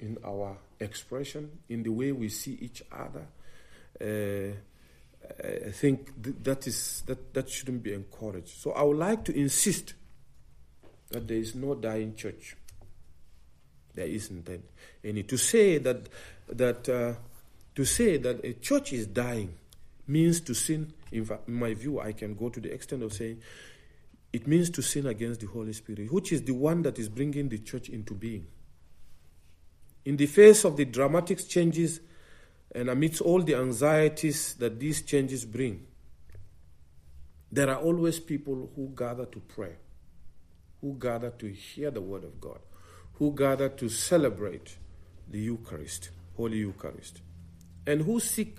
in 0.00 0.18
our 0.24 0.56
expression, 0.80 1.50
in 1.68 1.82
the 1.82 1.90
way 1.90 2.12
we 2.12 2.28
see 2.28 2.58
each 2.60 2.82
other. 2.92 3.26
Uh, 4.00 4.54
I 5.42 5.70
think 5.70 6.22
th- 6.22 6.36
that 6.42 6.66
is 6.66 7.02
that 7.06 7.34
that 7.34 7.48
shouldn't 7.50 7.82
be 7.82 7.92
encouraged. 7.92 8.48
So 8.60 8.72
I 8.72 8.82
would 8.82 8.98
like 8.98 9.24
to 9.24 9.36
insist 9.36 9.94
that 11.10 11.26
there 11.26 11.38
is 11.38 11.54
no 11.54 11.74
dying 11.74 12.14
church. 12.14 12.56
There 13.94 14.06
isn't 14.06 14.48
any. 15.02 15.22
To 15.22 15.36
say 15.36 15.78
that 15.78 16.08
that 16.48 16.88
uh, 16.88 17.14
to 17.74 17.84
say 17.84 18.18
that 18.18 18.44
a 18.44 18.52
church 18.54 18.92
is 18.92 19.06
dying 19.06 19.54
means 20.06 20.40
to 20.42 20.54
sin. 20.54 20.92
In, 21.10 21.28
in 21.46 21.54
my 21.54 21.74
view, 21.74 22.00
I 22.00 22.12
can 22.12 22.34
go 22.34 22.48
to 22.48 22.60
the 22.60 22.72
extent 22.72 23.02
of 23.02 23.12
saying 23.12 23.40
it 24.32 24.46
means 24.46 24.70
to 24.70 24.82
sin 24.82 25.06
against 25.06 25.40
the 25.40 25.46
Holy 25.46 25.72
Spirit, 25.72 26.12
which 26.12 26.30
is 26.32 26.42
the 26.42 26.52
one 26.52 26.82
that 26.82 26.98
is 26.98 27.08
bringing 27.08 27.48
the 27.48 27.58
church 27.58 27.88
into 27.88 28.14
being. 28.14 28.46
In 30.06 30.16
the 30.16 30.26
face 30.26 30.64
of 30.64 30.76
the 30.76 30.84
dramatic 30.84 31.46
changes 31.48 32.00
and 32.72 32.88
amidst 32.88 33.20
all 33.20 33.42
the 33.42 33.56
anxieties 33.56 34.54
that 34.54 34.78
these 34.78 35.02
changes 35.02 35.44
bring, 35.44 35.84
there 37.50 37.68
are 37.68 37.80
always 37.80 38.20
people 38.20 38.70
who 38.76 38.92
gather 38.94 39.26
to 39.26 39.40
pray, 39.40 39.74
who 40.80 40.94
gather 40.94 41.30
to 41.30 41.48
hear 41.48 41.90
the 41.90 42.00
word 42.00 42.22
of 42.22 42.40
God, 42.40 42.60
who 43.14 43.32
gather 43.32 43.68
to 43.68 43.88
celebrate 43.88 44.76
the 45.28 45.40
Eucharist, 45.40 46.10
Holy 46.36 46.58
Eucharist, 46.58 47.22
and 47.84 48.02
who 48.02 48.20
seek 48.20 48.58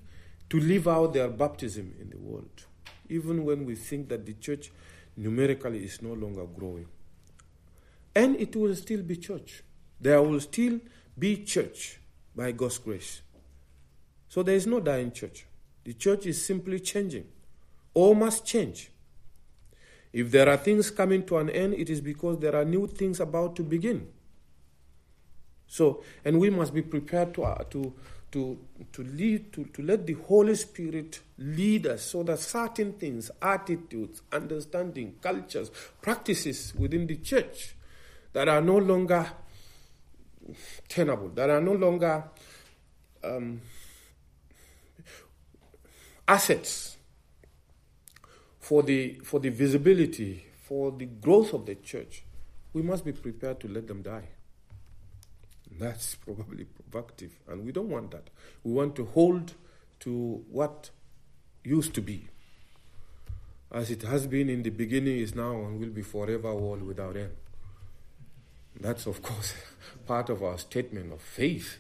to 0.49 0.60
live 0.60 0.89
out 0.89 1.13
their 1.13 1.29
baptism 1.29 1.95
in 2.01 2.10
the 2.10 2.17
world, 2.17 2.65
even 3.07 3.45
when 3.45 3.65
we 3.65 3.75
think 3.75 4.10
that 4.10 4.25
the 4.25 4.33
church 4.33 4.69
numerically 5.15 5.86
is 5.86 6.01
no 6.01 6.12
longer 6.12 6.45
growing. 6.45 6.88
And 8.13 8.36
it 8.36 8.53
will 8.53 8.75
still 8.75 9.01
be 9.01 9.15
church. 9.15 9.63
There 10.01 10.21
will 10.21 10.41
still 10.41 10.81
be 11.17 11.43
church 11.43 11.99
by 12.36 12.51
God's 12.51 12.77
grace. 12.77 13.21
So 14.30 14.43
there 14.43 14.56
is 14.56 14.67
no 14.67 14.80
dying 14.80 15.12
church. 15.12 15.45
The 15.84 15.93
church 15.93 16.25
is 16.25 16.45
simply 16.45 16.80
changing 16.80 17.25
All 17.93 18.13
must 18.13 18.45
change. 18.45 18.91
If 20.13 20.30
there 20.30 20.47
are 20.47 20.58
things 20.58 20.91
coming 20.91 21.25
to 21.25 21.38
an 21.38 21.49
end, 21.49 21.73
it 21.73 21.89
is 21.89 21.99
because 21.99 22.38
there 22.39 22.56
are 22.56 22.63
new 22.63 22.86
things 22.86 23.19
about 23.19 23.56
to 23.56 23.63
begin. 23.63 24.08
So, 25.67 26.03
and 26.23 26.39
we 26.39 26.49
must 26.49 26.73
be 26.73 26.82
prepared 26.84 27.34
to, 27.34 27.43
uh, 27.43 27.63
to, 27.71 27.93
to, 28.32 28.58
to, 28.93 29.03
lead, 29.03 29.51
to, 29.53 29.65
to 29.65 29.82
let 29.82 30.06
the 30.06 30.13
Holy 30.13 30.56
Spirit 30.56 31.21
lead 31.39 31.88
us 31.88 32.03
so 32.03 32.23
that 32.23 32.39
certain 32.39 32.93
things, 32.93 33.32
attitudes, 33.41 34.21
understanding, 34.32 35.15
cultures, 35.21 35.71
practices 36.01 36.73
within 36.77 37.08
the 37.08 37.17
church 37.17 37.75
that 38.34 38.47
are 38.47 38.62
no 38.62 38.77
longer 38.77 39.25
tenable, 40.88 41.29
that 41.29 41.49
are 41.49 41.62
no 41.62 41.73
longer 41.73 42.23
um, 43.23 43.62
assets 46.27 46.97
for 48.60 48.83
the, 48.83 49.19
for 49.23 49.39
the 49.39 49.49
visibility, 49.49 50.45
for 50.63 50.91
the 50.91 51.05
growth 51.05 51.53
of 51.53 51.65
the 51.65 51.75
church, 51.75 52.23
we 52.73 52.81
must 52.81 53.05
be 53.05 53.12
prepared 53.12 53.60
to 53.62 53.67
let 53.67 53.88
them 53.88 54.01
die. 54.01 54.27
That's 55.79 56.15
probably 56.15 56.65
provocative, 56.65 57.39
and 57.47 57.65
we 57.65 57.71
don't 57.71 57.89
want 57.89 58.12
that. 58.12 58.29
We 58.63 58.73
want 58.73 58.95
to 58.95 59.05
hold 59.05 59.53
to 60.01 60.43
what 60.49 60.89
used 61.63 61.93
to 61.95 62.01
be. 62.01 62.27
As 63.71 63.91
it 63.91 64.01
has 64.03 64.27
been 64.27 64.49
in 64.49 64.63
the 64.63 64.69
beginning, 64.69 65.19
is 65.19 65.36
now, 65.36 65.51
and 65.51 65.79
will 65.79 65.89
be 65.89 66.01
forever, 66.01 66.55
world 66.55 66.83
without 66.83 67.17
end. 67.17 67.36
That's, 68.79 69.05
of 69.07 69.21
course, 69.21 69.53
part 70.05 70.29
of 70.29 70.43
our 70.43 70.57
statement 70.57 71.11
of 71.13 71.21
faith, 71.21 71.79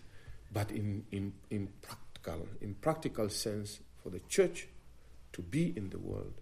but 0.51 0.71
in, 0.71 1.05
in, 1.11 1.33
in, 1.49 1.69
practical, 1.81 2.47
in 2.61 2.75
practical 2.75 3.29
sense, 3.29 3.79
for 4.01 4.09
the 4.09 4.19
church 4.27 4.67
to 5.33 5.41
be 5.41 5.73
in 5.75 5.89
the 5.89 5.99
world, 5.99 6.33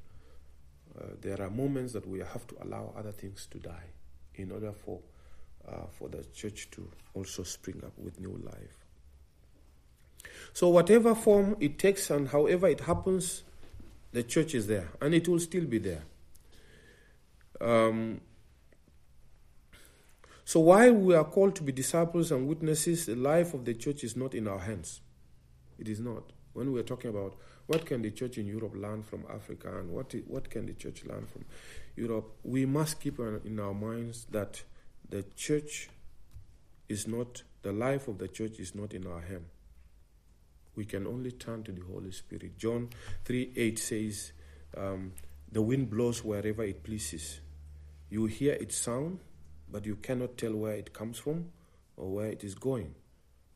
uh, 0.97 1.07
there 1.21 1.41
are 1.41 1.49
moments 1.49 1.93
that 1.93 2.07
we 2.07 2.19
have 2.19 2.47
to 2.47 2.55
allow 2.63 2.93
other 2.97 3.11
things 3.11 3.47
to 3.51 3.57
die 3.57 3.89
in 4.35 4.51
order 4.51 4.71
for, 4.71 4.99
uh, 5.67 5.87
for 5.91 6.07
the 6.09 6.23
church 6.33 6.69
to 6.71 6.87
also 7.13 7.43
spring 7.43 7.81
up 7.85 7.91
with 7.97 8.19
new 8.19 8.39
life. 8.43 8.77
So, 10.53 10.69
whatever 10.69 11.15
form 11.15 11.57
it 11.59 11.77
takes 11.77 12.09
and 12.09 12.29
however 12.29 12.67
it 12.67 12.81
happens, 12.81 13.43
the 14.13 14.23
church 14.23 14.55
is 14.55 14.67
there 14.67 14.89
and 15.01 15.13
it 15.13 15.27
will 15.27 15.39
still 15.39 15.65
be 15.65 15.79
there. 15.79 16.03
Um, 17.59 18.21
so 20.45 20.59
while 20.59 20.93
we 20.93 21.15
are 21.15 21.23
called 21.23 21.55
to 21.55 21.63
be 21.63 21.71
disciples 21.71 22.31
and 22.31 22.47
witnesses, 22.47 23.07
the 23.07 23.15
life 23.15 23.55
of 23.55 23.65
the 23.65 23.73
church 23.73 24.03
is 24.03 24.15
not 24.15 24.35
in 24.35 24.47
our 24.47 24.59
hands. 24.59 25.01
It 25.79 25.89
is 25.89 25.99
not. 25.99 26.31
When 26.53 26.71
we 26.71 26.79
are 26.79 26.83
talking 26.83 27.09
about 27.09 27.35
what 27.65 27.87
can 27.87 28.03
the 28.03 28.11
church 28.11 28.37
in 28.37 28.45
Europe 28.45 28.73
learn 28.75 29.01
from 29.01 29.25
Africa 29.27 29.79
and 29.79 29.89
what, 29.89 30.13
what 30.27 30.51
can 30.51 30.67
the 30.67 30.73
church 30.73 31.03
learn 31.03 31.25
from 31.25 31.45
Europe, 31.95 32.31
we 32.43 32.67
must 32.67 32.99
keep 32.99 33.17
in 33.19 33.59
our 33.59 33.73
minds 33.73 34.27
that 34.29 34.61
the 35.09 35.23
church 35.35 35.89
is 36.87 37.07
not, 37.07 37.41
the 37.63 37.71
life 37.71 38.07
of 38.07 38.19
the 38.19 38.27
church 38.27 38.59
is 38.59 38.75
not 38.75 38.93
in 38.93 39.07
our 39.07 39.21
hand. 39.21 39.45
We 40.75 40.85
can 40.85 41.07
only 41.07 41.31
turn 41.31 41.63
to 41.63 41.71
the 41.71 41.81
Holy 41.81 42.11
Spirit. 42.11 42.57
John 42.59 42.89
3 43.23 43.53
8 43.55 43.79
says, 43.79 44.31
um, 44.77 45.13
The 45.51 45.61
wind 45.61 45.89
blows 45.89 46.23
wherever 46.23 46.63
it 46.63 46.83
pleases. 46.83 47.39
You 48.09 48.27
hear 48.27 48.53
its 48.53 48.77
sound, 48.77 49.19
but 49.71 49.85
you 49.85 49.95
cannot 49.95 50.37
tell 50.37 50.53
where 50.53 50.73
it 50.73 50.93
comes 50.93 51.17
from 51.17 51.51
or 51.97 52.09
where 52.09 52.27
it 52.27 52.43
is 52.43 52.55
going. 52.55 52.95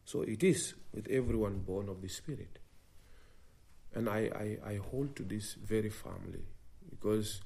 So 0.05 0.21
it 0.21 0.43
is 0.43 0.73
with 0.93 1.07
everyone 1.09 1.59
born 1.59 1.89
of 1.89 2.01
the 2.01 2.07
Spirit. 2.07 2.59
And 3.93 4.09
I, 4.09 4.57
I, 4.65 4.71
I 4.71 4.75
hold 4.91 5.15
to 5.17 5.23
this 5.23 5.53
very 5.53 5.89
firmly 5.89 6.43
because, 6.89 7.41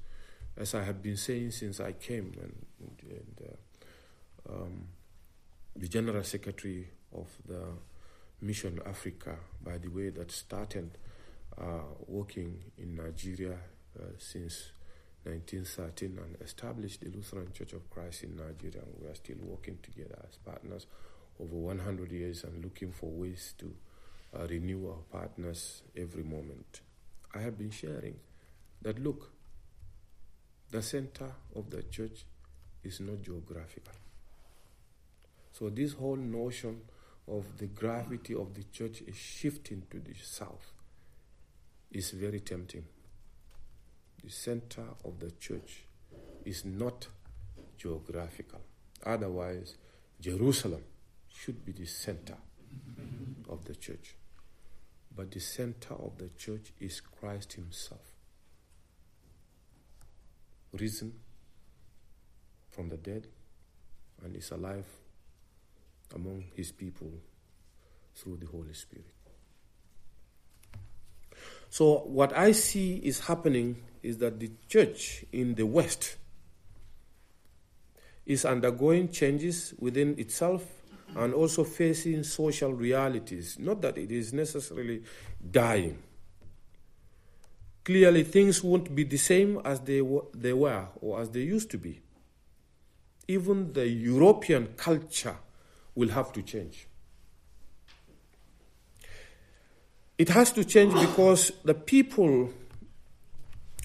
as 0.56 0.74
I 0.74 0.82
have 0.84 1.02
been 1.02 1.16
saying 1.16 1.52
since 1.52 1.80
I 1.80 1.92
came, 1.92 2.32
and, 2.40 2.64
and 3.02 3.40
uh, 3.48 4.52
um, 4.52 4.88
the 5.76 5.88
General 5.88 6.22
Secretary 6.22 6.88
of 7.14 7.28
the 7.46 7.62
Mission 8.40 8.80
Africa, 8.86 9.36
by 9.62 9.78
the 9.78 9.88
way, 9.88 10.10
that 10.10 10.30
started 10.30 10.98
uh, 11.58 11.80
working 12.06 12.58
in 12.78 12.96
Nigeria 12.96 13.56
uh, 13.98 14.02
since 14.18 14.70
1913 15.24 16.18
and 16.18 16.36
established 16.42 17.00
the 17.00 17.08
Lutheran 17.10 17.50
Church 17.52 17.72
of 17.72 17.88
Christ 17.88 18.24
in 18.24 18.36
Nigeria. 18.36 18.82
And 18.84 18.94
we 19.00 19.08
are 19.08 19.14
still 19.14 19.38
working 19.42 19.78
together 19.82 20.18
as 20.28 20.36
partners 20.36 20.86
over 21.40 21.56
100 21.56 22.12
years 22.12 22.44
and 22.44 22.62
looking 22.62 22.92
for 22.92 23.10
ways 23.10 23.54
to 23.58 23.74
uh, 24.36 24.46
renew 24.46 24.88
our 24.88 25.02
partners 25.10 25.82
every 25.96 26.22
moment. 26.22 26.82
I 27.34 27.40
have 27.40 27.56
been 27.58 27.70
sharing 27.70 28.16
that 28.82 29.02
look, 29.02 29.32
the 30.70 30.82
center 30.82 31.30
of 31.56 31.70
the 31.70 31.82
church 31.84 32.24
is 32.82 33.00
not 33.00 33.22
geographical. 33.22 33.94
So, 35.52 35.70
this 35.70 35.94
whole 35.94 36.16
notion 36.16 36.82
of 37.28 37.58
the 37.58 37.66
gravity 37.66 38.34
of 38.34 38.54
the 38.54 38.64
church 38.64 39.00
is 39.06 39.16
shifting 39.16 39.84
to 39.90 39.98
the 40.00 40.14
south 40.22 40.72
is 41.90 42.10
very 42.10 42.40
tempting 42.40 42.84
the 44.24 44.30
center 44.30 44.84
of 45.04 45.20
the 45.20 45.30
church 45.32 45.84
is 46.46 46.64
not 46.64 47.08
geographical. 47.76 48.60
Otherwise, 49.04 49.76
Jerusalem 50.18 50.82
should 51.28 51.62
be 51.64 51.72
the 51.72 51.84
center 51.84 52.36
of 53.50 53.66
the 53.66 53.74
church. 53.74 54.16
But 55.14 55.30
the 55.30 55.40
center 55.40 55.92
of 55.94 56.16
the 56.16 56.30
church 56.38 56.72
is 56.80 57.00
Christ 57.00 57.52
Himself, 57.52 58.00
risen 60.72 61.12
from 62.70 62.88
the 62.88 62.96
dead 62.96 63.26
and 64.24 64.34
is 64.34 64.50
alive 64.50 64.86
among 66.14 66.44
His 66.54 66.72
people 66.72 67.12
through 68.14 68.38
the 68.38 68.46
Holy 68.46 68.72
Spirit. 68.72 69.04
So, 71.68 71.98
what 72.06 72.34
I 72.36 72.52
see 72.52 72.96
is 72.96 73.20
happening 73.20 73.82
is 74.04 74.18
that 74.18 74.38
the 74.38 74.50
church 74.68 75.24
in 75.32 75.54
the 75.54 75.64
West 75.64 76.16
is 78.26 78.44
undergoing 78.44 79.08
changes 79.10 79.74
within 79.78 80.18
itself 80.18 80.64
and 81.16 81.32
also 81.32 81.64
facing 81.64 82.22
social 82.22 82.72
realities. 82.72 83.58
Not 83.58 83.80
that 83.82 83.96
it 83.96 84.10
is 84.10 84.32
necessarily 84.32 85.02
dying. 85.50 85.98
Clearly, 87.84 88.24
things 88.24 88.62
won't 88.62 88.94
be 88.94 89.04
the 89.04 89.16
same 89.16 89.60
as 89.64 89.80
they, 89.80 90.02
they 90.34 90.52
were 90.52 90.86
or 91.00 91.20
as 91.20 91.30
they 91.30 91.40
used 91.40 91.70
to 91.70 91.78
be. 91.78 92.00
Even 93.26 93.72
the 93.72 93.86
European 93.88 94.68
culture 94.76 95.36
will 95.94 96.08
have 96.10 96.32
to 96.32 96.42
change. 96.42 96.88
It 100.18 100.28
has 100.28 100.52
to 100.52 100.64
change 100.64 100.94
because 100.94 101.52
the 101.64 101.74
people 101.74 102.50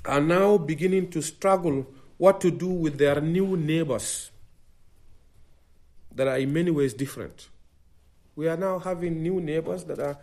are 0.05 0.21
now 0.21 0.57
beginning 0.57 1.09
to 1.11 1.21
struggle 1.21 1.87
what 2.17 2.41
to 2.41 2.51
do 2.51 2.67
with 2.67 2.97
their 2.97 3.21
new 3.21 3.55
neighbors 3.57 4.31
that 6.13 6.27
are 6.27 6.37
in 6.37 6.51
many 6.51 6.71
ways 6.71 6.93
different. 6.93 7.49
We 8.35 8.47
are 8.47 8.57
now 8.57 8.79
having 8.79 9.21
new 9.21 9.39
neighbors 9.41 9.83
that 9.85 9.99
are 9.99 10.17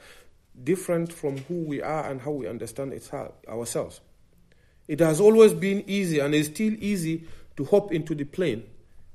different 0.63 1.13
from 1.13 1.39
who 1.39 1.65
we 1.65 1.83
are 1.83 2.11
and 2.11 2.21
how 2.21 2.31
we 2.33 2.49
understand 2.49 2.93
ourselves. 3.49 4.01
It 4.89 5.01
has 5.01 5.21
always 5.21 5.53
been 5.53 5.85
easy 5.87 6.21
and 6.21 6.35
is 6.35 6.47
still 6.47 6.75
easy 6.79 7.27
to 7.57 7.65
hop 7.65 7.93
into 7.93 8.15
the 8.15 8.25
plane 8.25 8.65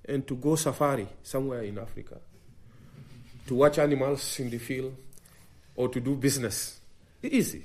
and 0.05 0.27
to 0.27 0.35
go 0.35 0.55
safari 0.55 1.07
somewhere 1.23 1.63
in 1.63 1.77
Africa, 1.77 2.17
to 3.47 3.55
watch 3.55 3.79
animals 3.79 4.39
in 4.39 4.49
the 4.49 4.57
field, 4.57 4.95
or 5.75 5.89
to 5.89 5.99
do 5.99 6.15
business 6.15 6.79
easy. 7.23 7.63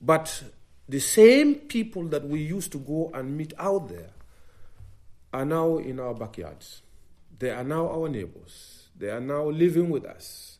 But 0.00 0.42
the 0.88 1.00
same 1.00 1.54
people 1.54 2.04
that 2.08 2.26
we 2.26 2.40
used 2.40 2.72
to 2.72 2.78
go 2.78 3.10
and 3.14 3.36
meet 3.36 3.54
out 3.58 3.88
there 3.88 4.10
are 5.32 5.44
now 5.44 5.78
in 5.78 5.98
our 5.98 6.14
backyards. 6.14 6.82
They 7.38 7.50
are 7.50 7.64
now 7.64 7.88
our 7.88 8.08
neighbors. 8.08 8.88
They 8.96 9.10
are 9.10 9.20
now 9.20 9.48
living 9.48 9.90
with 9.90 10.04
us. 10.04 10.58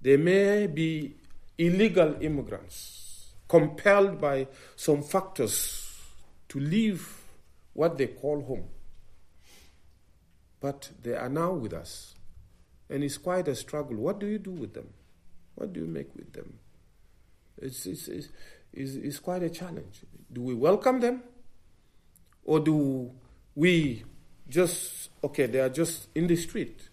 They 0.00 0.16
may 0.16 0.66
be 0.66 1.16
illegal 1.58 2.16
immigrants, 2.20 3.32
compelled 3.48 4.20
by 4.20 4.48
some 4.76 5.02
factors 5.02 6.02
to 6.48 6.60
leave 6.60 7.22
what 7.72 7.96
they 7.98 8.08
call 8.08 8.42
home. 8.42 8.68
But 10.60 10.90
they 11.02 11.14
are 11.14 11.28
now 11.28 11.52
with 11.52 11.72
us. 11.72 12.14
And 12.88 13.02
it's 13.02 13.18
quite 13.18 13.48
a 13.48 13.54
struggle. 13.54 13.96
What 13.96 14.20
do 14.20 14.26
you 14.26 14.38
do 14.38 14.50
with 14.50 14.74
them? 14.74 14.88
What 15.54 15.72
do 15.72 15.80
you 15.80 15.86
make 15.86 16.14
with 16.14 16.32
them? 16.32 16.58
It's, 17.60 17.86
it's, 17.86 18.08
it's, 18.08 18.28
it's, 18.74 18.94
it's 18.94 19.18
quite 19.18 19.42
a 19.42 19.50
challenge. 19.50 20.02
Do 20.32 20.42
we 20.42 20.54
welcome 20.54 21.00
them? 21.00 21.22
Or 22.44 22.60
do 22.60 23.12
we 23.54 24.04
just, 24.48 25.10
okay, 25.22 25.46
they 25.46 25.60
are 25.60 25.68
just 25.68 26.08
in 26.14 26.26
the 26.26 26.36
street? 26.36 26.88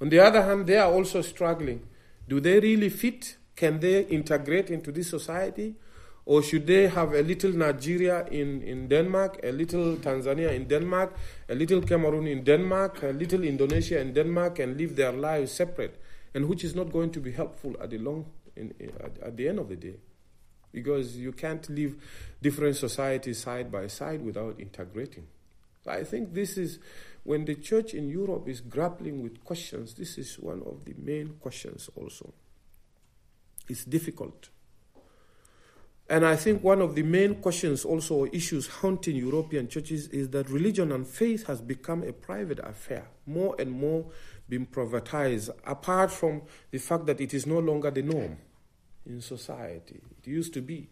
On 0.00 0.08
the 0.08 0.20
other 0.20 0.42
hand, 0.42 0.66
they 0.66 0.78
are 0.78 0.90
also 0.90 1.20
struggling. 1.20 1.86
Do 2.28 2.40
they 2.40 2.60
really 2.60 2.88
fit? 2.88 3.36
Can 3.56 3.80
they 3.80 4.04
integrate 4.04 4.70
into 4.70 4.92
this 4.92 5.10
society? 5.10 5.74
Or 6.24 6.42
should 6.42 6.66
they 6.66 6.86
have 6.86 7.12
a 7.12 7.22
little 7.22 7.50
Nigeria 7.52 8.24
in, 8.26 8.62
in 8.62 8.88
Denmark, 8.88 9.40
a 9.42 9.50
little 9.50 9.96
Tanzania 9.96 10.54
in 10.54 10.68
Denmark, 10.68 11.14
a 11.48 11.54
little 11.54 11.82
Cameroon 11.82 12.28
in 12.28 12.44
Denmark, 12.44 13.02
a 13.02 13.12
little 13.12 13.42
Indonesia 13.42 14.00
in 14.00 14.12
Denmark, 14.14 14.60
and 14.60 14.78
live 14.78 14.96
their 14.96 15.12
lives 15.12 15.52
separate? 15.52 16.00
And 16.32 16.48
which 16.48 16.62
is 16.62 16.74
not 16.74 16.92
going 16.92 17.10
to 17.10 17.20
be 17.20 17.32
helpful 17.32 17.74
at 17.82 17.90
the 17.90 17.98
long, 17.98 18.26
in, 18.54 18.72
at, 19.00 19.18
at 19.20 19.36
the 19.36 19.48
end 19.48 19.58
of 19.58 19.68
the 19.68 19.76
day 19.76 19.96
because 20.72 21.16
you 21.16 21.32
can't 21.32 21.68
live 21.70 21.96
different 22.42 22.76
societies 22.76 23.38
side 23.42 23.70
by 23.70 23.86
side 23.86 24.22
without 24.22 24.58
integrating. 24.58 25.26
I 25.86 26.04
think 26.04 26.34
this 26.34 26.56
is 26.56 26.78
when 27.24 27.44
the 27.44 27.54
church 27.54 27.94
in 27.94 28.08
Europe 28.08 28.48
is 28.48 28.60
grappling 28.60 29.22
with 29.22 29.42
questions, 29.44 29.94
this 29.94 30.18
is 30.18 30.38
one 30.38 30.62
of 30.62 30.84
the 30.84 30.94
main 30.98 31.36
questions 31.40 31.90
also. 31.94 32.32
It's 33.68 33.84
difficult. 33.84 34.50
And 36.08 36.26
I 36.26 36.34
think 36.34 36.64
one 36.64 36.80
of 36.80 36.96
the 36.96 37.04
main 37.04 37.36
questions, 37.36 37.84
also 37.84 38.26
issues 38.32 38.66
haunting 38.66 39.14
European 39.14 39.68
churches, 39.68 40.08
is 40.08 40.30
that 40.30 40.50
religion 40.50 40.90
and 40.90 41.06
faith 41.06 41.46
has 41.46 41.60
become 41.60 42.02
a 42.02 42.12
private 42.12 42.58
affair, 42.58 43.06
more 43.26 43.54
and 43.60 43.70
more 43.70 44.06
being 44.48 44.66
privatized, 44.66 45.50
apart 45.64 46.10
from 46.10 46.42
the 46.72 46.78
fact 46.78 47.06
that 47.06 47.20
it 47.20 47.32
is 47.32 47.46
no 47.46 47.60
longer 47.60 47.92
the 47.92 48.02
norm 48.02 48.36
in 49.10 49.20
society. 49.20 50.00
It 50.18 50.26
used 50.26 50.54
to 50.54 50.62
be 50.62 50.88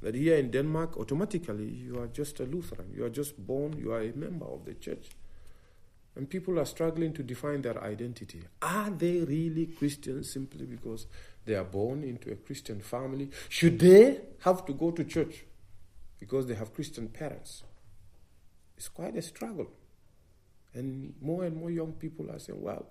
that 0.00 0.14
here 0.14 0.36
in 0.36 0.50
Denmark, 0.50 0.96
automatically 0.96 1.68
you 1.68 1.98
are 2.00 2.08
just 2.08 2.40
a 2.40 2.44
Lutheran. 2.44 2.92
You 2.94 3.04
are 3.04 3.10
just 3.10 3.38
born, 3.38 3.78
you 3.78 3.92
are 3.92 4.02
a 4.02 4.12
member 4.12 4.46
of 4.46 4.64
the 4.64 4.74
church. 4.74 5.10
And 6.14 6.28
people 6.28 6.58
are 6.58 6.66
struggling 6.66 7.12
to 7.14 7.22
define 7.22 7.62
their 7.62 7.82
identity. 7.82 8.42
Are 8.60 8.90
they 8.90 9.20
really 9.20 9.66
Christians 9.66 10.30
simply 10.30 10.66
because 10.66 11.06
they 11.44 11.54
are 11.54 11.64
born 11.64 12.02
into 12.02 12.30
a 12.30 12.36
Christian 12.36 12.80
family? 12.80 13.30
Should 13.48 13.78
they 13.78 14.20
have 14.40 14.66
to 14.66 14.74
go 14.74 14.90
to 14.90 15.04
church 15.04 15.44
because 16.18 16.46
they 16.46 16.54
have 16.54 16.74
Christian 16.74 17.08
parents? 17.08 17.62
It's 18.76 18.88
quite 18.88 19.16
a 19.16 19.22
struggle. 19.22 19.70
And 20.74 21.14
more 21.20 21.44
and 21.44 21.56
more 21.56 21.70
young 21.70 21.92
people 21.92 22.30
are 22.30 22.38
saying, 22.38 22.60
well, 22.60 22.86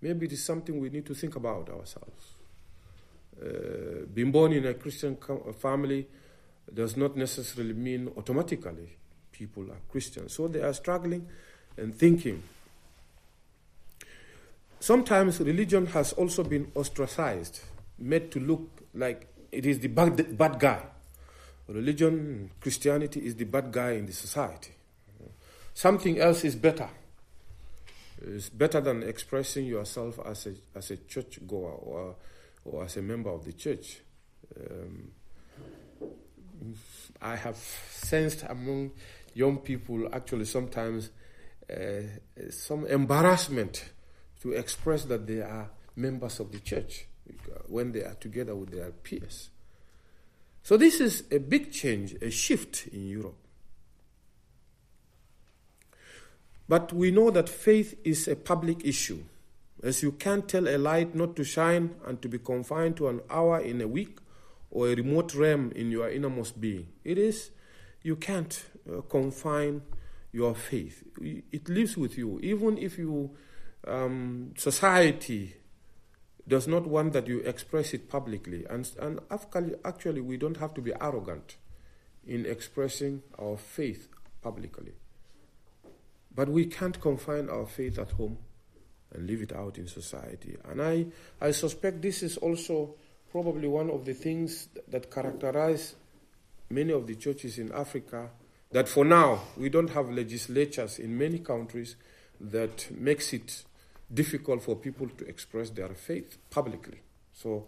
maybe 0.00 0.26
it 0.26 0.32
is 0.32 0.44
something 0.44 0.78
we 0.78 0.90
need 0.90 1.06
to 1.06 1.14
think 1.14 1.36
about 1.36 1.68
ourselves. 1.68 2.36
Uh, 3.40 4.06
being 4.12 4.30
born 4.30 4.52
in 4.52 4.66
a 4.66 4.74
Christian 4.74 5.16
family 5.58 6.06
does 6.72 6.96
not 6.96 7.16
necessarily 7.16 7.74
mean 7.74 8.10
automatically 8.16 8.96
people 9.32 9.64
are 9.70 9.80
Christians. 9.90 10.34
So 10.34 10.46
they 10.46 10.60
are 10.60 10.72
struggling 10.72 11.26
and 11.76 11.94
thinking. 11.94 12.42
Sometimes 14.78 15.40
religion 15.40 15.86
has 15.86 16.12
also 16.12 16.44
been 16.44 16.70
ostracized, 16.74 17.60
made 17.98 18.30
to 18.32 18.40
look 18.40 18.82
like 18.94 19.26
it 19.50 19.66
is 19.66 19.80
the 19.80 19.88
bad, 19.88 20.36
bad 20.36 20.58
guy. 20.58 20.82
Religion, 21.68 22.50
Christianity 22.60 23.20
is 23.20 23.34
the 23.36 23.44
bad 23.44 23.72
guy 23.72 23.92
in 23.92 24.06
the 24.06 24.12
society. 24.12 24.72
Something 25.74 26.20
else 26.20 26.44
is 26.44 26.54
better. 26.54 26.88
It's 28.20 28.50
better 28.50 28.80
than 28.80 29.02
expressing 29.02 29.66
yourself 29.66 30.20
as 30.24 30.46
a, 30.46 30.54
as 30.76 30.90
a 30.90 30.96
church 30.98 31.38
goer 31.46 31.72
or 31.72 32.16
or 32.64 32.84
as 32.84 32.96
a 32.96 33.02
member 33.02 33.30
of 33.30 33.44
the 33.44 33.52
church. 33.52 34.00
Um, 34.56 35.10
I 37.20 37.36
have 37.36 37.56
sensed 37.56 38.44
among 38.48 38.92
young 39.34 39.58
people 39.58 40.08
actually 40.12 40.44
sometimes 40.44 41.10
uh, 41.70 42.02
some 42.50 42.86
embarrassment 42.86 43.90
to 44.40 44.52
express 44.52 45.04
that 45.04 45.26
they 45.26 45.40
are 45.40 45.70
members 45.96 46.40
of 46.40 46.52
the 46.52 46.58
church 46.58 47.06
when 47.66 47.92
they 47.92 48.02
are 48.02 48.14
together 48.14 48.54
with 48.54 48.70
their 48.70 48.90
peers. 48.90 49.50
So, 50.62 50.76
this 50.76 51.00
is 51.00 51.24
a 51.30 51.38
big 51.38 51.72
change, 51.72 52.14
a 52.22 52.30
shift 52.30 52.88
in 52.92 53.08
Europe. 53.08 53.36
But 56.68 56.92
we 56.92 57.10
know 57.10 57.30
that 57.30 57.48
faith 57.48 57.98
is 58.04 58.28
a 58.28 58.36
public 58.36 58.84
issue. 58.84 59.22
As 59.82 60.02
you 60.02 60.12
can't 60.12 60.48
tell 60.48 60.68
a 60.68 60.78
light 60.78 61.14
not 61.14 61.34
to 61.36 61.44
shine 61.44 61.96
and 62.06 62.22
to 62.22 62.28
be 62.28 62.38
confined 62.38 62.96
to 62.98 63.08
an 63.08 63.20
hour 63.28 63.58
in 63.60 63.80
a 63.80 63.88
week 63.88 64.18
or 64.70 64.88
a 64.88 64.94
remote 64.94 65.34
realm 65.34 65.72
in 65.74 65.90
your 65.90 66.08
innermost 66.08 66.60
being. 66.60 66.86
It 67.04 67.18
is, 67.18 67.50
you 68.02 68.14
can't 68.14 68.64
uh, 68.88 69.00
confine 69.02 69.82
your 70.30 70.54
faith. 70.54 71.02
It 71.20 71.68
lives 71.68 71.96
with 71.96 72.16
you. 72.16 72.38
Even 72.42 72.78
if 72.78 72.96
you, 72.96 73.32
um, 73.86 74.54
society 74.56 75.56
does 76.46 76.68
not 76.68 76.86
want 76.86 77.12
that 77.12 77.26
you 77.26 77.40
express 77.40 77.92
it 77.92 78.08
publicly. 78.08 78.64
And, 78.70 78.88
and 79.00 79.20
actually, 79.30 79.74
actually, 79.84 80.20
we 80.20 80.36
don't 80.36 80.58
have 80.58 80.74
to 80.74 80.80
be 80.80 80.92
arrogant 81.00 81.56
in 82.24 82.46
expressing 82.46 83.22
our 83.38 83.56
faith 83.56 84.08
publicly. 84.42 84.92
But 86.34 86.48
we 86.48 86.66
can't 86.66 87.00
confine 87.00 87.50
our 87.50 87.66
faith 87.66 87.98
at 87.98 88.12
home 88.12 88.38
and 89.14 89.26
live 89.26 89.42
it 89.42 89.54
out 89.54 89.78
in 89.78 89.86
society. 89.86 90.56
And 90.68 90.82
I, 90.82 91.06
I 91.40 91.50
suspect 91.50 92.02
this 92.02 92.22
is 92.22 92.36
also 92.36 92.94
probably 93.30 93.68
one 93.68 93.90
of 93.90 94.04
the 94.04 94.14
things 94.14 94.68
that 94.88 95.10
characterize 95.10 95.94
many 96.70 96.92
of 96.92 97.06
the 97.06 97.14
churches 97.14 97.58
in 97.58 97.72
Africa 97.72 98.30
that 98.70 98.88
for 98.88 99.04
now 99.04 99.40
we 99.56 99.68
don't 99.68 99.90
have 99.90 100.10
legislatures 100.10 100.98
in 100.98 101.16
many 101.16 101.38
countries 101.38 101.96
that 102.40 102.90
makes 102.90 103.32
it 103.32 103.64
difficult 104.12 104.62
for 104.62 104.76
people 104.76 105.08
to 105.08 105.24
express 105.26 105.70
their 105.70 105.88
faith 105.90 106.38
publicly. 106.50 107.00
So 107.32 107.66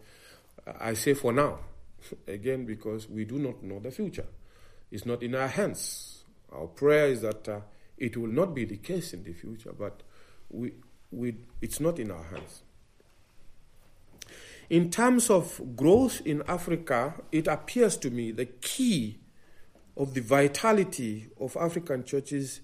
I 0.80 0.94
say 0.94 1.14
for 1.14 1.32
now, 1.32 1.58
again, 2.26 2.64
because 2.64 3.08
we 3.08 3.24
do 3.24 3.38
not 3.38 3.62
know 3.62 3.78
the 3.80 3.90
future. 3.90 4.26
It's 4.90 5.06
not 5.06 5.22
in 5.22 5.34
our 5.34 5.48
hands. 5.48 6.24
Our 6.52 6.66
prayer 6.66 7.08
is 7.08 7.22
that 7.22 7.48
uh, 7.48 7.60
it 7.96 8.16
will 8.16 8.28
not 8.28 8.54
be 8.54 8.64
the 8.64 8.76
case 8.76 9.12
in 9.14 9.24
the 9.24 9.32
future, 9.32 9.72
but 9.76 10.02
we, 10.50 10.72
we, 11.14 11.36
it's 11.60 11.80
not 11.80 11.98
in 11.98 12.10
our 12.10 12.24
hands. 12.24 12.62
In 14.70 14.90
terms 14.90 15.30
of 15.30 15.76
growth 15.76 16.22
in 16.24 16.42
Africa, 16.48 17.14
it 17.30 17.46
appears 17.46 17.96
to 17.98 18.10
me 18.10 18.32
the 18.32 18.46
key 18.46 19.18
of 19.96 20.14
the 20.14 20.20
vitality 20.20 21.28
of 21.40 21.56
African 21.56 22.04
churches 22.04 22.60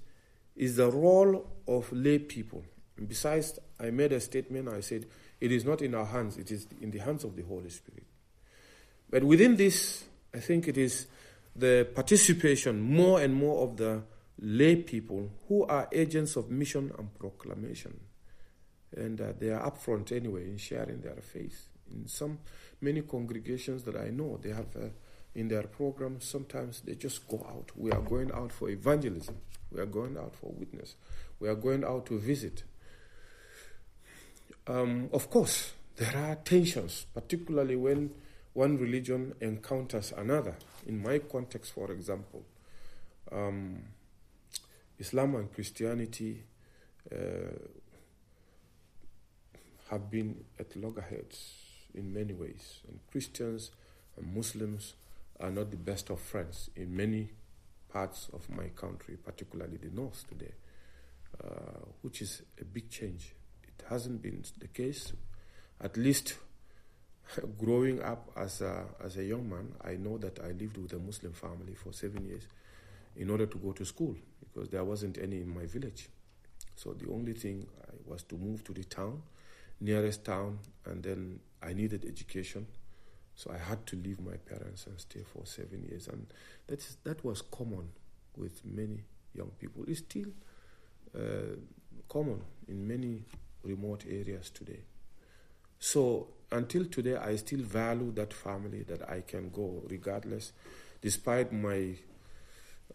is 0.57 0.77
the 0.77 0.91
role 0.91 1.47
of 1.69 1.93
lay 1.93 2.19
people. 2.19 2.65
Besides, 3.07 3.59
I 3.79 3.91
made 3.91 4.13
a 4.13 4.21
statement, 4.21 4.69
I 4.69 4.81
said, 4.81 5.07
it 5.41 5.53
is 5.53 5.65
not 5.65 5.83
in 5.83 5.95
our 5.95 6.05
hands, 6.05 6.37
it 6.37 6.51
is 6.51 6.67
in 6.81 6.91
the 6.91 6.99
hands 6.99 7.25
of 7.25 7.37
the 7.37 7.43
Holy 7.43 7.71
Spirit. 7.71 8.05
But 9.09 9.25
within 9.25 9.57
this, 9.57 10.05
I 10.35 10.39
think 10.39 10.69
it 10.69 10.77
is 10.77 11.07
the 11.55 11.89
participation 11.95 12.81
more 12.81 13.21
and 13.21 13.35
more 13.35 13.63
of 13.65 13.77
the 13.77 14.03
lay 14.39 14.77
people 14.77 15.31
who 15.49 15.65
are 15.65 15.89
agents 15.93 16.37
of 16.37 16.51
mission 16.51 16.93
and 16.99 17.19
proclamation 17.19 17.99
and 18.97 19.21
uh, 19.21 19.33
they 19.39 19.51
are 19.51 19.71
upfront 19.71 20.13
anyway 20.13 20.45
in 20.45 20.59
sharing 20.59 21.01
their 21.01 21.21
faith. 21.21 21.69
In 21.93 22.07
some 22.07 22.39
many 22.81 23.03
congregations 23.03 23.83
that 23.85 23.97
I 23.97 24.11
know, 24.11 24.39
they 24.43 24.51
have 24.51 24.75
uh, 24.77 24.89
in 25.35 25.49
their 25.49 25.63
programs 25.65 26.25
sometimes 26.25 26.81
they 26.81 26.95
just 26.95 27.27
go 27.29 27.45
out. 27.49 27.71
We 27.77 27.93
are 27.93 28.01
going 28.01 28.33
out 28.33 28.53
for 28.53 28.69
evangelism. 28.69 29.37
We 29.71 29.81
are 29.81 29.87
going 29.87 30.17
out 30.17 30.35
for 30.35 30.53
witness. 30.53 30.97
We 31.39 31.49
are 31.49 31.55
going 31.55 31.85
out 31.85 32.07
to 32.07 32.19
visit. 32.19 32.65
Um, 34.67 35.09
of 35.13 35.31
course, 35.31 35.73
there 35.97 36.17
are 36.17 36.35
tensions, 36.37 37.07
particularly 37.15 37.77
when 37.77 38.11
one 38.53 38.79
religion 38.79 39.35
encounters 39.41 40.13
another. 40.17 40.57
In 40.87 41.03
my 41.03 41.19
context, 41.19 41.73
for 41.73 41.91
example, 41.93 42.45
um, 43.31 43.83
Islam 44.99 45.37
and 45.37 45.53
Christianity 45.53 46.45
uh, 47.13 47.17
have 49.91 50.11
been 50.11 50.45
at 50.59 50.75
loggerheads 50.77 51.55
in 51.95 52.13
many 52.13 52.33
ways. 52.33 52.81
And 52.89 53.01
Christians 53.11 53.71
and 54.17 54.35
Muslims 54.35 54.95
are 55.39 55.51
not 55.51 55.71
the 55.71 55.77
best 55.77 56.11
of 56.11 56.21
friends 56.21 56.71
in 56.77 56.97
many 56.97 57.31
parts 57.93 58.29
of 58.33 58.49
my 58.51 58.69
country, 58.69 59.17
particularly 59.17 59.79
the 59.79 59.91
north 59.91 60.25
today, 60.29 60.53
uh, 61.43 61.85
which 62.03 62.23
is 62.23 62.43
a 62.61 62.65
big 62.65 62.91
change. 62.91 63.35
It 63.65 63.85
hasn't 63.89 64.23
been 64.23 64.45
the 64.59 64.69
case, 64.69 65.13
at 65.81 65.97
least 65.97 66.35
growing 67.59 68.03
up 68.03 68.31
as 68.37 68.61
a, 68.61 68.85
as 69.05 69.17
a 69.17 69.25
young 69.25 69.49
man, 69.49 69.75
I 69.83 69.95
know 69.95 70.19
that 70.19 70.39
I 70.41 70.53
lived 70.53 70.77
with 70.77 70.93
a 70.93 70.99
Muslim 70.99 71.33
family 71.33 71.75
for 71.75 71.93
seven 71.93 72.27
years. 72.27 72.47
in 73.17 73.31
order 73.31 73.47
to 73.47 73.59
go 73.59 73.73
to 73.73 73.85
school 73.85 74.17
because 74.41 74.69
there 74.71 74.85
wasn't 74.85 75.19
any 75.19 75.37
in 75.37 75.49
my 75.55 75.67
village. 75.67 76.09
So 76.77 76.95
the 76.95 77.11
only 77.11 77.35
thing 77.35 77.67
I 77.83 77.95
was 78.07 78.23
to 78.25 78.37
move 78.37 78.65
to 78.65 78.73
the 78.73 78.85
town, 78.85 79.23
nearest 79.81 80.25
town, 80.25 80.59
and 80.85 81.03
then 81.03 81.41
I 81.63 81.73
needed 81.73 82.05
education. 82.05 82.67
So 83.35 83.51
I 83.51 83.59
had 83.59 83.87
to 83.87 83.97
leave 83.97 84.21
my 84.21 84.37
parents 84.37 84.87
and 84.87 85.01
stay 85.01 85.23
for 85.23 85.47
seven 85.47 85.87
years. 85.89 86.09
And 86.09 86.27
that, 86.67 86.81
is, 86.81 86.97
that 87.05 87.25
was 87.25 87.41
common 87.43 87.89
with 88.37 88.65
many 88.65 89.05
young 89.35 89.51
people. 89.59 89.85
It's 89.89 90.01
still 90.01 90.29
uh, 91.17 91.57
common 92.09 92.43
in 92.69 92.87
many 92.87 93.25
remote 93.63 94.05
areas 94.09 94.51
today. 94.51 94.81
So 95.79 96.29
until 96.53 96.85
today, 96.85 97.17
I 97.17 97.37
still 97.37 97.61
value 97.61 98.13
that 98.13 98.35
family 98.35 98.83
that 98.83 99.09
I 99.09 99.23
can 99.23 99.49
go 99.51 99.83
regardless, 99.89 100.53
despite 101.01 101.53
my 101.53 101.95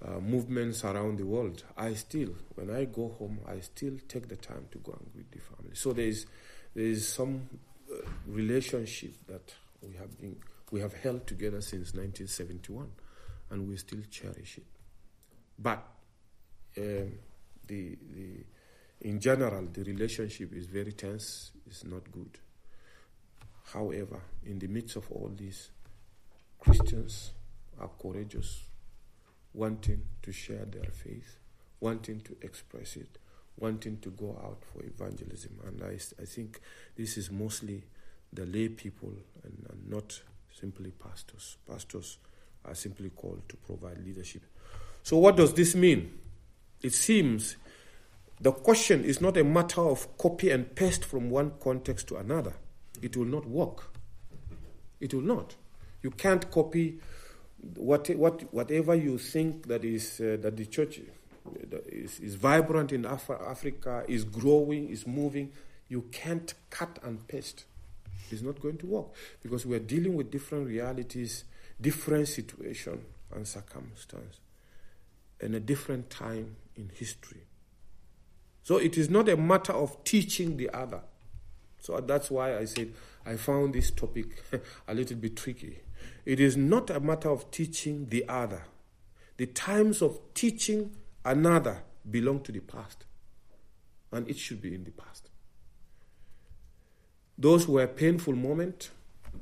uh, 0.03 0.19
movements 0.19 0.83
around 0.83 1.17
the 1.17 1.25
world. 1.25 1.63
I 1.77 1.93
still, 1.93 2.35
when 2.55 2.69
I 2.69 2.85
go 2.85 3.09
home, 3.17 3.39
I 3.47 3.61
still 3.61 3.93
take 4.07 4.27
the 4.27 4.35
time 4.35 4.67
to 4.71 4.77
go 4.79 4.91
and 4.91 5.11
greet 5.13 5.31
the 5.31 5.39
family. 5.39 5.73
So 5.73 5.93
there 5.93 6.05
is 6.05 6.27
there 6.75 6.85
is 6.85 7.07
some 7.07 7.49
uh, 7.91 7.95
relationship 8.27 9.15
that 9.27 9.53
we 9.81 9.95
have 9.95 10.19
been 10.19 10.35
we 10.71 10.81
have 10.81 10.93
held 10.93 11.25
together 11.27 11.61
since 11.61 11.93
1971, 11.93 12.91
and 13.51 13.67
we 13.67 13.77
still 13.77 14.01
cherish 14.09 14.57
it. 14.57 14.65
But 15.57 15.85
um, 16.77 17.13
the 17.67 17.97
the 18.13 18.43
in 19.01 19.19
general, 19.19 19.67
the 19.71 19.83
relationship 19.83 20.53
is 20.53 20.65
very 20.65 20.91
tense. 20.91 21.51
It's 21.65 21.85
not 21.85 22.11
good. 22.11 22.39
However, 23.73 24.21
in 24.45 24.59
the 24.59 24.67
midst 24.67 24.95
of 24.95 25.09
all 25.11 25.31
this, 25.35 25.69
Christians 26.59 27.31
are 27.79 27.89
courageous, 28.01 28.63
wanting 29.53 30.01
to 30.23 30.31
share 30.31 30.65
their 30.65 30.91
faith, 30.91 31.37
wanting 31.79 32.21
to 32.21 32.35
express 32.41 32.95
it, 32.95 33.17
wanting 33.57 33.97
to 33.99 34.09
go 34.11 34.39
out 34.43 34.61
for 34.73 34.83
evangelism. 34.83 35.59
And 35.65 35.81
I, 35.83 35.97
I 36.21 36.25
think 36.25 36.59
this 36.95 37.17
is 37.17 37.31
mostly 37.31 37.83
the 38.33 38.45
lay 38.45 38.69
people 38.69 39.13
and, 39.43 39.65
and 39.69 39.89
not 39.89 40.19
simply 40.59 40.91
pastors. 40.91 41.57
Pastors 41.67 42.17
are 42.65 42.75
simply 42.75 43.09
called 43.09 43.47
to 43.49 43.55
provide 43.57 44.03
leadership. 44.05 44.43
So, 45.03 45.17
what 45.17 45.37
does 45.37 45.53
this 45.53 45.75
mean? 45.75 46.17
It 46.81 46.93
seems 46.93 47.57
the 48.41 48.51
question 48.51 49.05
is 49.05 49.21
not 49.21 49.37
a 49.37 49.43
matter 49.43 49.81
of 49.81 50.17
copy 50.17 50.49
and 50.49 50.75
paste 50.75 51.05
from 51.05 51.29
one 51.29 51.53
context 51.61 52.07
to 52.07 52.17
another. 52.17 52.53
It 53.01 53.15
will 53.15 53.25
not 53.25 53.47
work. 53.47 53.91
It 54.99 55.13
will 55.13 55.21
not. 55.21 55.55
You 56.01 56.11
can't 56.11 56.49
copy 56.51 56.99
what, 57.75 58.09
what, 58.15 58.53
whatever 58.53 58.95
you 58.95 59.17
think 59.17 59.67
that 59.67 59.83
is 59.83 60.19
uh, 60.19 60.37
that 60.41 60.57
the 60.57 60.65
church 60.65 60.99
is, 61.87 62.19
is 62.19 62.35
vibrant 62.35 62.91
in 62.91 63.05
Af- 63.05 63.29
Africa, 63.29 64.03
is 64.07 64.23
growing, 64.23 64.89
is 64.89 65.05
moving. 65.05 65.51
You 65.87 66.03
can't 66.11 66.53
cut 66.69 66.99
and 67.03 67.27
paste. 67.27 67.65
It's 68.31 68.41
not 68.41 68.59
going 68.59 68.77
to 68.79 68.87
work 68.87 69.07
because 69.43 69.65
we 69.65 69.75
are 69.75 69.79
dealing 69.79 70.15
with 70.15 70.31
different 70.31 70.67
realities, 70.67 71.43
different 71.79 72.27
situation 72.27 73.05
and 73.33 73.47
circumstance, 73.47 74.39
and 75.39 75.53
a 75.55 75.59
different 75.59 76.09
time 76.09 76.55
in 76.75 76.89
history. 76.93 77.41
So 78.63 78.77
it 78.77 78.97
is 78.97 79.09
not 79.09 79.29
a 79.29 79.37
matter 79.37 79.73
of 79.73 80.03
teaching 80.03 80.57
the 80.57 80.71
other. 80.71 81.01
So 81.79 81.99
that's 81.99 82.31
why 82.31 82.57
I 82.57 82.65
said 82.65 82.93
I 83.25 83.35
found 83.35 83.75
this 83.75 83.91
topic 83.91 84.43
a 84.87 84.93
little 84.93 85.17
bit 85.17 85.35
tricky. 85.35 85.79
It 86.25 86.39
is 86.39 86.57
not 86.57 86.89
a 86.89 86.99
matter 86.99 87.29
of 87.29 87.51
teaching 87.51 88.07
the 88.09 88.27
other. 88.27 88.63
The 89.37 89.45
times 89.45 90.01
of 90.01 90.19
teaching 90.33 90.95
another 91.25 91.83
belong 92.09 92.41
to 92.41 92.51
the 92.51 92.59
past, 92.59 93.05
and 94.11 94.29
it 94.29 94.37
should 94.37 94.61
be 94.61 94.73
in 94.73 94.83
the 94.83 94.91
past. 94.91 95.29
Those 97.37 97.67
were 97.67 97.87
painful 97.87 98.33
moments 98.33 98.91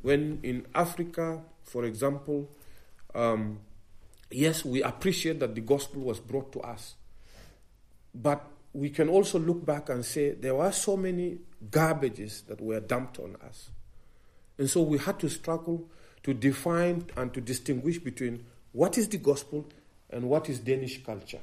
when 0.02 0.40
in 0.42 0.66
Africa, 0.74 1.42
for 1.64 1.86
example, 1.86 2.50
um, 3.14 3.60
yes, 4.32 4.66
we 4.66 4.82
appreciate 4.82 5.40
that 5.40 5.54
the 5.54 5.62
gospel 5.62 6.02
was 6.02 6.20
brought 6.20 6.52
to 6.54 6.62
us, 6.62 6.96
but 8.16 8.44
we 8.74 8.90
can 8.90 9.08
also 9.08 9.38
look 9.38 9.64
back 9.64 9.90
and 9.90 10.04
say 10.04 10.32
there 10.32 10.56
were 10.56 10.72
so 10.72 10.98
many 10.98 11.38
garbages 11.70 12.46
that 12.48 12.60
were 12.60 12.80
dumped 12.80 13.20
on 13.20 13.36
us. 13.46 13.70
And 14.58 14.70
so 14.70 14.82
we 14.82 14.98
had 14.98 15.20
to 15.20 15.30
struggle 15.30 15.88
to 16.24 16.34
define 16.34 17.06
and 17.16 17.34
to 17.34 17.42
distinguish 17.42 18.00
between 18.00 18.46
what 18.72 18.98
is 18.98 19.08
the 19.10 19.18
gospel 19.18 19.66
and 20.10 20.30
what 20.30 20.50
is 20.50 20.60
Danish 20.60 21.04
culture. 21.04 21.42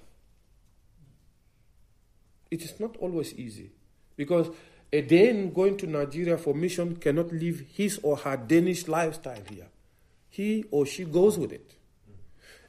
It 2.51 2.63
is 2.63 2.79
not 2.81 2.97
always 2.97 3.35
easy 3.35 3.71
because 4.17 4.49
a 4.93 5.03
Dane 5.03 5.53
going 5.53 5.77
to 5.79 5.87
Nigeria 5.87 6.37
for 6.37 6.55
mission 6.55 6.97
cannot 6.97 7.33
live 7.33 7.63
his 7.73 8.01
or 8.03 8.17
her 8.19 8.37
Danish 8.37 8.89
lifestyle 8.89 9.43
here. 9.49 9.69
He 10.29 10.65
or 10.71 10.85
she 10.87 11.05
goes 11.05 11.39
with 11.39 11.53
it. 11.53 11.75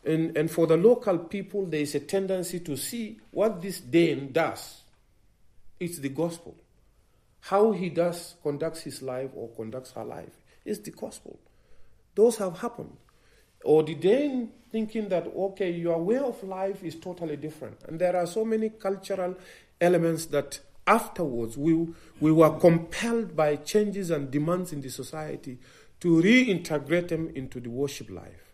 And, 0.03 0.35
and 0.35 0.49
for 0.49 0.67
the 0.67 0.77
local 0.77 1.17
people, 1.19 1.65
there 1.65 1.81
is 1.81 1.95
a 1.95 1.99
tendency 1.99 2.59
to 2.61 2.75
see 2.75 3.19
what 3.31 3.61
this 3.61 3.79
Dane 3.79 4.31
does. 4.31 4.81
It's 5.79 5.99
the 5.99 6.09
gospel. 6.09 6.55
How 7.41 7.71
he 7.71 7.89
does 7.89 8.35
conducts 8.43 8.81
his 8.81 9.01
life 9.01 9.31
or 9.35 9.49
conducts 9.49 9.91
her 9.91 10.03
life 10.03 10.37
is 10.63 10.79
the 10.79 10.91
gospel. 10.91 11.39
Those 12.13 12.37
have 12.37 12.59
happened. 12.59 12.95
Or 13.63 13.83
the 13.83 13.95
Dane 13.95 14.51
thinking 14.71 15.09
that, 15.09 15.27
okay, 15.27 15.71
your 15.71 15.97
way 15.99 16.17
of 16.17 16.41
life 16.43 16.83
is 16.83 16.95
totally 16.95 17.37
different. 17.37 17.77
And 17.87 17.99
there 17.99 18.15
are 18.15 18.25
so 18.27 18.45
many 18.45 18.69
cultural 18.69 19.35
elements 19.81 20.25
that 20.27 20.59
afterwards 20.87 21.57
we, 21.57 21.87
we 22.19 22.31
were 22.31 22.57
compelled 22.59 23.35
by 23.35 23.55
changes 23.57 24.09
and 24.11 24.31
demands 24.31 24.71
in 24.71 24.81
the 24.81 24.89
society 24.89 25.57
to 25.99 26.21
reintegrate 26.21 27.09
them 27.09 27.29
into 27.35 27.59
the 27.59 27.69
worship 27.69 28.09
life. 28.09 28.53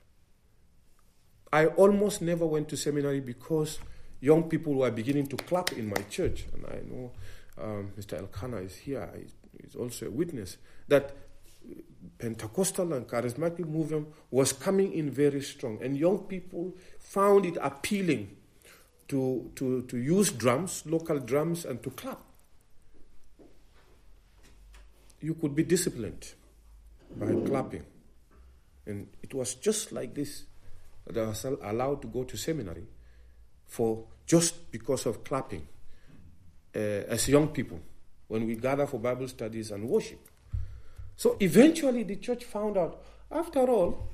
I 1.52 1.68
almost 1.68 2.22
never 2.22 2.46
went 2.46 2.70
to 2.70 2.78
seminary 2.78 3.22
because 3.22 3.80
young 4.20 4.44
people 4.44 4.74
were 4.76 4.92
beginning 4.92 5.28
to 5.28 5.38
clap 5.38 5.72
in 5.72 5.88
my 5.88 6.02
church. 6.10 6.46
And 6.54 6.66
I 6.66 6.82
know 6.90 7.12
um, 7.58 7.92
Mr. 7.98 8.18
Elkanah 8.20 8.58
is 8.58 8.76
here, 8.76 9.10
he's 9.62 9.76
also 9.76 10.08
a 10.08 10.12
witness, 10.12 10.58
that 10.88 11.16
Pentecostal 12.20 12.94
and 12.94 13.08
charismatic 13.08 13.68
movement 13.68 14.08
was 14.32 14.54
coming 14.54 14.94
in 14.94 15.10
very 15.10 15.42
strong. 15.42 15.80
And 15.82 15.98
young 15.98 16.20
people 16.20 16.76
found 17.00 17.46
it 17.46 17.58
appealing 17.62 18.37
to, 19.08 19.52
to, 19.56 19.84
to 19.84 19.98
use 19.98 20.32
drums, 20.32 20.84
local 20.86 21.20
drums, 21.20 21.65
and 21.65 21.82
to 21.84 21.89
clap. 21.91 22.20
You 25.22 25.34
could 25.34 25.56
be 25.56 25.63
disciplined 25.63 26.34
by 27.15 27.34
clapping. 27.46 27.86
And 28.86 29.08
it 29.22 29.34
was 29.34 29.56
just 29.56 29.91
like 29.91 30.13
this 30.13 30.43
that 31.06 31.13
they 31.13 31.22
are 31.22 31.70
allowed 31.72 32.02
to 32.02 32.08
go 32.08 32.24
to 32.24 32.38
seminary 32.38 32.86
for 33.65 34.06
just 34.26 34.72
because 34.72 35.06
of 35.06 35.24
clapping 35.24 35.67
uh, 36.76 36.80
as 36.80 37.28
young 37.30 37.48
people 37.50 37.80
when 38.28 38.46
we 38.46 38.56
gather 38.56 38.86
for 38.86 39.00
Bible 39.00 39.28
studies 39.28 39.72
and 39.72 39.88
worship. 39.88 40.20
So 41.15 41.38
eventually 41.39 42.04
the 42.04 42.17
church 42.17 42.43
found 42.43 42.78
out, 42.78 43.02
after 43.32 43.62
all, 43.62 44.10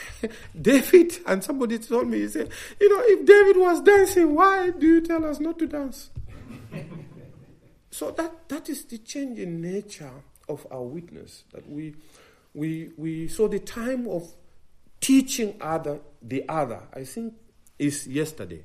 David, 0.60 1.18
and 1.26 1.42
somebody 1.42 1.78
told 1.78 2.08
me, 2.08 2.20
he 2.20 2.28
said, 2.28 2.50
You 2.80 2.88
know, 2.88 3.02
if 3.06 3.26
David 3.26 3.56
was 3.60 3.80
dancing, 3.82 4.34
why 4.34 4.70
do 4.70 4.86
you 4.86 5.00
tell 5.00 5.24
us 5.24 5.40
not 5.40 5.58
to 5.58 5.66
dance? 5.66 6.10
so 7.90 8.10
that, 8.12 8.48
that 8.48 8.68
is 8.68 8.84
the 8.84 8.98
change 8.98 9.38
in 9.38 9.60
nature 9.60 10.12
of 10.48 10.66
our 10.70 10.82
witness. 10.82 11.44
That 11.52 11.68
we, 11.68 11.94
we, 12.54 12.90
we, 12.96 13.28
so 13.28 13.48
the 13.48 13.58
time 13.58 14.06
of 14.08 14.34
teaching 15.00 15.56
other 15.60 16.00
the 16.22 16.48
other, 16.48 16.80
I 16.94 17.04
think, 17.04 17.34
is 17.78 18.06
yesterday. 18.06 18.64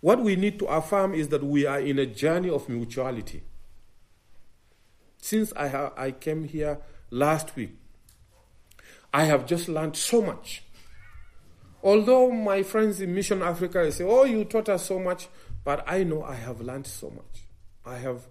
What 0.00 0.22
we 0.22 0.36
need 0.36 0.58
to 0.60 0.66
affirm 0.66 1.14
is 1.14 1.28
that 1.28 1.42
we 1.42 1.66
are 1.66 1.80
in 1.80 1.98
a 1.98 2.06
journey 2.06 2.48
of 2.48 2.68
mutuality. 2.68 3.42
Since 5.20 5.52
I, 5.56 5.68
ha- 5.68 5.92
I 5.96 6.12
came 6.12 6.44
here 6.44 6.78
last 7.10 7.56
week, 7.56 7.77
I 9.12 9.24
have 9.24 9.46
just 9.46 9.68
learned 9.68 9.96
so 9.96 10.22
much. 10.22 10.62
Although 11.82 12.30
my 12.30 12.62
friends 12.62 13.00
in 13.00 13.14
Mission 13.14 13.42
Africa 13.42 13.90
say, 13.92 14.04
Oh, 14.04 14.24
you 14.24 14.44
taught 14.44 14.68
us 14.68 14.86
so 14.86 14.98
much, 14.98 15.28
but 15.64 15.84
I 15.86 16.04
know 16.04 16.22
I 16.22 16.34
have 16.34 16.60
learned 16.60 16.86
so 16.86 17.10
much. 17.10 17.44
I 17.86 17.98
have, 17.98 18.26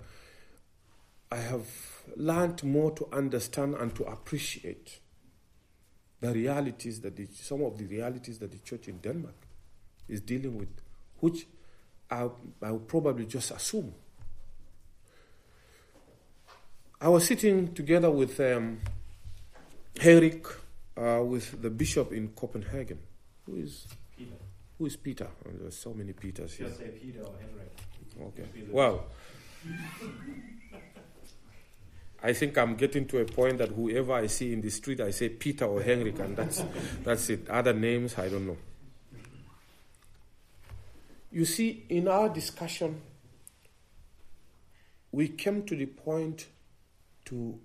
I 1.31 1.37
have 1.37 1.67
learned 2.15 2.63
more 2.63 2.91
to 2.91 3.07
understand 3.11 3.75
and 3.75 3.95
to 3.95 4.03
appreciate 4.03 4.99
the 6.19 6.31
realities 6.31 7.01
that 7.01 7.15
the, 7.15 7.27
some 7.33 7.61
of 7.63 7.77
the 7.77 7.85
realities 7.85 8.39
that 8.39 8.51
the 8.51 8.57
church 8.59 8.87
in 8.87 8.97
Denmark 8.97 9.35
is 10.07 10.21
dealing 10.21 10.57
with, 10.57 10.69
which 11.19 11.47
I, 12.09 12.29
I 12.61 12.71
will 12.71 12.79
probably 12.79 13.25
just 13.25 13.51
assume. 13.51 13.93
I 16.99 17.09
was 17.09 17.25
sitting 17.27 17.73
together 17.73 18.09
with 18.09 18.39
um, 18.39 18.79
Henrik, 19.99 20.47
uh, 20.97 21.23
with 21.23 21.61
the 21.61 21.69
bishop 21.69 22.11
in 22.11 22.29
Copenhagen, 22.29 22.99
who 23.45 23.55
is 23.57 23.87
Peter. 24.17 24.35
Who 24.77 24.85
is 24.85 24.95
Peter? 24.95 25.27
Oh, 25.45 25.51
there's 25.59 25.77
so 25.77 25.93
many 25.93 26.13
Peters 26.13 26.55
here. 26.55 26.67
Just 26.67 26.79
say 26.79 26.89
Peter 26.89 27.21
or 27.21 27.33
Henrik. 27.39 27.71
Okay. 28.19 28.63
Well, 28.71 29.05
I 32.21 32.33
think 32.33 32.57
I'm 32.57 32.75
getting 32.75 33.05
to 33.07 33.19
a 33.19 33.25
point 33.25 33.59
that 33.59 33.69
whoever 33.69 34.13
I 34.13 34.27
see 34.27 34.53
in 34.53 34.61
the 34.61 34.69
street, 34.69 34.99
I 35.01 35.11
say 35.11 35.29
Peter 35.29 35.65
or 35.65 35.81
Henrik, 35.81 36.19
and 36.19 36.35
that's, 36.35 36.63
that's 37.03 37.29
it. 37.29 37.49
Other 37.49 37.73
names, 37.73 38.17
I 38.17 38.29
don't 38.29 38.47
know. 38.47 38.57
You 41.31 41.45
see, 41.45 41.85
in 41.89 42.07
our 42.07 42.29
discussion, 42.29 43.01
we 45.11 45.27
came 45.27 45.63
to 45.63 45.75
the 45.75 45.85
point 45.85 46.47
to 47.25 47.59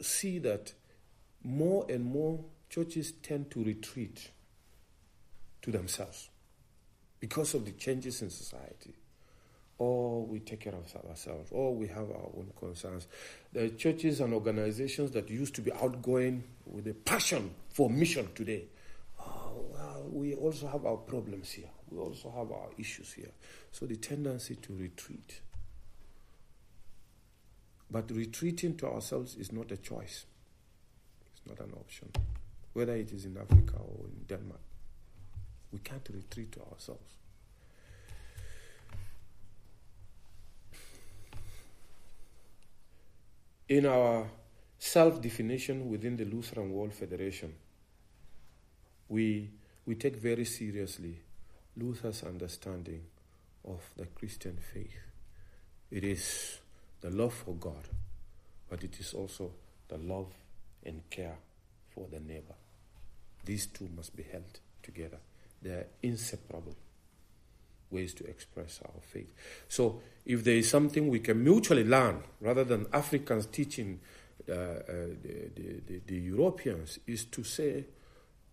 see 0.00 0.38
that 0.38 0.72
more 1.42 1.84
and 1.88 2.04
more 2.04 2.44
churches 2.68 3.12
tend 3.22 3.50
to 3.50 3.64
retreat 3.64 4.30
to 5.62 5.70
themselves 5.70 6.28
because 7.20 7.54
of 7.54 7.64
the 7.64 7.72
changes 7.72 8.22
in 8.22 8.30
society. 8.30 8.94
Or 9.78 10.26
we 10.26 10.40
take 10.40 10.60
care 10.60 10.74
of 10.74 10.92
ourselves, 11.08 11.50
or 11.52 11.72
we 11.72 11.86
have 11.86 12.10
our 12.10 12.30
own 12.36 12.50
concerns. 12.58 13.06
The 13.52 13.70
churches 13.70 14.20
and 14.20 14.34
organizations 14.34 15.12
that 15.12 15.30
used 15.30 15.54
to 15.54 15.60
be 15.60 15.72
outgoing 15.72 16.42
with 16.66 16.88
a 16.88 16.94
passion 16.94 17.54
for 17.68 17.88
mission 17.88 18.28
today, 18.34 18.64
oh, 19.20 19.66
well, 19.72 20.04
we 20.10 20.34
also 20.34 20.66
have 20.66 20.84
our 20.84 20.96
problems 20.96 21.52
here. 21.52 21.70
We 21.90 21.98
also 21.98 22.28
have 22.30 22.50
our 22.50 22.70
issues 22.76 23.12
here. 23.12 23.30
So 23.70 23.86
the 23.86 23.94
tendency 23.94 24.56
to 24.56 24.72
retreat. 24.74 25.42
But 27.88 28.10
retreating 28.10 28.76
to 28.78 28.88
ourselves 28.88 29.36
is 29.36 29.52
not 29.52 29.70
a 29.70 29.76
choice, 29.76 30.26
it's 31.32 31.46
not 31.46 31.60
an 31.60 31.72
option, 31.74 32.10
whether 32.72 32.94
it 32.94 33.12
is 33.12 33.24
in 33.24 33.36
Africa 33.36 33.76
or 33.76 34.06
in 34.06 34.24
Denmark. 34.26 34.60
We 35.72 35.78
can't 35.80 36.08
retreat 36.12 36.52
to 36.52 36.60
ourselves. 36.72 37.14
In 43.68 43.84
our 43.84 44.30
self 44.78 45.20
definition 45.20 45.90
within 45.90 46.16
the 46.16 46.24
Lutheran 46.24 46.72
World 46.72 46.94
Federation, 46.94 47.54
we, 49.08 49.50
we 49.84 49.94
take 49.94 50.16
very 50.16 50.44
seriously 50.44 51.20
Luther's 51.76 52.22
understanding 52.22 53.02
of 53.66 53.80
the 53.96 54.06
Christian 54.06 54.58
faith. 54.72 54.96
It 55.90 56.04
is 56.04 56.58
the 57.00 57.10
love 57.10 57.34
for 57.34 57.54
God, 57.54 57.88
but 58.70 58.82
it 58.82 58.98
is 58.98 59.12
also 59.12 59.52
the 59.88 59.98
love 59.98 60.32
and 60.84 61.02
care 61.10 61.36
the 62.06 62.20
neighbor. 62.20 62.54
These 63.44 63.66
two 63.68 63.88
must 63.96 64.14
be 64.14 64.22
held 64.22 64.60
together. 64.82 65.18
They 65.62 65.70
are 65.70 65.86
inseparable 66.02 66.76
ways 67.90 68.14
to 68.14 68.24
express 68.24 68.80
our 68.84 69.00
faith. 69.00 69.32
So, 69.68 70.00
if 70.26 70.44
there 70.44 70.56
is 70.56 70.68
something 70.68 71.08
we 71.08 71.20
can 71.20 71.42
mutually 71.42 71.84
learn, 71.84 72.22
rather 72.40 72.64
than 72.64 72.86
Africans 72.92 73.46
teaching 73.46 74.00
uh, 74.48 74.52
uh, 74.52 74.84
the, 75.22 75.80
the, 75.86 76.00
the, 76.06 76.16
Europeans, 76.16 76.98
is 77.06 77.24
to 77.26 77.42
say, 77.42 77.84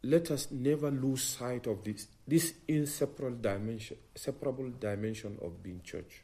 let 0.03 0.31
us 0.31 0.51
never 0.51 0.91
lose 0.91 1.23
sight 1.23 1.67
of 1.67 1.83
this, 1.83 2.07
this 2.27 2.53
inseparable 2.67 3.37
dimension, 3.37 3.97
separable 4.13 4.69
dimension 4.79 5.37
of 5.41 5.61
being 5.61 5.81
church, 5.83 6.21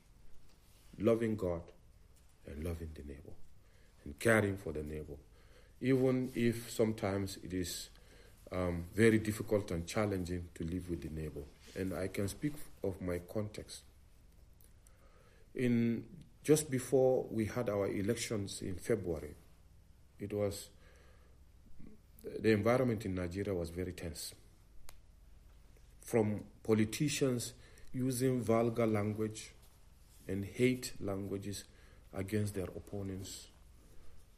loving 0.99 1.35
God 1.35 1.61
and 2.47 2.63
loving 2.63 2.89
the 2.93 3.03
neighbor, 3.03 3.33
and 4.05 4.17
caring 4.19 4.57
for 4.57 4.71
the 4.71 4.83
neighbor, 4.83 5.15
even 5.81 6.31
if 6.35 6.69
sometimes 6.71 7.37
it 7.43 7.53
is 7.53 7.89
um, 8.51 8.85
very 8.93 9.17
difficult 9.19 9.71
and 9.71 9.87
challenging 9.87 10.47
to 10.55 10.63
live 10.63 10.89
with 10.89 11.01
the 11.01 11.09
neighbor. 11.09 11.41
And 11.75 11.93
I 11.93 12.07
can 12.07 12.27
speak 12.27 12.53
of 12.83 13.01
my 13.01 13.19
context. 13.31 13.81
In 15.55 16.05
just 16.43 16.69
before 16.69 17.25
we 17.29 17.45
had 17.45 17.69
our 17.69 17.87
elections 17.87 18.61
in 18.61 18.75
February, 18.75 19.35
it 20.19 20.33
was 20.33 20.69
the 22.39 22.51
environment 22.51 23.05
in 23.05 23.15
Nigeria 23.15 23.53
was 23.53 23.69
very 23.69 23.93
tense. 23.93 24.33
From 26.01 26.43
politicians 26.63 27.53
using 27.93 28.41
vulgar 28.41 28.85
language 28.85 29.53
and 30.27 30.45
hate 30.45 30.93
languages 30.99 31.63
against 32.13 32.53
their 32.53 32.65
opponents 32.65 33.47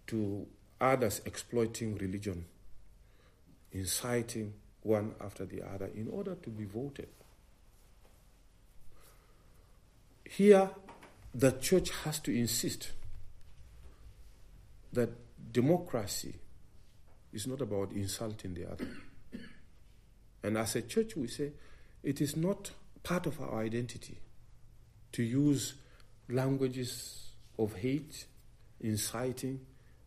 to 0.08 0.48
others 0.80 1.22
exploiting 1.26 1.96
religion 1.98 2.46
inciting 3.74 4.54
one 4.84 5.16
after 5.20 5.46
the 5.46 5.62
other 5.62 5.90
in 5.96 6.08
order 6.10 6.36
to 6.36 6.50
be 6.50 6.66
voted. 6.66 7.10
Here, 10.26 10.70
the 11.34 11.52
church 11.52 11.90
has 12.04 12.20
to 12.20 12.36
insist 12.36 12.92
that 14.94 15.10
democracy 15.52 16.36
is 17.34 17.48
not 17.48 17.62
about 17.62 17.92
insulting 17.92 18.54
the 18.54 18.72
other. 18.72 18.88
And 20.44 20.58
as 20.58 20.76
a 20.76 20.82
church, 20.82 21.16
we 21.16 21.28
say 21.28 21.52
it 22.04 22.22
is 22.22 22.36
not 22.36 22.72
part 23.02 23.26
of 23.26 23.42
our 23.42 23.64
identity 23.64 24.18
to 25.14 25.24
use 25.24 25.74
languages 26.30 27.32
of 27.58 27.76
hate, 27.76 28.26
inciting, 28.80 29.62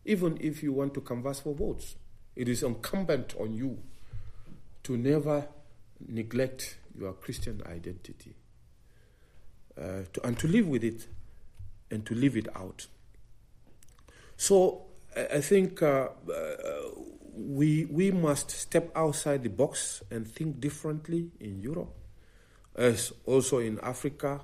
even 0.07 0.37
if 0.39 0.63
you 0.63 0.73
want 0.73 0.93
to 0.93 1.01
canvass 1.01 1.41
for 1.41 1.53
votes. 1.53 1.95
It 2.35 2.47
is 2.47 2.63
incumbent 2.63 3.35
on 3.39 3.53
you 3.53 3.77
to 4.83 4.95
never 4.95 5.47
neglect 6.07 6.77
your 6.97 7.13
Christian 7.13 7.61
identity 7.65 8.35
uh, 9.77 10.03
to, 10.13 10.25
and 10.25 10.39
to 10.39 10.47
live 10.47 10.67
with 10.67 10.83
it 10.83 11.07
and 11.91 12.05
to 12.05 12.15
live 12.15 12.37
it 12.37 12.47
out. 12.55 12.87
So 14.37 14.85
I 15.15 15.41
think 15.41 15.81
uh, 15.81 16.09
uh, 16.31 16.47
we, 17.35 17.85
we 17.85 18.11
must 18.11 18.51
step 18.51 18.91
outside 18.95 19.43
the 19.43 19.49
box 19.49 20.03
and 20.09 20.27
think 20.27 20.61
differently 20.61 21.31
in 21.39 21.59
Europe, 21.59 21.93
as 22.75 23.11
also 23.25 23.59
in 23.59 23.79
Africa. 23.81 24.41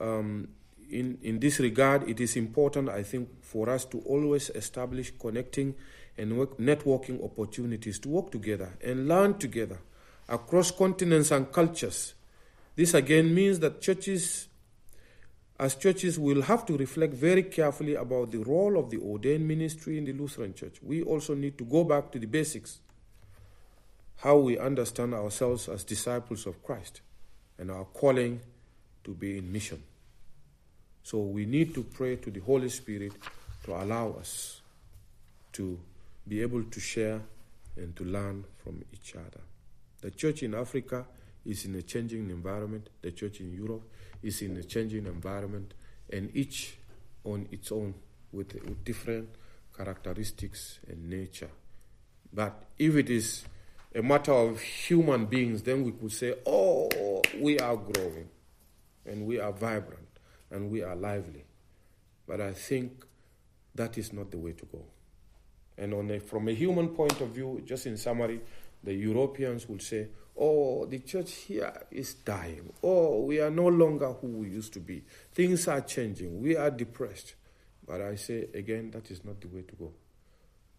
Um, 0.00 0.48
in, 0.92 1.18
in 1.22 1.40
this 1.40 1.58
regard, 1.58 2.08
it 2.08 2.20
is 2.20 2.36
important, 2.36 2.88
I 2.88 3.02
think, 3.02 3.42
for 3.42 3.70
us 3.70 3.84
to 3.86 4.00
always 4.00 4.50
establish 4.50 5.12
connecting 5.18 5.74
and 6.18 6.38
work, 6.38 6.58
networking 6.58 7.24
opportunities 7.24 7.98
to 8.00 8.08
work 8.08 8.30
together 8.30 8.76
and 8.84 9.08
learn 9.08 9.38
together 9.38 9.78
across 10.28 10.70
continents 10.70 11.30
and 11.30 11.50
cultures. 11.50 12.14
This 12.76 12.94
again 12.94 13.34
means 13.34 13.58
that 13.60 13.80
churches, 13.80 14.48
as 15.58 15.74
churches, 15.74 16.18
will 16.18 16.42
have 16.42 16.66
to 16.66 16.76
reflect 16.76 17.14
very 17.14 17.44
carefully 17.44 17.94
about 17.94 18.30
the 18.30 18.38
role 18.38 18.78
of 18.78 18.90
the 18.90 18.98
ordained 18.98 19.48
ministry 19.48 19.98
in 19.98 20.04
the 20.04 20.12
Lutheran 20.12 20.54
Church. 20.54 20.78
We 20.82 21.02
also 21.02 21.34
need 21.34 21.56
to 21.58 21.64
go 21.64 21.84
back 21.84 22.12
to 22.12 22.18
the 22.18 22.26
basics 22.26 22.80
how 24.16 24.36
we 24.36 24.56
understand 24.56 25.14
ourselves 25.14 25.68
as 25.68 25.82
disciples 25.82 26.46
of 26.46 26.62
Christ 26.62 27.00
and 27.58 27.70
our 27.70 27.84
calling 27.86 28.40
to 29.02 29.14
be 29.14 29.38
in 29.38 29.50
mission. 29.50 29.82
So 31.02 31.18
we 31.18 31.46
need 31.46 31.74
to 31.74 31.82
pray 31.82 32.16
to 32.16 32.30
the 32.30 32.40
Holy 32.40 32.68
Spirit 32.68 33.12
to 33.64 33.74
allow 33.74 34.12
us 34.12 34.60
to 35.52 35.78
be 36.26 36.40
able 36.42 36.62
to 36.64 36.80
share 36.80 37.20
and 37.76 37.94
to 37.96 38.04
learn 38.04 38.44
from 38.62 38.84
each 38.92 39.14
other. 39.16 39.40
The 40.00 40.10
church 40.10 40.42
in 40.42 40.54
Africa 40.54 41.04
is 41.44 41.64
in 41.64 41.74
a 41.74 41.82
changing 41.82 42.30
environment, 42.30 42.88
the 43.00 43.10
church 43.10 43.40
in 43.40 43.52
Europe 43.52 43.82
is 44.22 44.42
in 44.42 44.56
a 44.56 44.62
changing 44.62 45.06
environment, 45.06 45.74
and 46.12 46.30
each 46.34 46.76
on 47.24 47.48
its 47.50 47.72
own 47.72 47.94
with, 48.32 48.54
with 48.54 48.84
different 48.84 49.28
characteristics 49.76 50.78
and 50.88 51.08
nature. 51.10 51.50
But 52.32 52.64
if 52.78 52.94
it 52.96 53.10
is 53.10 53.44
a 53.94 54.02
matter 54.02 54.32
of 54.32 54.60
human 54.60 55.26
beings, 55.26 55.62
then 55.62 55.84
we 55.84 55.92
could 55.92 56.12
say, 56.12 56.34
oh, 56.46 56.88
we 57.40 57.58
are 57.58 57.76
growing 57.76 58.28
and 59.04 59.26
we 59.26 59.40
are 59.40 59.52
vibrant 59.52 60.01
and 60.52 60.70
we 60.70 60.82
are 60.82 60.94
lively. 60.94 61.44
But 62.26 62.40
I 62.40 62.52
think 62.52 63.04
that 63.74 63.98
is 63.98 64.12
not 64.12 64.30
the 64.30 64.38
way 64.38 64.52
to 64.52 64.66
go. 64.66 64.84
And 65.78 65.94
on 65.94 66.10
a, 66.10 66.20
from 66.20 66.48
a 66.48 66.52
human 66.52 66.88
point 66.90 67.20
of 67.20 67.30
view, 67.30 67.62
just 67.64 67.86
in 67.86 67.96
summary, 67.96 68.40
the 68.84 68.92
Europeans 68.92 69.68
will 69.68 69.78
say, 69.78 70.08
oh, 70.36 70.86
the 70.86 70.98
church 71.00 71.32
here 71.32 71.72
is 71.90 72.14
dying. 72.14 72.72
Oh, 72.82 73.22
we 73.22 73.40
are 73.40 73.50
no 73.50 73.66
longer 73.68 74.12
who 74.12 74.28
we 74.28 74.48
used 74.50 74.72
to 74.74 74.80
be. 74.80 75.02
Things 75.32 75.66
are 75.68 75.80
changing. 75.80 76.42
We 76.42 76.56
are 76.56 76.70
depressed. 76.70 77.34
But 77.86 78.00
I 78.00 78.16
say 78.16 78.48
again, 78.54 78.90
that 78.92 79.10
is 79.10 79.24
not 79.24 79.40
the 79.40 79.48
way 79.48 79.62
to 79.62 79.74
go. 79.74 79.92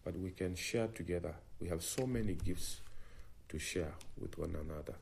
But 0.04 0.18
we 0.18 0.30
can 0.30 0.54
share 0.54 0.86
together. 0.88 1.34
We 1.60 1.68
have 1.68 1.82
so 1.82 2.06
many 2.06 2.34
gifts 2.34 2.80
to 3.48 3.58
share 3.58 3.92
with 4.20 4.38
one 4.38 4.54
another. 4.54 4.94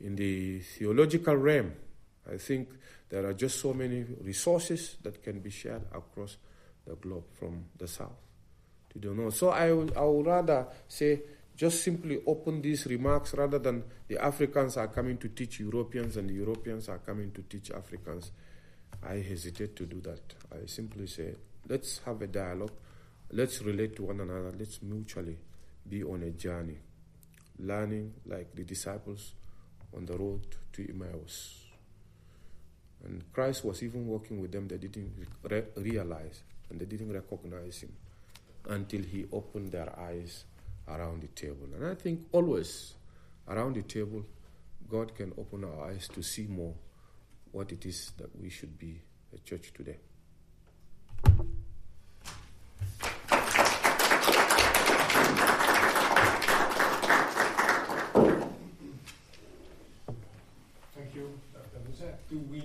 In 0.00 0.16
the 0.16 0.60
theological 0.60 1.36
realm, 1.36 1.72
I 2.32 2.36
think 2.36 2.68
there 3.08 3.26
are 3.26 3.32
just 3.32 3.60
so 3.60 3.72
many 3.72 4.04
resources 4.22 4.96
that 5.02 5.22
can 5.22 5.40
be 5.40 5.50
shared 5.50 5.82
across 5.92 6.36
the 6.86 6.94
globe 6.96 7.24
from 7.34 7.66
the 7.76 7.88
south 7.88 8.18
to 8.90 8.98
the 8.98 9.14
north. 9.14 9.34
So 9.34 9.50
I 9.50 9.72
would, 9.72 9.96
I 9.96 10.04
would 10.04 10.26
rather 10.26 10.66
say 10.86 11.20
just 11.56 11.82
simply 11.82 12.20
open 12.26 12.62
these 12.62 12.86
remarks 12.86 13.34
rather 13.34 13.58
than 13.58 13.82
the 14.06 14.22
Africans 14.22 14.76
are 14.76 14.88
coming 14.88 15.18
to 15.18 15.28
teach 15.28 15.58
Europeans 15.58 16.16
and 16.16 16.30
the 16.30 16.34
Europeans 16.34 16.88
are 16.88 16.98
coming 16.98 17.32
to 17.32 17.42
teach 17.42 17.70
Africans. 17.72 18.30
I 19.02 19.14
hesitate 19.14 19.74
to 19.76 19.86
do 19.86 20.00
that. 20.02 20.20
I 20.52 20.66
simply 20.66 21.06
say, 21.08 21.34
let's 21.68 22.00
have 22.04 22.22
a 22.22 22.26
dialogue, 22.26 22.72
let's 23.32 23.60
relate 23.62 23.96
to 23.96 24.04
one 24.04 24.20
another, 24.20 24.52
let's 24.56 24.80
mutually 24.82 25.36
be 25.88 26.04
on 26.04 26.22
a 26.22 26.30
journey, 26.30 26.78
learning 27.58 28.14
like 28.26 28.54
the 28.54 28.62
disciples 28.64 29.34
on 29.96 30.06
the 30.06 30.16
road 30.16 30.46
to 30.74 30.88
Emmaus. 30.88 31.57
And 33.04 33.22
Christ 33.32 33.64
was 33.64 33.82
even 33.82 34.06
walking 34.06 34.40
with 34.40 34.52
them, 34.52 34.68
they 34.68 34.76
didn't 34.78 35.12
re- 35.48 35.62
realize 35.76 36.42
and 36.70 36.80
they 36.80 36.84
didn't 36.84 37.12
recognize 37.12 37.80
him 37.80 37.92
until 38.68 39.02
he 39.02 39.26
opened 39.32 39.72
their 39.72 39.98
eyes 39.98 40.44
around 40.88 41.22
the 41.22 41.28
table. 41.28 41.68
And 41.74 41.86
I 41.86 41.94
think 41.94 42.26
always 42.32 42.94
around 43.48 43.76
the 43.76 43.82
table, 43.82 44.24
God 44.90 45.14
can 45.14 45.32
open 45.38 45.64
our 45.64 45.88
eyes 45.90 46.08
to 46.08 46.22
see 46.22 46.46
more 46.46 46.74
what 47.52 47.72
it 47.72 47.86
is 47.86 48.12
that 48.18 48.38
we 48.40 48.50
should 48.50 48.78
be 48.78 49.00
a 49.34 49.38
church 49.38 49.72
today. 49.74 49.98
Thank 60.94 61.14
you, 61.14 61.30
Dr. 61.52 61.78
Musa. 61.86 62.18
Do 62.30 62.38
we 62.50 62.60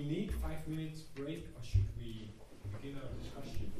five 0.64 0.76
minutes 0.76 1.00
break 1.14 1.46
or 1.56 1.62
should 1.64 1.84
we 1.98 2.30
begin 2.76 2.96
our 2.96 3.08
discussion? 3.22 3.72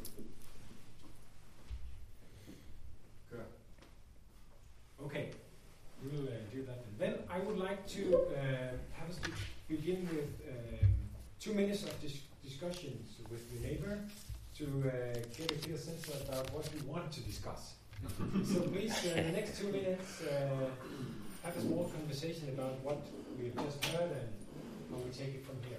Good. 3.31 3.41
Okay, 5.05 5.31
we'll 6.03 6.25
uh, 6.25 6.33
do 6.53 6.65
that. 6.65 6.85
And 6.89 6.99
then 6.99 7.15
I 7.31 7.39
would 7.41 7.59
like 7.59 7.87
to 7.89 8.17
uh, 8.17 8.41
have 8.93 9.11
us 9.11 9.19
be- 9.19 9.77
begin 9.77 10.09
with 10.13 10.29
um, 10.49 10.89
two 11.41 11.55
minutes 11.55 11.85
of 11.85 12.01
dis- 12.01 12.21
discussions 12.43 13.17
with 13.31 13.43
the 13.53 13.67
neighbor 13.67 13.99
to 14.59 14.65
uh, 14.65 15.15
get 15.37 15.53
a 15.53 15.55
clear 15.55 15.77
sense 15.79 16.07
about 16.29 16.53
what 16.53 16.69
we 16.75 16.81
want 16.87 17.11
to 17.13 17.21
discuss. 17.21 17.75
so 18.45 18.61
please, 18.61 18.93
uh, 19.07 19.15
the 19.17 19.33
next 19.33 19.59
two 19.59 19.69
minutes, 19.69 20.23
uh, 20.23 20.67
have 21.43 21.57
a 21.57 21.61
small 21.61 21.85
conversation 21.85 22.49
about 22.51 22.81
what 22.83 23.07
we 23.39 23.47
have 23.47 23.65
just 23.65 23.85
heard 23.87 24.11
and 24.11 24.29
how 24.91 24.97
we 24.97 25.11
take 25.11 25.35
it 25.35 25.47
from 25.47 25.57
here. 25.69 25.79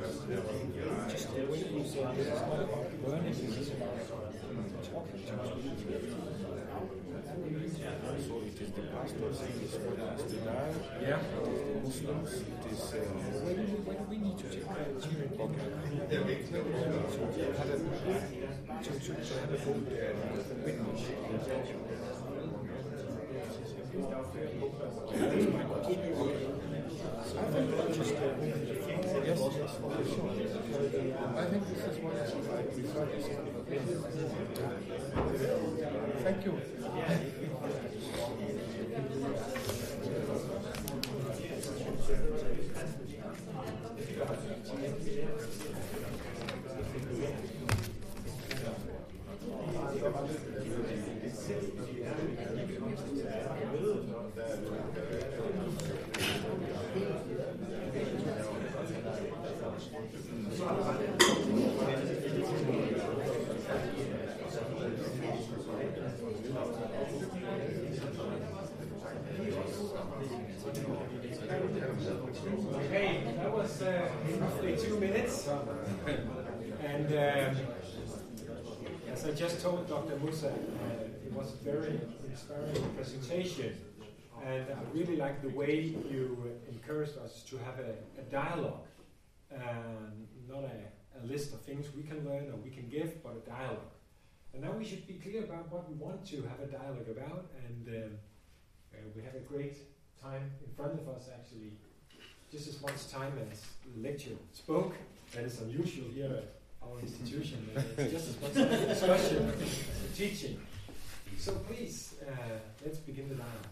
You 0.00 0.06
to 0.06 1.16
So 8.20 8.34
it 8.40 8.56
is 8.60 8.70
the 8.72 8.80
pastor 8.80 9.28
is 9.28 9.38
the 9.70 10.38
dialogue. 10.40 10.88
Yeah. 11.02 11.20
Muslims, 11.84 12.32
it 12.32 12.64
is. 12.72 12.84
Do 12.90 12.96
we, 14.08 14.16
need 14.16 14.38
to 14.38 14.44
to, 14.48 14.56
to, 18.80 18.92
to, 19.00 19.14
to 19.14 19.50
think 20.64 20.84
just 27.92 28.14
uh, 28.14 28.79
yes. 29.12 29.40
I 31.36 31.44
think 31.46 31.62
this 31.68 31.84
is 31.84 31.98
what 31.98 32.14
I 32.14 32.62
prefer. 32.62 33.06
Thank 36.22 36.44
you 36.44 36.60
that 73.40 73.52
was 73.52 73.82
uh, 73.82 74.08
roughly 74.38 74.76
two 74.76 74.98
minutes. 75.00 75.48
and 76.84 77.06
um, 77.06 77.56
as 79.12 79.26
I 79.26 79.32
just 79.32 79.60
told 79.60 79.89
Dr. 80.00 80.18
Musa, 80.24 80.48
uh, 80.48 81.26
it 81.26 81.32
was 81.34 81.52
a 81.52 81.56
very 81.56 82.00
inspiring 82.30 82.94
presentation. 82.96 83.76
And 84.42 84.64
I 84.70 84.98
really 84.98 85.16
like 85.16 85.42
the 85.42 85.50
way 85.50 85.94
you 86.10 86.58
encouraged 86.70 87.18
us 87.18 87.42
to 87.50 87.58
have 87.58 87.78
a, 87.78 87.92
a 88.18 88.24
dialogue, 88.30 88.86
um, 89.54 90.26
not 90.48 90.64
a, 90.64 91.20
a 91.22 91.22
list 91.26 91.52
of 91.52 91.60
things 91.60 91.84
we 91.94 92.02
can 92.02 92.26
learn 92.26 92.48
or 92.48 92.56
we 92.64 92.70
can 92.70 92.88
give, 92.88 93.22
but 93.22 93.34
a 93.44 93.50
dialogue. 93.50 93.92
And 94.54 94.62
now 94.62 94.72
we 94.72 94.86
should 94.86 95.06
be 95.06 95.14
clear 95.14 95.44
about 95.44 95.70
what 95.70 95.86
we 95.86 95.94
want 95.96 96.24
to 96.28 96.36
have 96.48 96.60
a 96.62 96.72
dialogue 96.72 97.10
about, 97.10 97.50
and 97.66 97.88
um, 97.88 98.12
uh, 98.94 98.96
we 99.14 99.22
have 99.22 99.34
a 99.34 99.40
great 99.40 99.76
time 100.22 100.50
in 100.64 100.72
front 100.74 100.98
of 100.98 101.06
us 101.10 101.28
actually 101.34 101.72
just 102.50 102.68
as 102.68 102.80
much 102.80 103.10
time 103.12 103.34
as 103.52 103.60
the 103.84 104.08
lecture 104.08 104.36
spoke. 104.54 104.94
That 105.34 105.44
is 105.44 105.60
unusual 105.60 106.08
here 106.14 106.42
our 106.82 107.00
institution. 107.00 107.68
It's 107.96 108.12
just 108.12 108.42
as 108.42 108.54
time 108.54 108.88
discussion 108.88 109.52
as 109.52 110.16
teaching. 110.16 110.60
So 111.38 111.52
please, 111.68 112.14
uh, 112.26 112.32
let's 112.84 112.98
begin 112.98 113.28
the 113.28 113.36
dialogue. 113.36 113.66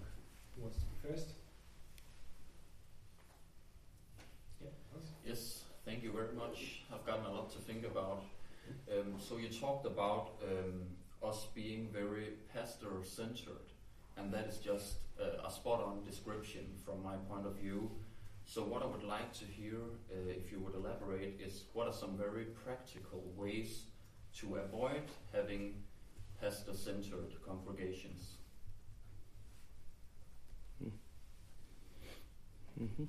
Who 0.56 0.62
wants 0.62 0.78
to 0.78 0.84
be 0.84 1.12
first? 1.12 1.28
Yeah, 4.62 4.70
Yes, 5.26 5.62
thank 5.84 6.02
you 6.02 6.12
very 6.12 6.34
much. 6.34 6.82
I've 6.92 7.04
gotten 7.06 7.26
a 7.26 7.32
lot 7.32 7.50
to 7.52 7.59
think 7.59 7.84
about. 7.84 8.22
Um, 8.90 9.14
so 9.18 9.36
you 9.36 9.48
talked 9.48 9.86
about 9.86 10.32
um, 10.42 10.82
us 11.26 11.46
being 11.54 11.88
very 11.92 12.34
pastor-centered, 12.54 13.68
and 14.16 14.32
that 14.32 14.46
is 14.46 14.59
just 14.59 14.96
uh, 15.20 15.46
a 15.46 15.50
spot 15.50 15.82
on 15.82 16.04
description 16.04 16.66
from 16.84 17.02
my 17.02 17.16
point 17.28 17.46
of 17.46 17.56
view. 17.56 17.90
So, 18.49 18.64
what 18.64 18.82
I 18.82 18.86
would 18.86 19.05
like 19.05 19.32
to 19.34 19.44
hear, 19.44 19.76
uh, 20.11 20.30
if 20.30 20.51
you 20.51 20.59
would 20.61 20.74
elaborate, 20.74 21.38
is 21.38 21.64
what 21.74 21.86
are 21.86 21.92
some 21.92 22.16
very 22.16 22.46
practical 22.46 23.22
ways 23.36 23.84
to 24.38 24.57
avoid 24.57 25.03
having 25.34 25.74
pastor 26.40 26.72
centered 26.72 27.34
congregations? 27.46 28.38
Mm-hmm. 32.80 33.05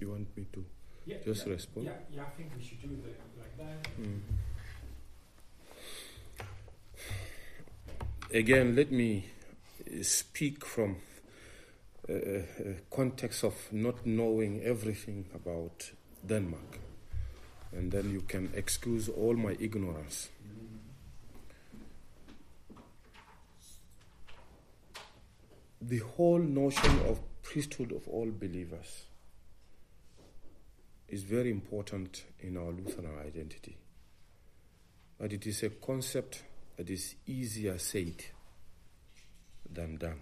You 0.00 0.10
want 0.10 0.36
me 0.36 0.46
to 0.54 0.64
Yeah, 1.06 1.16
just 1.24 1.46
yeah, 1.46 1.52
respond? 1.52 1.86
Yeah, 1.86 1.92
yeah, 2.10 2.22
I 2.22 2.30
think 2.30 2.52
we 2.56 2.62
should 2.62 2.80
do 2.80 2.88
it 3.06 3.20
like 3.38 3.56
that. 3.58 3.82
Mm. 4.00 4.20
Again, 8.32 8.76
let 8.76 8.92
me 8.92 9.24
uh, 9.84 10.04
speak 10.04 10.64
from 10.64 10.98
a, 12.08 12.14
a 12.14 12.44
context 12.88 13.42
of 13.42 13.54
not 13.72 14.06
knowing 14.06 14.62
everything 14.62 15.24
about 15.34 15.90
Denmark, 16.24 16.78
and 17.72 17.90
then 17.90 18.12
you 18.12 18.20
can 18.20 18.52
excuse 18.54 19.08
all 19.08 19.34
my 19.34 19.56
ignorance. 19.58 20.28
The 25.82 25.98
whole 25.98 26.38
notion 26.38 27.00
of 27.08 27.18
priesthood 27.42 27.90
of 27.90 28.06
all 28.06 28.30
believers 28.30 29.06
is 31.08 31.24
very 31.24 31.50
important 31.50 32.26
in 32.38 32.56
our 32.56 32.70
Lutheran 32.70 33.18
identity. 33.26 33.76
But 35.18 35.32
it 35.32 35.48
is 35.48 35.64
a 35.64 35.70
concept 35.70 36.44
that 36.80 36.88
is 36.88 37.14
easier 37.26 37.76
said 37.76 38.24
than 39.70 39.98
done. 39.98 40.18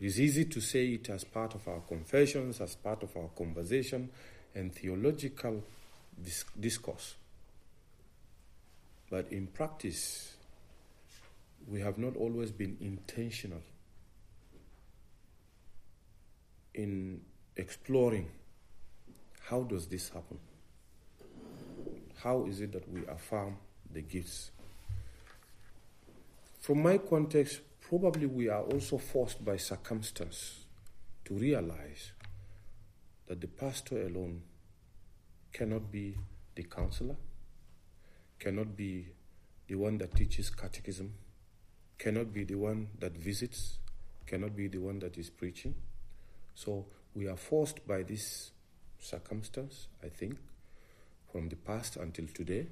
It 0.00 0.06
is 0.06 0.20
easy 0.20 0.44
to 0.44 0.60
say 0.60 0.90
it 0.90 1.10
as 1.10 1.24
part 1.24 1.56
of 1.56 1.66
our 1.66 1.80
confessions, 1.80 2.60
as 2.60 2.76
part 2.76 3.02
of 3.02 3.16
our 3.16 3.30
conversation 3.36 4.10
and 4.54 4.72
theological 4.72 5.60
dis- 6.22 6.44
discourse. 6.60 7.16
But 9.10 9.32
in 9.32 9.48
practice, 9.48 10.34
we 11.66 11.80
have 11.80 11.98
not 11.98 12.14
always 12.14 12.52
been 12.52 12.76
intentional 12.80 13.62
in 16.74 17.22
exploring 17.56 18.30
how 19.40 19.64
does 19.64 19.88
this 19.88 20.10
happen? 20.10 20.38
How 22.22 22.44
is 22.46 22.60
it 22.60 22.70
that 22.70 22.88
we 22.88 23.04
affirm 23.08 23.56
the 23.94 24.02
gifts? 24.02 24.50
From 26.60 26.82
my 26.82 26.98
context, 26.98 27.60
probably 27.80 28.26
we 28.26 28.48
are 28.48 28.62
also 28.62 28.98
forced 28.98 29.44
by 29.44 29.56
circumstance 29.56 30.64
to 31.24 31.34
realize 31.34 32.12
that 33.26 33.40
the 33.40 33.46
pastor 33.46 34.06
alone 34.06 34.42
cannot 35.52 35.90
be 35.90 36.16
the 36.54 36.64
counselor, 36.64 37.16
cannot 38.38 38.76
be 38.76 39.08
the 39.68 39.74
one 39.74 39.98
that 39.98 40.14
teaches 40.14 40.50
catechism, 40.50 41.14
cannot 41.98 42.32
be 42.32 42.44
the 42.44 42.56
one 42.56 42.88
that 42.98 43.16
visits, 43.16 43.78
cannot 44.26 44.56
be 44.56 44.68
the 44.68 44.78
one 44.78 44.98
that 44.98 45.16
is 45.16 45.30
preaching. 45.30 45.74
So 46.54 46.86
we 47.14 47.28
are 47.28 47.36
forced 47.36 47.86
by 47.86 48.02
this 48.02 48.50
circumstance, 48.98 49.88
I 50.02 50.08
think, 50.08 50.36
from 51.30 51.48
the 51.48 51.56
past 51.56 51.96
until 51.96 52.26
today. 52.34 52.66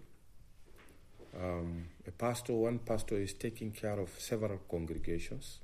Um, 1.36 1.88
a 2.06 2.10
pastor, 2.10 2.52
one 2.52 2.78
pastor 2.78 3.16
is 3.16 3.32
taking 3.34 3.72
care 3.72 3.98
of 3.98 4.10
several 4.18 4.58
congregations, 4.68 5.60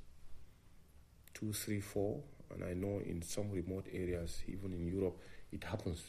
two, 1.33 1.53
three, 1.53 1.81
four, 1.81 2.21
and 2.53 2.63
I 2.63 2.73
know 2.73 3.01
in 3.05 3.21
some 3.21 3.51
remote 3.51 3.87
areas, 3.93 4.41
even 4.47 4.73
in 4.73 4.87
Europe, 4.87 5.19
it 5.51 5.63
happens. 5.63 6.03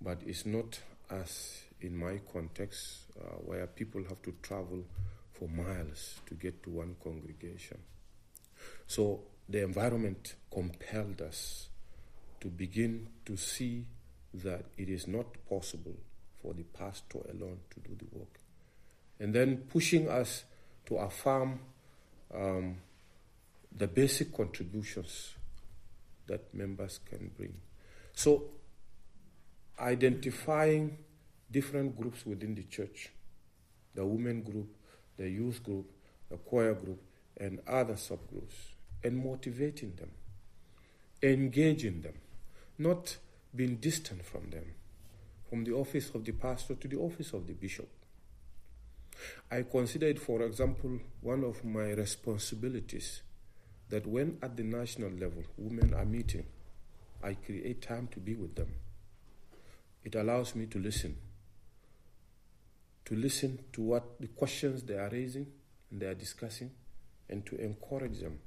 But 0.00 0.18
it's 0.26 0.44
not 0.44 0.78
as 1.10 1.62
in 1.80 1.96
my 1.96 2.20
context, 2.32 3.04
uh, 3.18 3.36
where 3.44 3.66
people 3.66 4.02
have 4.08 4.20
to 4.22 4.34
travel 4.42 4.84
for 5.32 5.48
miles 5.48 6.20
to 6.26 6.34
get 6.34 6.62
to 6.62 6.70
one 6.70 6.96
congregation. 7.02 7.78
So 8.86 9.20
the 9.48 9.62
environment 9.62 10.34
compelled 10.50 11.20
us 11.20 11.68
to 12.40 12.48
begin 12.48 13.08
to 13.26 13.36
see 13.36 13.86
that 14.34 14.64
it 14.76 14.88
is 14.88 15.06
not 15.06 15.26
possible 15.48 15.94
for 16.42 16.54
the 16.54 16.64
pastor 16.64 17.18
alone 17.30 17.58
to 17.70 17.80
do 17.80 17.96
the 17.96 18.18
work. 18.18 18.40
And 19.18 19.34
then 19.34 19.58
pushing 19.68 20.08
us 20.08 20.44
to 20.86 20.96
affirm 20.96 21.60
um, 22.34 22.76
the 23.76 23.86
basic 23.86 24.34
contributions 24.34 25.34
that 26.26 26.52
members 26.54 27.00
can 27.08 27.30
bring. 27.36 27.54
So, 28.12 28.44
identifying 29.78 30.98
different 31.50 31.96
groups 31.96 32.26
within 32.26 32.54
the 32.54 32.64
church 32.64 33.10
the 33.96 34.04
women 34.04 34.42
group, 34.42 34.68
the 35.16 35.28
youth 35.28 35.62
group, 35.62 35.90
the 36.28 36.36
choir 36.36 36.74
group, 36.74 37.00
and 37.38 37.60
other 37.66 37.94
subgroups, 37.94 38.74
and 39.02 39.24
motivating 39.24 39.94
them, 39.96 40.10
engaging 41.22 42.02
them, 42.02 42.14
not 42.78 43.16
being 43.54 43.76
distant 43.76 44.24
from 44.24 44.50
them, 44.50 44.74
from 45.48 45.64
the 45.64 45.72
office 45.72 46.10
of 46.14 46.24
the 46.24 46.32
pastor 46.32 46.74
to 46.74 46.86
the 46.86 46.96
office 46.96 47.32
of 47.32 47.46
the 47.46 47.54
bishop. 47.54 47.88
I 49.50 49.62
consider 49.62 50.06
it, 50.06 50.18
for 50.18 50.42
example, 50.42 50.98
one 51.20 51.44
of 51.44 51.64
my 51.64 51.90
responsibilities 51.92 53.22
that 53.88 54.06
when 54.06 54.38
at 54.42 54.56
the 54.56 54.64
national 54.64 55.10
level 55.10 55.44
women 55.56 55.94
are 55.94 56.04
meeting, 56.04 56.46
I 57.22 57.34
create 57.34 57.82
time 57.82 58.08
to 58.12 58.20
be 58.20 58.34
with 58.34 58.54
them. 58.54 58.74
It 60.04 60.14
allows 60.14 60.54
me 60.54 60.66
to 60.66 60.78
listen, 60.78 61.16
to 63.04 63.14
listen 63.14 63.58
to 63.72 63.82
what 63.82 64.20
the 64.20 64.28
questions 64.28 64.82
they 64.82 64.98
are 64.98 65.10
raising 65.10 65.46
and 65.90 66.00
they 66.00 66.06
are 66.06 66.14
discussing, 66.14 66.70
and 67.28 67.44
to 67.46 67.56
encourage 67.56 68.20
them 68.20 68.38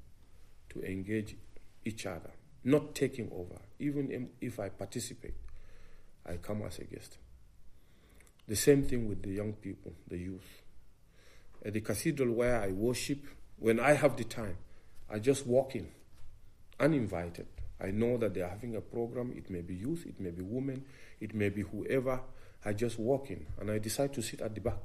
to 0.69 0.81
engage 0.83 1.35
each 1.83 2.05
other, 2.05 2.31
not 2.63 2.95
taking 2.95 3.29
over. 3.33 3.59
Even 3.79 4.29
if 4.39 4.59
I 4.59 4.69
participate, 4.69 5.33
I 6.25 6.37
come 6.37 6.61
as 6.63 6.79
a 6.79 6.83
guest. 6.83 7.17
The 8.47 8.55
same 8.55 8.83
thing 8.83 9.07
with 9.07 9.21
the 9.21 9.31
young 9.31 9.53
people, 9.53 9.93
the 10.07 10.17
youth. 10.17 10.58
At 11.65 11.73
the 11.73 11.81
cathedral 11.81 12.31
where 12.33 12.61
I 12.61 12.71
worship, 12.71 13.19
when 13.57 13.79
I 13.79 13.93
have 13.93 14.15
the 14.15 14.23
time, 14.23 14.57
I 15.09 15.19
just 15.19 15.45
walk 15.45 15.75
in, 15.75 15.87
uninvited. 16.79 17.47
I 17.81 17.91
know 17.91 18.17
that 18.17 18.33
they 18.33 18.41
are 18.41 18.49
having 18.49 18.75
a 18.75 18.81
program. 18.81 19.33
It 19.35 19.49
may 19.49 19.61
be 19.61 19.75
youth, 19.75 20.05
it 20.05 20.19
may 20.19 20.31
be 20.31 20.41
women, 20.41 20.85
it 21.19 21.33
may 21.33 21.49
be 21.49 21.61
whoever. 21.61 22.21
I 22.65 22.73
just 22.73 22.99
walk 22.99 23.29
in 23.29 23.45
and 23.59 23.71
I 23.71 23.79
decide 23.79 24.13
to 24.13 24.21
sit 24.21 24.41
at 24.41 24.53
the 24.53 24.61
back. 24.61 24.79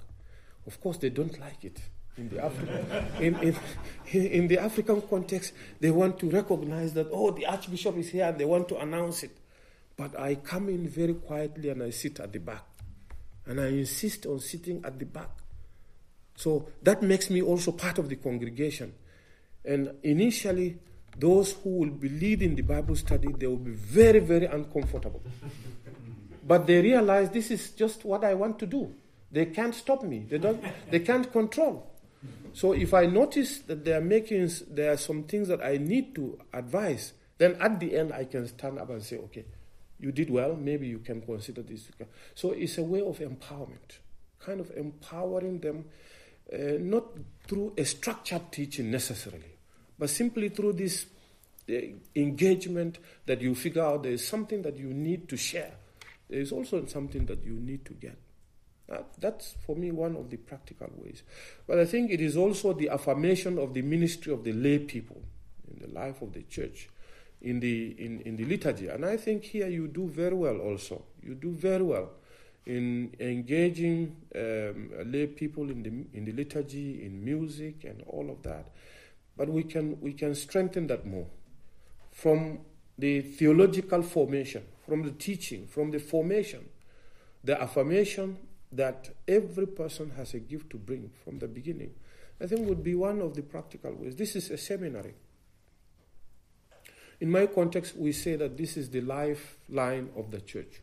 Of 0.66 0.80
course, 0.80 0.98
they 0.98 1.10
don't 1.10 1.38
like 1.40 1.64
it. 1.64 1.80
In 2.16 2.28
the, 2.28 2.36
Afri- 2.36 3.20
in, 3.20 3.34
in, 4.12 4.26
in 4.26 4.48
the 4.48 4.58
African 4.58 5.02
context, 5.02 5.52
they 5.80 5.90
want 5.90 6.18
to 6.20 6.30
recognize 6.30 6.94
that, 6.94 7.08
oh, 7.10 7.32
the 7.32 7.46
Archbishop 7.46 7.96
is 7.96 8.10
here 8.10 8.26
and 8.26 8.38
they 8.38 8.44
want 8.44 8.68
to 8.68 8.78
announce 8.78 9.24
it. 9.24 9.36
But 9.96 10.18
I 10.18 10.36
come 10.36 10.68
in 10.68 10.88
very 10.88 11.14
quietly 11.14 11.70
and 11.70 11.82
I 11.82 11.90
sit 11.90 12.20
at 12.20 12.32
the 12.32 12.38
back. 12.38 12.64
And 13.46 13.60
I 13.60 13.66
insist 13.66 14.26
on 14.26 14.40
sitting 14.40 14.82
at 14.84 14.98
the 14.98 15.04
back. 15.04 15.30
So 16.36 16.68
that 16.82 17.02
makes 17.02 17.30
me 17.30 17.42
also 17.42 17.72
part 17.72 17.98
of 17.98 18.08
the 18.08 18.16
congregation. 18.16 18.94
And 19.64 19.92
initially, 20.02 20.78
those 21.16 21.52
who 21.52 21.70
will 21.78 21.90
be 21.90 22.08
leading 22.08 22.54
the 22.54 22.62
Bible 22.62 22.96
study, 22.96 23.28
they 23.38 23.46
will 23.46 23.56
be 23.56 23.70
very, 23.70 24.18
very 24.18 24.46
uncomfortable. 24.46 25.22
but 26.46 26.66
they 26.66 26.82
realize 26.82 27.30
this 27.30 27.50
is 27.50 27.70
just 27.70 28.04
what 28.04 28.24
I 28.24 28.34
want 28.34 28.58
to 28.58 28.66
do. 28.66 28.92
They 29.30 29.46
can't 29.46 29.74
stop 29.74 30.02
me. 30.02 30.26
They 30.28 30.38
don't. 30.38 30.62
They 30.90 31.00
can't 31.00 31.30
control. 31.32 31.90
So 32.52 32.72
if 32.72 32.94
I 32.94 33.06
notice 33.06 33.58
that 33.60 33.84
they 33.84 33.92
are 33.92 34.00
making, 34.00 34.48
there 34.70 34.92
are 34.92 34.96
some 34.96 35.24
things 35.24 35.48
that 35.48 35.60
I 35.60 35.76
need 35.76 36.14
to 36.14 36.38
advise, 36.52 37.12
then 37.38 37.56
at 37.60 37.80
the 37.80 37.96
end 37.96 38.12
I 38.12 38.24
can 38.24 38.46
stand 38.46 38.78
up 38.78 38.90
and 38.90 39.02
say, 39.02 39.16
okay, 39.16 39.44
you 39.98 40.12
did 40.12 40.30
well. 40.30 40.54
Maybe 40.54 40.86
you 40.86 41.00
can 41.00 41.20
consider 41.20 41.62
this. 41.62 41.88
So 42.34 42.52
it's 42.52 42.78
a 42.78 42.82
way 42.82 43.00
of 43.00 43.18
empowerment, 43.18 43.98
kind 44.38 44.60
of 44.60 44.70
empowering 44.76 45.58
them, 45.58 45.86
uh, 46.52 46.78
not 46.78 47.04
through 47.46 47.72
a 47.76 47.84
structured 47.84 48.52
teaching 48.52 48.90
necessarily, 48.90 49.58
but 49.98 50.10
simply 50.10 50.48
through 50.48 50.74
this 50.74 51.06
uh, 51.70 51.74
engagement 52.14 52.98
that 53.26 53.40
you 53.40 53.54
figure 53.54 53.82
out 53.82 54.02
there 54.02 54.12
is 54.12 54.26
something 54.26 54.62
that 54.62 54.76
you 54.76 54.92
need 54.92 55.28
to 55.28 55.36
share. 55.36 55.72
There 56.28 56.40
is 56.40 56.52
also 56.52 56.84
something 56.86 57.26
that 57.26 57.44
you 57.44 57.54
need 57.54 57.84
to 57.86 57.92
get. 57.94 58.18
That, 58.88 59.06
that's 59.18 59.54
for 59.66 59.76
me 59.76 59.90
one 59.90 60.16
of 60.16 60.28
the 60.28 60.36
practical 60.36 60.90
ways. 60.96 61.22
But 61.66 61.78
I 61.78 61.86
think 61.86 62.10
it 62.10 62.20
is 62.20 62.36
also 62.36 62.74
the 62.74 62.90
affirmation 62.90 63.58
of 63.58 63.72
the 63.72 63.82
ministry 63.82 64.32
of 64.32 64.44
the 64.44 64.52
lay 64.52 64.78
people 64.78 65.22
in 65.70 65.80
the 65.80 65.98
life 65.98 66.20
of 66.20 66.32
the 66.32 66.42
church, 66.42 66.88
in 67.40 67.60
the, 67.60 67.96
in, 67.98 68.20
in 68.20 68.36
the 68.36 68.44
liturgy. 68.44 68.88
And 68.88 69.04
I 69.04 69.16
think 69.16 69.44
here 69.44 69.68
you 69.68 69.88
do 69.88 70.06
very 70.08 70.34
well 70.34 70.58
also. 70.58 71.04
You 71.22 71.34
do 71.34 71.52
very 71.52 71.82
well 71.82 72.10
in 72.66 73.14
engaging 73.20 74.16
um, 74.34 74.90
lay 75.04 75.26
people 75.26 75.70
in 75.70 75.82
the, 75.82 76.18
in 76.18 76.24
the 76.24 76.32
liturgy, 76.32 77.04
in 77.04 77.24
music, 77.24 77.84
and 77.84 78.02
all 78.06 78.30
of 78.30 78.42
that. 78.42 78.68
But 79.36 79.48
we 79.48 79.64
can, 79.64 80.00
we 80.00 80.12
can 80.12 80.34
strengthen 80.34 80.86
that 80.86 81.06
more 81.06 81.26
from 82.12 82.60
the 82.96 83.20
theological 83.20 84.02
formation, 84.02 84.62
from 84.86 85.02
the 85.02 85.10
teaching, 85.10 85.66
from 85.66 85.90
the 85.90 85.98
formation, 85.98 86.64
the 87.42 87.60
affirmation 87.60 88.38
that 88.72 89.10
every 89.28 89.66
person 89.66 90.12
has 90.16 90.34
a 90.34 90.38
gift 90.38 90.70
to 90.70 90.76
bring 90.76 91.10
from 91.24 91.38
the 91.38 91.48
beginning. 91.48 91.90
I 92.40 92.46
think 92.46 92.68
would 92.68 92.82
be 92.82 92.94
one 92.94 93.20
of 93.20 93.34
the 93.34 93.42
practical 93.42 93.92
ways. 93.94 94.16
This 94.16 94.36
is 94.36 94.50
a 94.50 94.58
seminary. 94.58 95.14
In 97.20 97.30
my 97.30 97.46
context, 97.46 97.96
we 97.96 98.12
say 98.12 98.36
that 98.36 98.56
this 98.56 98.76
is 98.76 98.90
the 98.90 99.00
lifeline 99.00 100.10
of 100.16 100.30
the 100.30 100.40
church. 100.40 100.80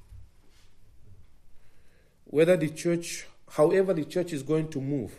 Whether 2.32 2.58
the 2.58 2.70
church, 2.70 3.28
however, 3.50 3.94
the 3.94 4.06
church 4.06 4.34
is 4.34 4.42
going 4.42 4.70
to 4.70 4.82
move, 4.82 5.12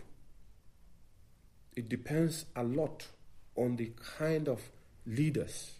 it 1.77 1.89
depends 1.89 2.47
a 2.57 2.65
lot 2.65 3.07
on 3.55 3.77
the 3.77 3.93
kind 4.19 4.49
of 4.49 4.61
leaders 5.07 5.73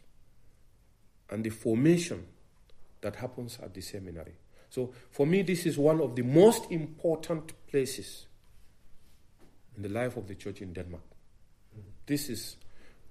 and 1.31 1.43
the 1.43 1.51
formation 1.51 2.27
that 3.01 3.17
happens 3.17 3.59
at 3.63 3.73
the 3.73 3.81
seminary. 3.81 4.35
So, 4.69 4.93
for 5.11 5.27
me, 5.27 5.43
this 5.43 5.67
is 5.67 5.77
one 5.79 6.01
of 6.01 6.17
the 6.17 6.23
most 6.23 6.71
important 6.71 7.53
places 7.67 8.27
in 9.77 9.83
the 9.83 9.89
life 9.89 10.17
of 10.17 10.29
the 10.29 10.35
church 10.35 10.61
in 10.61 10.73
Denmark. 10.73 11.03
This 12.07 12.29
is 12.29 12.57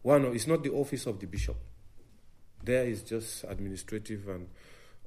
one 0.03 0.25
it's 0.25 0.47
not 0.47 0.63
the 0.63 0.71
office 0.71 1.07
of 1.07 1.19
the 1.19 1.25
bishop. 1.25 1.57
There 2.63 2.85
is 2.85 3.01
just 3.01 3.45
administrative 3.45 4.27
and 4.27 4.47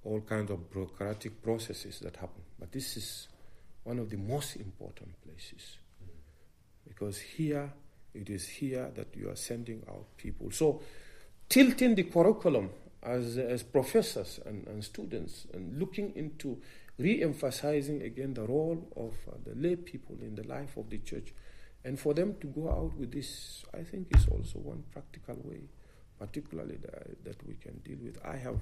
all 0.04 0.20
kinds 0.20 0.50
of 0.50 0.70
bureaucratic 0.70 1.42
processes 1.42 2.00
that 2.00 2.16
happen. 2.16 2.42
But 2.58 2.72
this 2.72 2.96
is 2.96 3.28
one 3.84 3.98
of 3.98 4.10
the 4.10 4.16
most 4.16 4.56
important 4.56 5.14
places. 5.22 5.78
Because 6.86 7.18
here, 7.18 7.72
it 8.12 8.30
is 8.30 8.46
here 8.46 8.90
that 8.94 9.14
you 9.16 9.30
are 9.30 9.36
sending 9.36 9.82
out 9.88 10.04
people. 10.16 10.50
So, 10.50 10.82
tilting 11.48 11.94
the 11.94 12.04
curriculum 12.04 12.70
as, 13.02 13.38
as 13.38 13.62
professors 13.62 14.40
and, 14.46 14.66
and 14.66 14.82
students 14.84 15.46
and 15.52 15.78
looking 15.78 16.12
into 16.14 16.58
re 16.98 17.22
emphasizing 17.22 18.02
again 18.02 18.34
the 18.34 18.46
role 18.46 18.88
of 18.96 19.14
uh, 19.28 19.36
the 19.44 19.54
lay 19.56 19.76
people 19.76 20.16
in 20.20 20.34
the 20.34 20.46
life 20.46 20.76
of 20.76 20.90
the 20.90 20.98
church. 20.98 21.34
And 21.84 21.98
for 21.98 22.14
them 22.14 22.36
to 22.40 22.46
go 22.46 22.70
out 22.70 22.96
with 22.96 23.12
this, 23.12 23.64
I 23.74 23.82
think 23.82 24.08
is 24.16 24.26
also 24.28 24.58
one 24.58 24.84
practical 24.90 25.36
way, 25.42 25.64
particularly 26.18 26.76
that, 26.76 27.24
that 27.24 27.46
we 27.46 27.54
can 27.54 27.78
deal 27.84 27.98
with. 28.02 28.18
I 28.24 28.36
have 28.36 28.58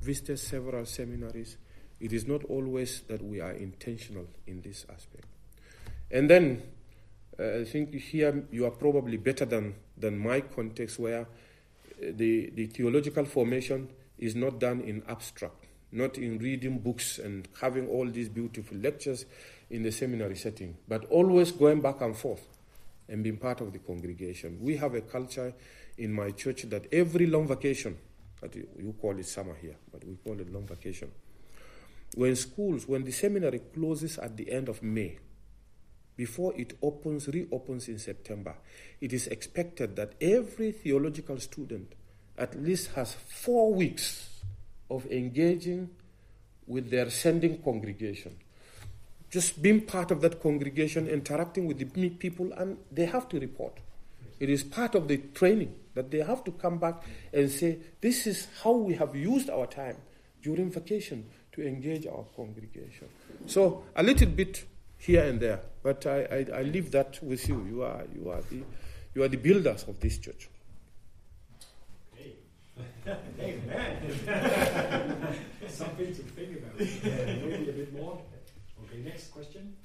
visited 0.00 0.38
several 0.38 0.86
seminaries. 0.86 1.56
It 2.00 2.12
is 2.12 2.26
not 2.26 2.44
always 2.44 3.02
that 3.08 3.22
we 3.22 3.40
are 3.40 3.52
intentional 3.52 4.26
in 4.46 4.60
this 4.62 4.84
aspect. 4.92 5.26
And 6.10 6.28
then 6.28 6.62
uh, 7.38 7.60
I 7.60 7.64
think 7.64 7.94
here 7.94 8.44
you 8.50 8.66
are 8.66 8.70
probably 8.70 9.16
better 9.16 9.44
than, 9.44 9.74
than 9.96 10.18
my 10.18 10.40
context 10.40 10.98
where 10.98 11.26
the, 12.00 12.50
the 12.54 12.66
theological 12.66 13.24
formation 13.24 13.88
is 14.18 14.34
not 14.34 14.58
done 14.60 14.80
in 14.80 15.02
abstract, 15.08 15.64
not 15.92 16.18
in 16.18 16.38
reading 16.38 16.78
books 16.78 17.18
and 17.18 17.48
having 17.60 17.88
all 17.88 18.08
these 18.08 18.28
beautiful 18.28 18.76
lectures 18.78 19.26
in 19.70 19.82
the 19.82 19.90
seminary 19.90 20.36
setting, 20.36 20.76
but 20.86 21.04
always 21.06 21.50
going 21.50 21.80
back 21.80 22.00
and 22.00 22.16
forth 22.16 22.46
and 23.08 23.22
being 23.22 23.36
part 23.36 23.60
of 23.60 23.72
the 23.72 23.78
congregation. 23.78 24.58
We 24.60 24.76
have 24.76 24.94
a 24.94 25.00
culture 25.00 25.52
in 25.98 26.12
my 26.12 26.30
church 26.30 26.62
that 26.62 26.86
every 26.92 27.26
long 27.26 27.46
vacation, 27.46 27.98
you 28.54 28.94
call 29.00 29.18
it 29.18 29.26
summer 29.26 29.56
here, 29.60 29.76
but 29.92 30.04
we 30.04 30.16
call 30.16 30.38
it 30.40 30.52
long 30.52 30.66
vacation. 30.66 31.10
When 32.14 32.36
schools, 32.36 32.86
when 32.86 33.04
the 33.04 33.12
seminary 33.12 33.60
closes 33.74 34.18
at 34.18 34.36
the 34.36 34.50
end 34.50 34.68
of 34.68 34.82
May, 34.82 35.18
before 36.16 36.54
it 36.56 36.78
opens, 36.80 37.28
reopens 37.28 37.88
in 37.88 37.98
September, 37.98 38.54
it 39.00 39.12
is 39.12 39.26
expected 39.26 39.96
that 39.96 40.12
every 40.20 40.70
theological 40.72 41.40
student 41.40 41.92
at 42.38 42.60
least 42.60 42.92
has 42.94 43.14
four 43.14 43.74
weeks 43.74 44.28
of 44.90 45.06
engaging 45.06 45.90
with 46.66 46.90
their 46.90 47.10
sending 47.10 47.58
congregation. 47.62 48.36
Just 49.30 49.60
being 49.60 49.80
part 49.80 50.12
of 50.12 50.20
that 50.20 50.40
congregation, 50.40 51.08
interacting 51.08 51.66
with 51.66 51.78
the 51.78 52.10
people, 52.10 52.52
and 52.52 52.78
they 52.92 53.06
have 53.06 53.28
to 53.30 53.40
report. 53.40 53.78
It 54.44 54.50
is 54.50 54.62
part 54.62 54.94
of 54.94 55.08
the 55.08 55.16
training 55.34 55.74
that 55.94 56.10
they 56.10 56.18
have 56.18 56.44
to 56.44 56.52
come 56.52 56.78
back 56.78 57.02
and 57.32 57.50
say, 57.50 57.78
This 58.00 58.26
is 58.26 58.46
how 58.62 58.72
we 58.72 58.94
have 58.94 59.16
used 59.16 59.48
our 59.48 59.66
time 59.66 59.96
during 60.42 60.70
vacation 60.70 61.26
to 61.52 61.66
engage 61.66 62.06
our 62.06 62.24
congregation. 62.36 63.08
So, 63.46 63.84
a 63.96 64.02
little 64.02 64.28
bit 64.28 64.64
here 65.04 65.24
and 65.24 65.38
there. 65.38 65.60
But 65.82 66.06
I, 66.06 66.24
I, 66.24 66.58
I 66.60 66.62
leave 66.62 66.90
that 66.92 67.22
with 67.22 67.46
you. 67.48 67.64
You 67.68 67.82
are, 67.82 68.04
you, 68.14 68.30
are 68.30 68.40
the, 68.40 68.62
you 69.14 69.22
are 69.22 69.28
the 69.28 69.36
builders 69.36 69.84
of 69.84 70.00
this 70.00 70.18
church. 70.18 70.48
Amen. 73.38 74.00
Something 75.68 76.06
to 76.06 76.22
think 76.22 76.56
about. 76.56 76.78
maybe 76.78 77.68
a 77.68 77.72
bit 77.72 77.92
more. 77.92 78.18
Okay, 78.84 79.02
next 79.04 79.28
question. 79.28 79.76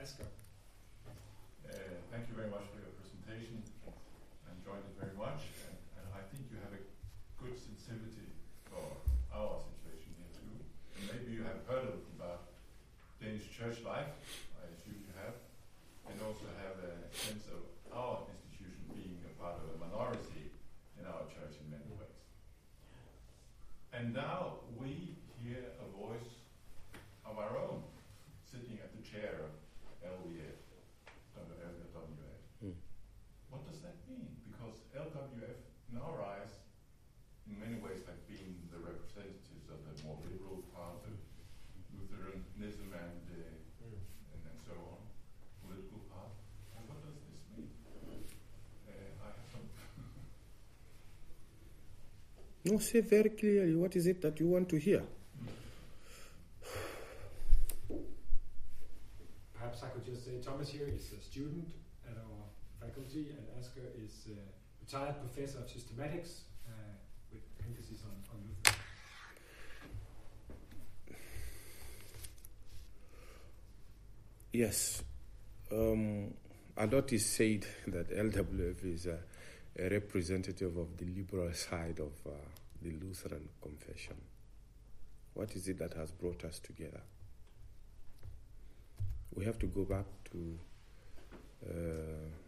Asger. 0.00 0.26
Uh, 1.64 1.72
thank 2.10 2.26
you 2.28 2.34
very 2.34 2.50
much 2.50 2.66
for 2.74 2.82
your 2.82 2.90
presentation. 2.98 3.62
I 3.86 4.50
enjoyed 4.58 4.82
it 4.82 4.94
very 4.98 5.14
much, 5.14 5.46
and, 5.70 5.78
and 6.02 6.06
I 6.10 6.26
think 6.34 6.50
you 6.50 6.58
have 6.66 6.74
a 6.74 6.82
good 7.38 7.54
sensitivity 7.54 8.34
for 8.66 8.82
our 9.30 9.62
situation 9.62 10.18
here 10.18 10.34
too. 10.34 10.50
And 10.98 11.02
maybe 11.14 11.30
you 11.30 11.46
have 11.46 11.62
heard 11.70 11.94
of 11.94 12.02
Danish 13.24 13.48
church 13.56 13.80
life, 13.88 14.12
I 14.60 14.68
assume 14.68 15.00
you 15.00 15.14
have, 15.24 15.32
and 16.12 16.20
also 16.20 16.44
have 16.60 16.76
a 16.84 16.92
sense 17.16 17.48
of 17.48 17.64
our 17.88 18.20
institution 18.28 18.84
being 18.92 19.16
a 19.24 19.32
part 19.40 19.56
of 19.64 19.72
a 19.72 19.76
minority 19.80 20.52
in 21.00 21.08
our 21.08 21.24
church 21.32 21.56
in 21.56 21.72
many 21.72 21.88
ways. 21.96 22.20
And 24.04 24.12
now 24.12 24.60
we 24.76 25.16
hear 25.40 25.64
a 25.80 25.88
voice 25.96 26.44
of 27.24 27.40
our 27.40 27.56
own 27.56 27.80
sitting 28.44 28.76
at 28.84 28.92
the 28.92 29.00
chair 29.00 29.48
of 29.48 29.56
LWF, 30.04 30.60
LWF. 31.32 32.36
Mm. 32.60 32.76
What 33.48 33.64
does 33.64 33.80
that 33.80 33.96
mean? 34.04 34.28
Because 34.44 34.76
LWF, 34.92 35.56
in 35.88 35.96
our 35.96 36.20
eyes, 36.20 36.52
in 37.48 37.56
many 37.56 37.80
ways 37.80 38.04
have 38.04 38.20
been 38.28 38.60
the 38.68 38.76
representatives 38.84 39.72
of 39.72 39.80
the 39.88 39.96
more 40.04 40.20
liberal 40.28 40.60
part 40.76 41.00
of 41.08 41.16
Lutheranism 41.96 42.92
and, 42.92 43.24
uh, 43.24 43.40
and, 43.88 44.40
and 44.52 44.58
so 44.68 44.76
on, 44.84 45.00
political 45.64 46.04
path. 46.12 46.36
And 46.76 46.84
what 46.92 47.00
does 47.08 47.24
this 47.24 47.40
mean? 47.56 47.72
Uh, 48.84 49.24
I 49.24 49.32
have 49.32 49.48
some. 49.48 49.64
No, 52.64 52.78
say 52.78 53.00
very 53.00 53.30
clearly 53.30 53.74
what 53.74 53.94
is 53.96 54.06
it 54.06 54.22
that 54.22 54.40
you 54.40 54.48
want 54.48 54.68
to 54.70 54.78
hear. 54.78 55.02
Perhaps 59.54 59.82
I 59.82 59.88
could 59.88 60.04
just 60.04 60.24
say 60.24 60.40
Thomas 60.42 60.70
here 60.70 60.88
is 60.88 61.12
a 61.12 61.22
student 61.22 61.68
at 62.08 62.16
our 62.16 62.46
faculty, 62.80 63.34
and 63.36 63.46
Asger 63.58 63.88
is 64.02 64.28
a 64.28 64.38
retired 64.80 65.16
professor 65.20 65.58
of 65.58 65.66
systematics 65.66 66.40
uh, 66.66 66.72
with 67.32 67.42
emphasis 67.66 68.00
on, 68.04 68.12
on 68.32 68.40
Luther. 68.46 68.78
Yes. 74.52 75.02
Um, 75.72 76.32
a 76.76 76.86
lot 76.86 77.12
is 77.12 77.26
said 77.26 77.66
that 77.88 78.10
LWF 78.10 78.84
is 78.84 79.06
a, 79.06 79.18
a, 79.78 79.88
representative 79.88 80.76
of 80.76 80.96
the 80.96 81.06
liberal 81.06 81.52
side 81.52 81.98
of 81.98 82.12
uh, 82.26 82.30
the 82.84 82.92
Lutheran 83.04 83.48
confession. 83.62 84.16
What 85.32 85.56
is 85.56 85.66
it 85.68 85.78
that 85.78 85.94
has 85.94 86.12
brought 86.12 86.44
us 86.44 86.60
together? 86.60 87.00
We 89.34 89.44
have 89.46 89.58
to 89.60 89.66
go 89.66 89.84
back 89.84 90.04
to 90.30 90.58
uh, 91.66 91.72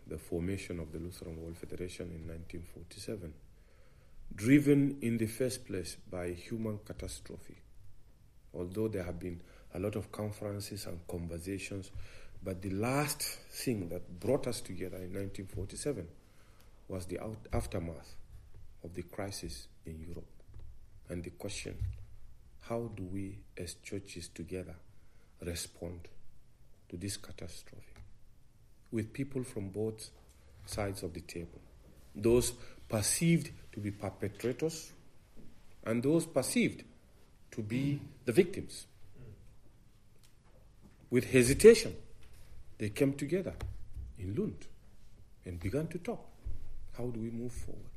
the 0.07 0.18
formation 0.18 0.78
of 0.78 0.93
the 0.93 0.99
Lutheran 0.99 1.43
World 1.43 1.57
Federation 1.57 2.07
in 2.07 2.28
1947, 2.28 3.32
driven 4.34 4.99
in 5.01 5.18
the 5.18 5.26
first 5.26 5.66
place 5.66 5.97
by 6.11 6.28
human 6.28 6.78
catastrophe. 6.84 7.57
Although 8.55 8.89
there 8.89 9.03
have 9.03 9.18
been 9.18 9.41
a 9.74 9.78
lot 9.78 9.97
of 9.97 10.11
conferences 10.11 10.87
and 10.87 11.01
conversations. 11.07 11.91
But 12.43 12.62
the 12.62 12.70
last 12.70 13.22
thing 13.22 13.89
that 13.89 14.20
brought 14.20 14.47
us 14.47 14.61
together 14.61 14.97
in 14.97 15.12
1947 15.14 16.07
was 16.89 17.07
the 17.07 17.20
out- 17.20 17.49
aftermath 17.53 18.14
of 18.87 18.95
the 18.95 19.03
crisis 19.03 19.66
in 19.84 20.01
Europe 20.01 20.24
and 21.09 21.22
the 21.22 21.30
question 21.30 21.76
how 22.68 22.91
do 22.97 23.05
we, 23.05 23.39
as 23.57 23.74
churches 23.74 24.28
together, 24.28 24.74
respond 25.41 26.09
to 26.89 26.97
this 26.97 27.16
catastrophe 27.16 28.03
with 28.91 29.12
people 29.12 29.45
from 29.45 29.68
both 29.68 30.11
sides 30.64 31.03
of 31.05 31.12
the 31.14 31.20
table? 31.20 31.61
Those 32.14 32.53
perceived 32.89 33.51
to 33.72 33.80
be 33.80 33.93
perpetrators 33.93 34.93
and 35.84 36.03
those 36.03 36.26
perceived 36.26 36.82
to 37.53 37.62
be 37.62 38.01
the 38.24 38.32
victims 38.32 38.87
with 41.11 41.30
hesitation, 41.30 41.95
they 42.78 42.89
came 42.89 43.12
together 43.12 43.55
in 44.18 44.34
Lund 44.34 44.66
and 45.45 45.61
began 45.61 45.87
to 45.89 45.99
talk. 45.99 46.26
How 46.99 47.05
do 47.07 47.20
we 47.20 47.30
move 47.30 47.53
forward? 47.53 47.96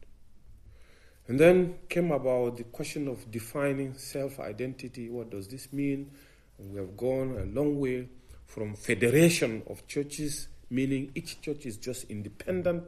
And 1.30 1.40
then 1.40 1.76
came 1.88 2.12
about 2.12 2.58
the 2.58 2.64
question 2.64 3.08
of 3.08 3.30
defining 3.30 3.94
self 3.94 4.40
identity. 4.40 5.12
What 5.12 5.30
does 5.30 5.48
this 5.48 5.72
mean? 5.72 6.10
And 6.58 6.72
we 6.74 6.80
have 6.80 6.98
gone 6.98 7.38
a 7.38 7.46
long 7.46 7.80
way 7.80 8.10
from 8.48 8.74
federation 8.74 9.62
of 9.70 9.86
churches, 9.86 10.48
meaning 10.72 11.12
each 11.14 11.40
church 11.40 11.68
is 11.68 11.78
just 11.78 12.06
independent. 12.10 12.84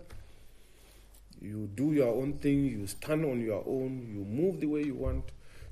You 1.40 1.70
do 1.76 1.94
your 1.94 2.16
own 2.16 2.34
thing, 2.40 2.66
you 2.66 2.88
stand 2.88 3.26
on 3.26 3.42
your 3.42 3.64
own, 3.68 4.08
you 4.12 4.26
move 4.26 4.60
the 4.60 4.66
way 4.66 4.86
you 4.86 4.96
want, 4.96 5.26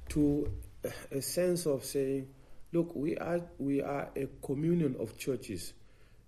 to 0.09 0.51
a 1.11 1.22
sense 1.24 1.65
of 1.65 1.84
saying, 1.84 2.28
look, 2.72 2.95
we 2.95 3.17
are, 3.17 3.41
we 3.57 3.82
are 3.82 4.09
a 4.15 4.28
communion 4.43 4.95
of 4.99 5.17
churches, 5.17 5.74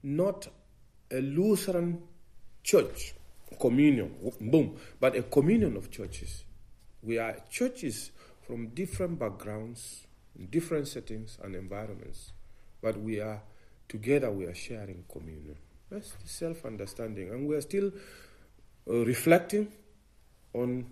not 0.01 0.47
a 1.11 1.21
Lutheran 1.21 2.01
church 2.63 3.13
communion, 3.59 4.15
boom, 4.39 4.77
but 4.99 5.15
a 5.15 5.23
communion 5.23 5.77
of 5.77 5.91
churches. 5.91 6.43
We 7.03 7.17
are 7.17 7.37
churches 7.49 8.11
from 8.45 8.67
different 8.69 9.19
backgrounds, 9.19 10.07
different 10.49 10.87
settings 10.87 11.37
and 11.41 11.55
environments, 11.55 12.31
but 12.81 12.99
we 12.99 13.19
are 13.19 13.41
together, 13.87 14.31
we 14.31 14.45
are 14.45 14.53
sharing 14.53 15.03
communion. 15.11 15.57
That's 15.89 16.11
the 16.13 16.27
self 16.27 16.65
understanding. 16.65 17.29
And 17.29 17.47
we 17.47 17.55
are 17.55 17.61
still 17.61 17.91
uh, 18.89 19.05
reflecting 19.05 19.67
on 20.53 20.85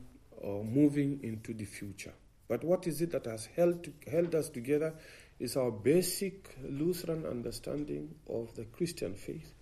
uh, 0.44 0.48
moving 0.48 1.20
into 1.24 1.54
the 1.54 1.66
future. 1.66 2.14
But 2.48 2.64
what 2.64 2.88
is 2.88 3.02
it 3.02 3.12
that 3.12 3.26
has 3.26 3.48
held, 3.56 3.84
to, 3.84 3.94
held 4.10 4.36
us 4.36 4.50
together 4.50 4.94
is 5.40 5.56
our 5.56 5.72
basic 5.72 6.56
Lutheran 6.64 7.26
understanding 7.26 8.16
of 8.30 8.54
the 8.56 8.66
Christian 8.66 9.14
faith 9.14 9.54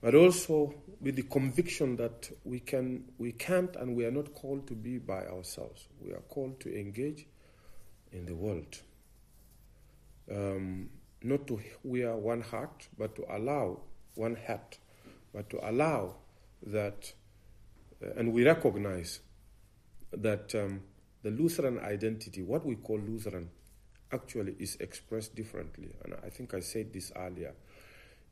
but 0.00 0.14
also 0.14 0.74
with 1.00 1.16
the 1.16 1.22
conviction 1.22 1.96
that 1.96 2.30
we, 2.44 2.60
can, 2.60 3.04
we 3.18 3.32
can't 3.32 3.74
and 3.76 3.96
we 3.96 4.04
are 4.04 4.10
not 4.10 4.34
called 4.34 4.66
to 4.66 4.74
be 4.74 4.98
by 4.98 5.26
ourselves. 5.26 5.88
We 6.00 6.12
are 6.12 6.22
called 6.28 6.60
to 6.60 6.78
engage 6.78 7.26
in 8.12 8.26
the 8.26 8.34
world. 8.34 8.80
Um, 10.30 10.90
not 11.22 11.46
to 11.48 11.60
wear 11.82 12.14
one 12.16 12.40
heart, 12.42 12.88
but 12.98 13.14
to 13.16 13.24
allow 13.30 13.80
one 14.14 14.36
hat, 14.36 14.78
but 15.32 15.50
to 15.50 15.68
allow 15.68 16.14
that, 16.66 17.12
uh, 18.02 18.12
and 18.16 18.32
we 18.32 18.44
recognize 18.44 19.20
that 20.12 20.54
um, 20.54 20.82
the 21.22 21.30
Lutheran 21.30 21.78
identity, 21.80 22.42
what 22.42 22.64
we 22.64 22.76
call 22.76 22.98
Lutheran, 22.98 23.50
actually 24.12 24.54
is 24.58 24.76
expressed 24.76 25.34
differently. 25.34 25.94
And 26.04 26.14
I 26.24 26.30
think 26.30 26.54
I 26.54 26.60
said 26.60 26.92
this 26.92 27.12
earlier. 27.16 27.54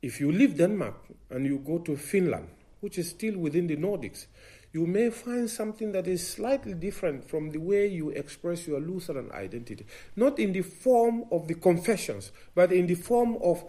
If 0.05 0.19
you 0.19 0.31
leave 0.31 0.55
Denmark 0.55 0.97
and 1.31 1.47
you 1.47 1.57
go 1.57 1.79
to 1.79 1.95
Finland, 1.97 2.47
which 2.79 2.99
is 2.99 3.09
still 3.09 3.39
within 3.39 3.65
the 3.65 3.75
Nordics, 3.75 4.27
you 4.71 4.85
may 4.85 5.09
find 5.09 5.49
something 5.49 5.93
that 5.93 6.05
is 6.05 6.27
slightly 6.27 6.75
different 6.75 7.27
from 7.27 7.49
the 7.49 7.57
way 7.57 7.87
you 7.87 8.11
express 8.11 8.67
your 8.67 8.79
Lutheran 8.79 9.31
identity. 9.31 9.83
Not 10.15 10.37
in 10.37 10.53
the 10.53 10.61
form 10.61 11.23
of 11.31 11.47
the 11.47 11.55
confessions, 11.55 12.31
but 12.53 12.71
in 12.71 12.85
the 12.85 12.93
form 12.93 13.37
of 13.41 13.65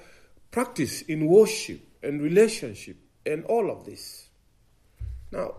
practice 0.51 1.01
in 1.01 1.25
worship 1.25 1.81
and 2.03 2.21
relationship 2.21 2.99
and 3.25 3.43
all 3.47 3.71
of 3.71 3.87
this. 3.87 4.29
Now, 5.33 5.55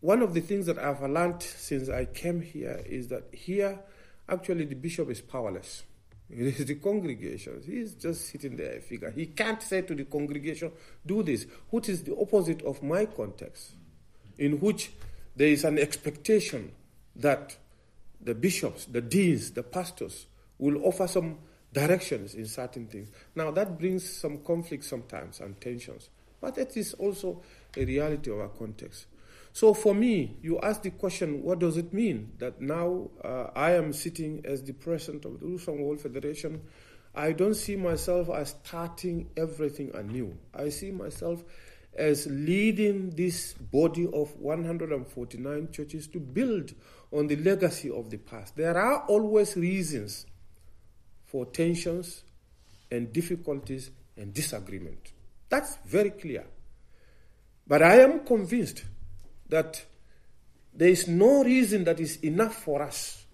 one 0.00 0.22
of 0.22 0.32
the 0.32 0.40
things 0.40 0.64
that 0.64 0.78
I've 0.78 1.02
learned 1.02 1.42
since 1.42 1.90
I 1.90 2.06
came 2.06 2.40
here 2.40 2.82
is 2.86 3.08
that 3.08 3.24
here, 3.34 3.78
actually, 4.26 4.64
the 4.64 4.74
bishop 4.74 5.10
is 5.10 5.20
powerless. 5.20 5.82
It 6.28 6.60
is 6.60 6.66
the 6.66 6.74
congregation. 6.76 7.62
He's 7.64 7.94
just 7.94 8.28
sitting 8.28 8.56
there, 8.56 8.78
a 8.78 8.80
figure. 8.80 9.10
He 9.10 9.26
can't 9.26 9.62
say 9.62 9.82
to 9.82 9.94
the 9.94 10.04
congregation, 10.04 10.72
do 11.04 11.22
this, 11.22 11.46
which 11.70 11.88
is 11.88 12.02
the 12.02 12.16
opposite 12.16 12.62
of 12.62 12.82
my 12.82 13.06
context, 13.06 13.72
in 14.38 14.58
which 14.60 14.90
there 15.36 15.48
is 15.48 15.64
an 15.64 15.78
expectation 15.78 16.72
that 17.14 17.56
the 18.20 18.34
bishops, 18.34 18.86
the 18.86 19.00
deans, 19.00 19.52
the 19.52 19.62
pastors 19.62 20.26
will 20.58 20.84
offer 20.84 21.06
some 21.06 21.38
directions 21.72 22.34
in 22.34 22.46
certain 22.46 22.86
things. 22.86 23.08
Now, 23.34 23.50
that 23.52 23.78
brings 23.78 24.18
some 24.18 24.38
conflict 24.38 24.84
sometimes 24.84 25.40
and 25.40 25.60
tensions, 25.60 26.08
but 26.40 26.58
it 26.58 26.76
is 26.76 26.94
also 26.94 27.42
a 27.76 27.84
reality 27.84 28.30
of 28.30 28.40
our 28.40 28.48
context. 28.48 29.06
So 29.56 29.72
for 29.72 29.94
me, 29.94 30.36
you 30.42 30.60
ask 30.60 30.82
the 30.82 30.90
question, 30.90 31.42
what 31.42 31.60
does 31.60 31.78
it 31.78 31.90
mean 31.94 32.32
that 32.40 32.60
now 32.60 33.08
uh, 33.24 33.46
I 33.56 33.70
am 33.70 33.94
sitting 33.94 34.42
as 34.44 34.62
the 34.62 34.74
president 34.74 35.24
of 35.24 35.40
the 35.40 35.46
Lutheran 35.46 35.80
World 35.80 35.98
Federation? 35.98 36.60
I 37.14 37.32
don't 37.32 37.54
see 37.54 37.74
myself 37.74 38.28
as 38.28 38.50
starting 38.50 39.30
everything 39.34 39.92
anew. 39.94 40.36
I 40.52 40.68
see 40.68 40.90
myself 40.90 41.42
as 41.94 42.26
leading 42.26 43.12
this 43.16 43.54
body 43.54 44.06
of 44.12 44.36
149 44.36 45.72
churches 45.72 46.06
to 46.08 46.20
build 46.20 46.74
on 47.10 47.26
the 47.26 47.36
legacy 47.36 47.90
of 47.90 48.10
the 48.10 48.18
past. 48.18 48.56
There 48.56 48.76
are 48.76 49.06
always 49.06 49.56
reasons 49.56 50.26
for 51.24 51.46
tensions 51.46 52.24
and 52.90 53.10
difficulties 53.10 53.90
and 54.18 54.34
disagreement. 54.34 55.12
That's 55.48 55.78
very 55.86 56.10
clear. 56.10 56.44
But 57.66 57.80
I 57.82 58.00
am 58.00 58.26
convinced 58.26 58.84
that 59.48 59.84
there 60.74 60.88
is 60.88 61.08
no 61.08 61.42
reason 61.42 61.84
that 61.84 62.00
is 62.00 62.16
enough 62.22 62.54
for 62.54 62.82
us 62.82 63.24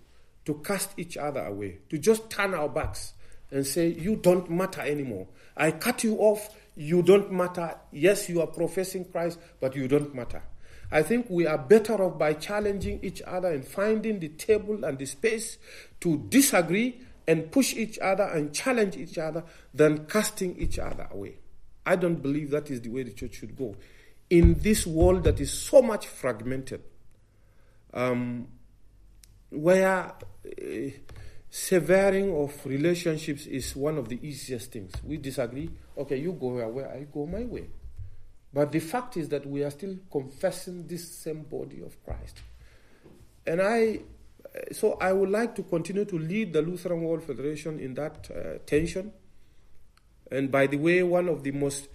to 0.45 0.55
cast 0.65 0.91
each 0.97 1.17
other 1.17 1.45
away, 1.45 1.79
to 1.89 1.99
just 1.99 2.31
turn 2.31 2.55
our 2.55 2.69
backs 2.69 3.15
and 3.51 3.67
say, 3.67 3.89
You 3.89 4.17
don't 4.17 4.51
matter 4.51 4.81
anymore. 4.81 5.29
I 5.57 5.73
cut 5.73 6.05
you 6.05 6.17
off, 6.17 6.49
you 6.75 7.03
don't 7.03 7.33
matter. 7.33 7.77
Yes, 7.91 8.29
you 8.29 8.41
are 8.41 8.47
professing 8.47 9.05
Christ, 9.05 9.39
but 9.61 9.77
you 9.77 9.89
don't 9.89 10.15
matter. 10.15 10.43
I 10.91 11.03
think 11.03 11.27
we 11.31 11.47
are 11.47 11.59
better 11.59 11.95
off 12.03 12.19
by 12.19 12.35
challenging 12.35 13.01
each 13.03 13.23
other 13.27 13.51
and 13.51 13.67
finding 13.67 14.21
the 14.21 14.29
table 14.29 14.85
and 14.85 14.99
the 14.99 15.07
space 15.07 15.57
to 16.01 16.19
disagree 16.29 17.01
and 17.27 17.51
push 17.51 17.75
each 17.75 17.99
other 17.99 18.25
and 18.25 18.53
challenge 18.53 18.97
each 18.97 19.17
other 19.17 19.45
than 19.73 20.07
casting 20.07 20.57
each 20.59 20.79
other 20.79 21.09
away. 21.11 21.39
I 21.87 21.97
don't 21.97 22.23
believe 22.23 22.51
that 22.51 22.71
is 22.71 22.81
the 22.83 22.91
way 22.91 23.03
the 23.05 23.13
church 23.13 23.37
should 23.37 23.57
go 23.57 23.75
in 24.33 24.55
this 24.61 24.87
world 24.87 25.25
that 25.25 25.39
is 25.41 25.53
so 25.53 25.83
much 25.83 26.07
fragmented, 26.07 26.83
um, 27.93 28.49
where 29.51 30.07
uh, 30.07 30.91
severing 31.51 32.35
of 32.35 32.65
relationships 32.65 33.45
is 33.45 33.77
one 33.77 33.99
of 33.99 34.09
the 34.09 34.19
easiest 34.27 34.73
things. 34.73 34.91
We 35.05 35.19
disagree. 35.19 35.69
Okay, 35.99 36.17
you 36.17 36.33
go 36.33 36.57
your 36.57 36.71
way, 36.71 36.85
I 36.85 37.07
go 37.13 37.27
my 37.27 37.45
way. 37.45 37.69
But 38.55 38.73
the 38.73 38.81
fact 38.81 39.19
is 39.19 39.29
that 39.29 39.45
we 39.45 39.65
are 39.65 39.71
still 39.71 39.99
confessing 40.11 40.87
this 40.87 41.07
same 41.15 41.43
body 41.43 41.83
of 41.83 42.03
Christ. 42.03 42.41
And 43.47 43.61
I, 43.61 44.01
so 44.73 44.97
I 44.99 45.13
would 45.13 45.29
like 45.29 45.55
to 45.57 45.63
continue 45.63 46.07
to 46.07 46.19
lead 46.19 46.55
the 46.55 46.63
Lutheran 46.63 47.03
World 47.03 47.23
Federation 47.23 47.79
in 47.79 47.93
that 47.95 48.31
uh, 48.31 48.59
tension. 48.65 49.13
And 50.31 50.51
by 50.51 50.69
the 50.69 50.79
way, 50.79 51.03
one 51.03 51.29
of 51.29 51.43
the 51.43 51.51
most 51.51 51.89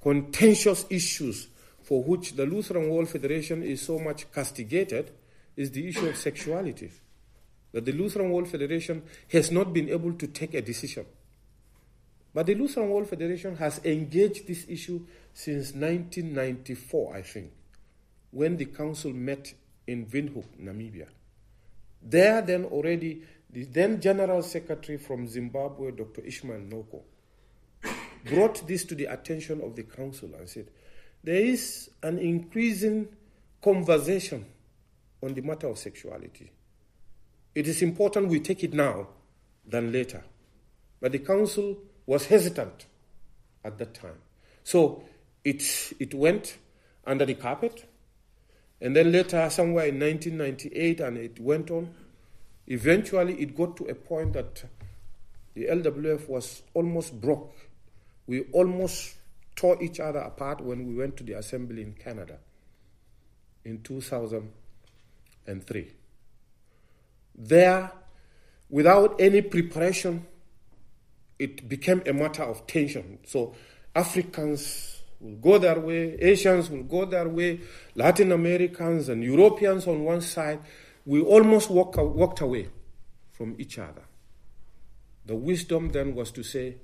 contentious 0.00 0.86
issues 0.88 1.48
for 1.82 2.02
which 2.02 2.34
the 2.34 2.46
Lutheran 2.46 2.88
World 2.88 3.08
Federation 3.08 3.62
is 3.62 3.82
so 3.82 3.98
much 3.98 4.30
castigated 4.32 5.10
is 5.56 5.70
the 5.70 5.86
issue 5.88 6.06
of 6.06 6.16
sexuality. 6.16 6.90
That 7.72 7.84
the 7.84 7.92
Lutheran 7.92 8.30
World 8.30 8.48
Federation 8.48 9.02
has 9.30 9.50
not 9.50 9.72
been 9.72 9.88
able 9.88 10.12
to 10.14 10.26
take 10.26 10.54
a 10.54 10.62
decision. 10.62 11.06
But 12.34 12.46
the 12.46 12.54
Lutheran 12.54 12.88
World 12.88 13.08
Federation 13.08 13.56
has 13.56 13.80
engaged 13.84 14.46
this 14.46 14.66
issue 14.68 15.04
since 15.34 15.72
1994, 15.72 17.16
I 17.16 17.22
think, 17.22 17.52
when 18.30 18.56
the 18.56 18.66
council 18.66 19.12
met 19.12 19.52
in 19.86 20.06
Windhoek, 20.06 20.46
Namibia. 20.60 21.08
There, 22.02 22.40
then 22.42 22.64
already, 22.66 23.22
the 23.50 23.64
then 23.64 24.00
General 24.00 24.42
Secretary 24.42 24.98
from 24.98 25.28
Zimbabwe, 25.28 25.92
Dr. 25.92 26.22
Ishmael 26.22 26.60
Noko, 26.60 27.02
brought 28.24 28.66
this 28.66 28.84
to 28.84 28.94
the 28.94 29.06
attention 29.06 29.60
of 29.60 29.76
the 29.76 29.82
council 29.82 30.30
and 30.38 30.48
said, 30.48 30.68
there 31.24 31.36
is 31.36 31.90
an 32.02 32.18
increasing 32.18 33.08
conversation 33.62 34.44
on 35.22 35.34
the 35.34 35.40
matter 35.40 35.68
of 35.68 35.78
sexuality. 35.78 36.50
It 37.54 37.68
is 37.68 37.82
important 37.82 38.28
we 38.28 38.40
take 38.40 38.64
it 38.64 38.72
now 38.72 39.08
than 39.66 39.92
later. 39.92 40.24
But 41.00 41.12
the 41.12 41.18
council 41.18 41.78
was 42.06 42.26
hesitant 42.26 42.86
at 43.64 43.78
that 43.78 43.94
time. 43.94 44.18
So 44.64 45.04
it, 45.44 45.92
it 45.98 46.14
went 46.14 46.58
under 47.06 47.24
the 47.24 47.34
carpet. 47.34 47.88
And 48.80 48.96
then 48.96 49.12
later, 49.12 49.48
somewhere 49.50 49.86
in 49.86 50.00
1998, 50.00 51.00
and 51.00 51.18
it 51.18 51.38
went 51.38 51.70
on. 51.70 51.94
Eventually, 52.66 53.40
it 53.40 53.56
got 53.56 53.76
to 53.76 53.84
a 53.84 53.94
point 53.94 54.32
that 54.32 54.64
the 55.54 55.66
LWF 55.66 56.28
was 56.28 56.62
almost 56.74 57.20
broke. 57.20 57.54
We 58.26 58.42
almost 58.52 59.14
tore 59.56 59.82
each 59.82 60.00
other 60.00 60.20
apart 60.20 60.60
when 60.60 60.86
we 60.86 60.94
went 60.94 61.16
to 61.18 61.24
the 61.24 61.34
assembly 61.34 61.82
in 61.82 61.92
Canada 61.92 62.38
in 63.64 63.82
2003. 63.82 65.92
There, 67.34 67.90
without 68.68 69.20
any 69.20 69.42
preparation, 69.42 70.26
it 71.38 71.68
became 71.68 72.02
a 72.06 72.12
matter 72.12 72.42
of 72.42 72.66
tension. 72.66 73.18
So 73.26 73.54
Africans 73.94 75.02
will 75.20 75.36
go 75.36 75.58
their 75.58 75.78
way, 75.78 76.14
Asians 76.14 76.70
will 76.70 76.82
go 76.82 77.04
their 77.04 77.28
way, 77.28 77.60
Latin 77.94 78.32
Americans 78.32 79.08
and 79.08 79.22
Europeans 79.22 79.86
on 79.86 80.04
one 80.04 80.20
side. 80.20 80.60
We 81.04 81.20
almost 81.20 81.70
walk, 81.70 81.96
walked 81.96 82.40
away 82.40 82.68
from 83.32 83.54
each 83.58 83.78
other. 83.78 84.02
The 85.24 85.36
wisdom 85.36 85.90
then 85.90 86.14
was 86.14 86.30
to 86.32 86.42
say, 86.42 86.76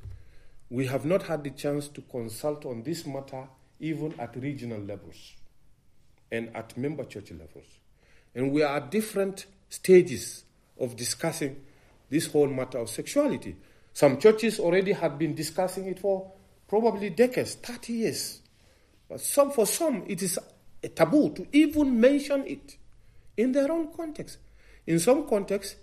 we 0.70 0.86
have 0.86 1.04
not 1.04 1.22
had 1.24 1.44
the 1.44 1.50
chance 1.50 1.88
to 1.88 2.02
consult 2.02 2.66
on 2.66 2.82
this 2.82 3.06
matter 3.06 3.48
even 3.80 4.14
at 4.18 4.36
regional 4.36 4.80
levels 4.80 5.34
and 6.30 6.54
at 6.54 6.76
member 6.76 7.04
church 7.04 7.30
levels. 7.30 7.66
And 8.34 8.52
we 8.52 8.62
are 8.62 8.76
at 8.76 8.90
different 8.90 9.46
stages 9.68 10.44
of 10.78 10.96
discussing 10.96 11.64
this 12.10 12.26
whole 12.26 12.48
matter 12.48 12.78
of 12.78 12.90
sexuality. 12.90 13.56
Some 13.92 14.18
churches 14.18 14.60
already 14.60 14.92
had 14.92 15.18
been 15.18 15.34
discussing 15.34 15.86
it 15.86 15.98
for 15.98 16.30
probably 16.68 17.10
decades, 17.10 17.54
30 17.54 17.92
years. 17.92 18.42
But 19.08 19.20
some, 19.20 19.50
for 19.50 19.66
some, 19.66 20.04
it 20.06 20.22
is 20.22 20.38
a 20.82 20.88
taboo 20.88 21.30
to 21.34 21.46
even 21.52 21.98
mention 21.98 22.46
it 22.46 22.76
in 23.36 23.52
their 23.52 23.72
own 23.72 23.92
context. 23.92 24.38
In 24.86 24.98
some 24.98 25.26
contexts, 25.26 25.76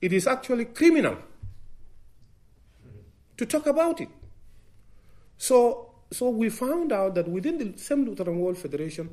it 0.00 0.12
is 0.12 0.26
actually 0.26 0.66
criminal 0.66 1.16
to 3.36 3.46
talk 3.46 3.66
about 3.66 4.00
it. 4.00 4.08
So, 5.42 5.90
so 6.12 6.30
we 6.30 6.50
found 6.50 6.92
out 6.92 7.16
that 7.16 7.26
within 7.26 7.58
the 7.58 7.76
same 7.76 8.04
Lutheran 8.04 8.38
World 8.38 8.56
Federation, 8.56 9.10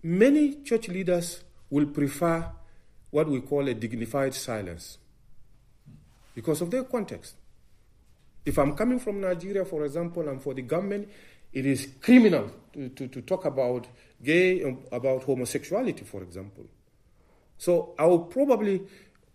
many 0.00 0.62
church 0.62 0.86
leaders 0.86 1.42
will 1.70 1.86
prefer 1.86 2.48
what 3.10 3.28
we 3.28 3.40
call 3.40 3.66
a 3.66 3.74
dignified 3.74 4.32
silence 4.32 4.98
because 6.36 6.60
of 6.60 6.70
their 6.70 6.84
context. 6.84 7.34
If 8.44 8.60
I'm 8.60 8.76
coming 8.76 9.00
from 9.00 9.20
Nigeria, 9.20 9.64
for 9.64 9.84
example, 9.84 10.28
and 10.28 10.40
for 10.40 10.54
the 10.54 10.62
government, 10.62 11.08
it 11.52 11.66
is 11.66 11.88
criminal 12.00 12.52
to, 12.74 12.88
to, 12.90 13.08
to 13.08 13.22
talk 13.22 13.44
about 13.44 13.88
gay, 14.22 14.62
um, 14.62 14.78
about 14.92 15.24
homosexuality, 15.24 16.04
for 16.04 16.22
example. 16.22 16.64
So 17.58 17.96
I 17.98 18.06
will 18.06 18.20
probably 18.20 18.82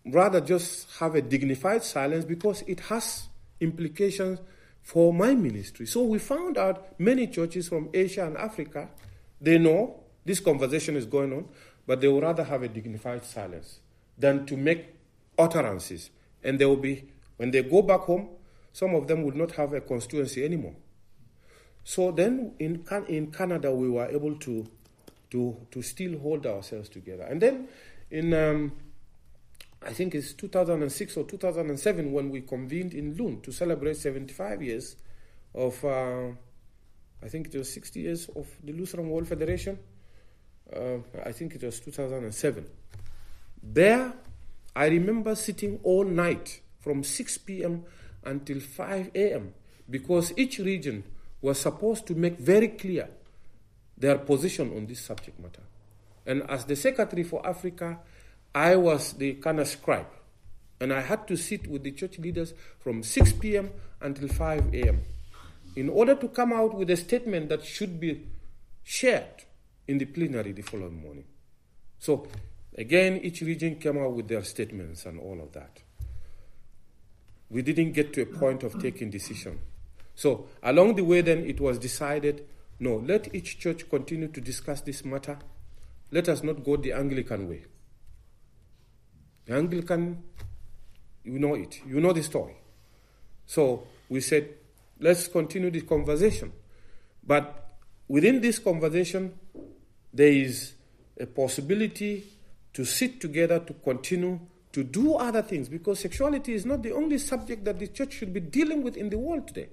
rather 0.05 0.39
just 0.39 0.89
have 0.99 1.15
a 1.15 1.21
dignified 1.21 1.83
silence 1.83 2.23
because 2.23 2.61
it 2.67 2.79
has 2.79 3.27
implications 3.59 4.39
for 4.81 5.13
my 5.13 5.33
ministry. 5.33 5.85
So 5.85 6.03
we 6.03 6.19
found 6.19 6.57
out 6.57 6.99
many 6.99 7.27
churches 7.27 7.69
from 7.69 7.89
Asia 7.93 8.25
and 8.25 8.37
Africa, 8.37 8.89
they 9.39 9.57
know 9.57 10.01
this 10.25 10.39
conversation 10.39 10.95
is 10.95 11.05
going 11.05 11.33
on, 11.33 11.45
but 11.87 12.01
they 12.01 12.07
would 12.07 12.23
rather 12.23 12.43
have 12.43 12.63
a 12.63 12.67
dignified 12.67 13.25
silence 13.25 13.79
than 14.17 14.45
to 14.45 14.57
make 14.57 14.95
utterances. 15.37 16.09
And 16.43 16.59
they 16.59 16.65
will 16.65 16.77
be, 16.77 17.09
when 17.37 17.51
they 17.51 17.63
go 17.63 17.81
back 17.81 18.01
home, 18.01 18.29
some 18.73 18.95
of 18.95 19.07
them 19.07 19.23
would 19.23 19.35
not 19.35 19.51
have 19.51 19.73
a 19.73 19.81
constituency 19.81 20.45
anymore. 20.45 20.75
So 21.83 22.11
then 22.11 22.53
in, 22.59 22.85
in 23.07 23.31
Canada, 23.31 23.73
we 23.73 23.89
were 23.89 24.07
able 24.07 24.35
to, 24.35 24.67
to, 25.31 25.57
to 25.71 25.81
still 25.81 26.19
hold 26.19 26.45
ourselves 26.45 26.89
together. 26.89 27.23
And 27.23 27.41
then 27.41 27.67
in, 28.09 28.33
um, 28.33 28.71
I 29.83 29.93
think 29.93 30.13
it's 30.13 30.33
2006 30.33 31.17
or 31.17 31.23
2007 31.25 32.11
when 32.11 32.29
we 32.29 32.41
convened 32.41 32.93
in 32.93 33.17
Lund 33.17 33.43
to 33.43 33.51
celebrate 33.51 33.97
75 33.97 34.61
years 34.61 34.95
of, 35.55 35.83
uh, 35.83 36.27
I 37.23 37.27
think 37.27 37.47
it 37.47 37.57
was 37.57 37.73
60 37.73 37.99
years 37.99 38.29
of 38.35 38.47
the 38.63 38.73
Lutheran 38.73 39.09
World 39.09 39.27
Federation. 39.27 39.79
Uh, 40.71 40.97
I 41.25 41.31
think 41.31 41.55
it 41.55 41.63
was 41.63 41.79
2007. 41.79 42.65
There, 43.63 44.13
I 44.75 44.85
remember 44.87 45.33
sitting 45.35 45.79
all 45.83 46.03
night 46.03 46.61
from 46.79 47.03
6 47.03 47.37
p.m. 47.39 47.83
until 48.23 48.59
5 48.59 49.11
a.m. 49.15 49.53
because 49.89 50.31
each 50.37 50.59
region 50.59 51.03
was 51.41 51.59
supposed 51.59 52.05
to 52.05 52.13
make 52.15 52.37
very 52.37 52.69
clear 52.69 53.09
their 53.97 54.19
position 54.19 54.75
on 54.75 54.85
this 54.85 55.01
subject 55.01 55.39
matter. 55.39 55.63
And 56.25 56.43
as 56.49 56.65
the 56.65 56.75
Secretary 56.75 57.23
for 57.23 57.45
Africa, 57.45 57.99
I 58.53 58.75
was 58.75 59.13
the 59.13 59.33
kind 59.35 59.59
of 59.59 59.67
scribe. 59.67 60.07
And 60.79 60.91
I 60.91 61.01
had 61.01 61.27
to 61.27 61.37
sit 61.37 61.67
with 61.67 61.83
the 61.83 61.91
church 61.91 62.17
leaders 62.17 62.53
from 62.79 63.03
6 63.03 63.33
p.m. 63.33 63.69
until 64.01 64.27
5 64.27 64.73
a.m. 64.73 65.03
in 65.75 65.89
order 65.89 66.15
to 66.15 66.27
come 66.27 66.51
out 66.53 66.73
with 66.73 66.89
a 66.89 66.97
statement 66.97 67.49
that 67.49 67.63
should 67.63 67.99
be 67.99 68.27
shared 68.83 69.45
in 69.87 69.99
the 69.99 70.05
plenary 70.05 70.53
the 70.53 70.63
following 70.63 70.99
morning. 71.01 71.25
So, 71.99 72.27
again, 72.77 73.19
each 73.21 73.41
region 73.41 73.75
came 73.75 73.99
out 73.99 74.13
with 74.13 74.27
their 74.27 74.43
statements 74.43 75.05
and 75.05 75.19
all 75.19 75.39
of 75.41 75.51
that. 75.53 75.81
We 77.49 77.61
didn't 77.61 77.91
get 77.91 78.13
to 78.13 78.21
a 78.23 78.25
point 78.25 78.63
of 78.63 78.81
taking 78.81 79.11
decision. 79.11 79.59
So, 80.15 80.47
along 80.63 80.95
the 80.95 81.03
way, 81.03 81.21
then 81.21 81.45
it 81.45 81.59
was 81.59 81.77
decided 81.77 82.45
no, 82.81 82.95
let 82.95 83.35
each 83.35 83.59
church 83.59 83.87
continue 83.91 84.27
to 84.29 84.41
discuss 84.41 84.81
this 84.81 85.05
matter. 85.05 85.37
Let 86.09 86.27
us 86.27 86.41
not 86.41 86.63
go 86.63 86.77
the 86.77 86.93
Anglican 86.93 87.47
way. 87.47 87.65
Anglican, 89.49 90.23
you 91.23 91.39
know 91.39 91.55
it, 91.55 91.81
you 91.85 91.99
know 91.99 92.13
the 92.13 92.23
story. 92.23 92.55
So 93.45 93.87
we 94.09 94.21
said, 94.21 94.49
let's 94.99 95.27
continue 95.27 95.69
the 95.71 95.81
conversation. 95.81 96.51
But 97.25 97.77
within 98.07 98.41
this 98.41 98.59
conversation, 98.59 99.33
there 100.13 100.31
is 100.31 100.73
a 101.19 101.25
possibility 101.25 102.23
to 102.73 102.85
sit 102.85 103.19
together 103.19 103.59
to 103.59 103.73
continue 103.73 104.39
to 104.71 104.83
do 104.83 105.15
other 105.15 105.41
things 105.41 105.67
because 105.67 105.99
sexuality 105.99 106.53
is 106.53 106.65
not 106.65 106.81
the 106.81 106.93
only 106.93 107.17
subject 107.17 107.65
that 107.65 107.77
the 107.79 107.87
church 107.87 108.13
should 108.13 108.33
be 108.33 108.39
dealing 108.39 108.83
with 108.83 108.95
in 108.95 109.09
the 109.09 109.17
world 109.17 109.47
today. 109.47 109.69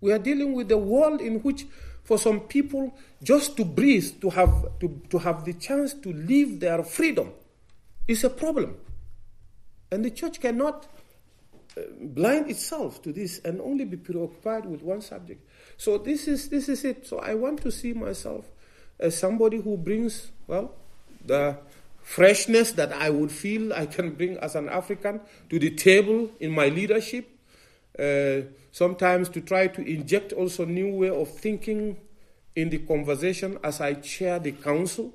We 0.00 0.12
are 0.12 0.18
dealing 0.18 0.52
with 0.52 0.70
a 0.70 0.78
world 0.78 1.20
in 1.20 1.40
which, 1.40 1.66
for 2.04 2.18
some 2.18 2.40
people, 2.40 2.94
just 3.22 3.56
to 3.56 3.64
breathe, 3.64 4.20
to 4.20 4.30
have, 4.30 4.78
to, 4.80 5.00
to 5.10 5.18
have 5.18 5.44
the 5.44 5.54
chance 5.54 5.94
to 5.94 6.12
live 6.12 6.60
their 6.60 6.84
freedom, 6.84 7.32
is 8.08 8.24
a 8.24 8.30
problem. 8.30 8.76
And 9.92 10.04
the 10.04 10.10
church 10.10 10.40
cannot 10.40 10.86
uh, 11.76 11.82
blind 12.00 12.50
itself 12.50 13.02
to 13.02 13.12
this 13.12 13.38
and 13.44 13.60
only 13.60 13.84
be 13.84 13.96
preoccupied 13.96 14.66
with 14.66 14.82
one 14.82 15.00
subject. 15.00 15.46
So 15.76 15.98
this 15.98 16.26
is, 16.26 16.48
this 16.48 16.68
is 16.68 16.84
it. 16.84 17.06
So 17.06 17.20
I 17.20 17.34
want 17.34 17.62
to 17.62 17.70
see 17.70 17.92
myself 17.92 18.50
as 18.98 19.16
somebody 19.16 19.60
who 19.60 19.76
brings, 19.76 20.32
well, 20.46 20.74
the 21.24 21.58
freshness 22.02 22.72
that 22.72 22.92
I 22.92 23.10
would 23.10 23.30
feel 23.30 23.72
I 23.72 23.86
can 23.86 24.12
bring 24.14 24.38
as 24.38 24.54
an 24.56 24.68
African 24.68 25.20
to 25.50 25.58
the 25.58 25.70
table 25.70 26.30
in 26.40 26.50
my 26.50 26.68
leadership. 26.68 27.28
Uh, 27.98 28.42
sometimes 28.72 29.28
to 29.28 29.40
try 29.40 29.66
to 29.66 29.82
inject 29.82 30.32
also 30.32 30.64
new 30.64 30.94
way 30.94 31.10
of 31.10 31.28
thinking 31.28 31.96
in 32.54 32.70
the 32.70 32.78
conversation 32.78 33.58
as 33.62 33.80
I 33.80 33.94
chair 33.94 34.38
the 34.38 34.52
council. 34.52 35.14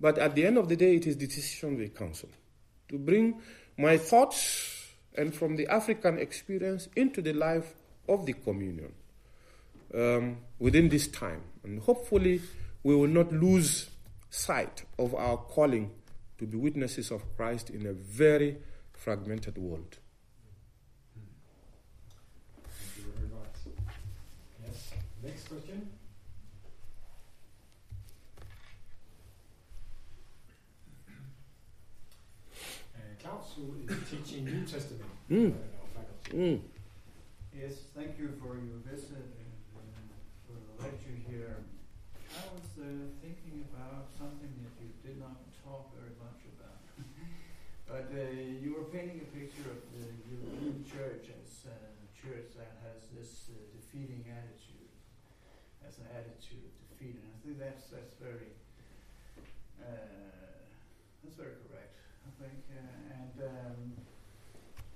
But 0.00 0.18
at 0.18 0.34
the 0.34 0.46
end 0.46 0.58
of 0.58 0.68
the 0.68 0.76
day, 0.76 0.96
it 0.96 1.06
is 1.06 1.16
the 1.16 1.26
decision 1.26 1.74
of 1.74 1.78
the 1.80 1.88
council 1.88 2.28
to 2.88 2.98
bring 2.98 3.40
my 3.76 3.96
thoughts 3.98 4.92
and 5.16 5.34
from 5.34 5.56
the 5.56 5.66
African 5.66 6.18
experience 6.18 6.88
into 6.94 7.20
the 7.20 7.32
life 7.32 7.74
of 8.08 8.24
the 8.24 8.32
communion 8.32 8.92
um, 9.94 10.38
within 10.58 10.88
this 10.88 11.08
time. 11.08 11.42
And 11.64 11.80
hopefully, 11.80 12.40
we 12.82 12.94
will 12.94 13.08
not 13.08 13.32
lose 13.32 13.90
sight 14.30 14.84
of 14.98 15.14
our 15.14 15.36
calling 15.36 15.90
to 16.38 16.46
be 16.46 16.56
witnesses 16.56 17.10
of 17.10 17.24
Christ 17.36 17.70
in 17.70 17.86
a 17.86 17.92
very 17.92 18.58
fragmented 18.92 19.58
world. 19.58 19.98
Thank 22.66 23.06
you 23.06 23.12
very 23.16 23.28
much. 23.28 23.56
Yes. 24.64 24.92
Next 25.22 25.48
question. 25.48 25.88
Uh, 32.94 33.00
Klaus, 33.58 33.74
who 33.74 33.92
is 33.92 34.10
teaching 34.10 34.44
New 34.44 34.64
Testament 34.64 35.10
Mm. 35.30 35.34
uh, 35.34 35.38
in 35.38 35.52
our 35.52 35.88
faculty. 35.94 36.30
Mm. 36.38 36.60
Yes, 37.52 37.90
thank 37.94 38.18
you 38.18 38.30
for 38.40 38.54
your 38.54 38.78
visit 38.86 39.18
and 39.18 39.52
uh, 39.74 39.82
for 40.46 40.54
the 40.54 40.72
lecture 40.82 41.16
here. 41.26 41.64
I 42.30 42.44
was 42.54 42.68
uh, 42.78 43.10
thinking 43.20 43.66
about 43.74 44.06
something 44.14 44.52
that 44.62 44.74
you 44.78 44.94
did 45.02 45.18
not 45.18 45.42
talk 45.64 45.90
very 45.98 46.14
much 46.22 46.40
about. 46.54 46.78
but 47.90 48.06
uh, 48.14 48.30
you 48.30 48.78
were 48.78 48.86
painting 48.94 49.20
a 49.26 49.28
picture 49.34 49.68
of 49.74 49.80
the 49.90 50.06
European 50.30 50.84
church 50.86 51.26
as 51.34 51.66
a 51.66 52.06
church 52.14 52.54
that 52.56 52.78
has 52.86 53.10
this 53.10 53.50
uh, 53.50 53.58
defeating 53.74 54.22
attitude, 54.30 54.88
as 55.82 55.98
an 55.98 56.06
attitude 56.14 56.62
of 56.62 56.72
defeat. 56.94 57.18
And 57.18 57.26
I 57.26 57.36
think 57.42 57.58
that's, 57.58 57.90
that's 57.90 58.14
very 58.22 58.54
uh, 59.82 60.62
that's 61.24 61.34
very 61.36 61.56
correct, 61.66 61.87
I 61.87 61.87
think. 62.40 62.62
Uh, 62.70 63.18
and 63.18 63.34
um, 63.46 63.80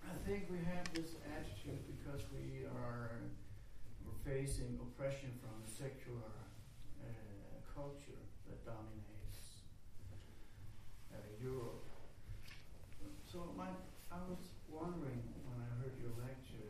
I 0.06 0.14
think 0.26 0.46
we 0.50 0.58
have 0.66 0.86
this 0.94 1.14
attitude 1.34 1.82
because 1.98 2.22
we 2.34 2.66
are 2.66 3.18
we're 4.02 4.20
facing 4.26 4.78
oppression 4.82 5.30
from 5.42 5.54
the 5.62 5.70
secular 5.70 6.34
uh, 7.02 7.06
culture 7.74 8.22
that 8.50 8.58
dominates 8.66 9.66
uh, 11.14 11.18
Europe. 11.42 11.86
So, 13.30 13.48
Mike, 13.56 13.80
I 14.12 14.20
was 14.28 14.42
wondering 14.68 15.22
when 15.48 15.56
I 15.56 15.68
heard 15.80 15.96
your 15.96 16.12
lecture, 16.20 16.68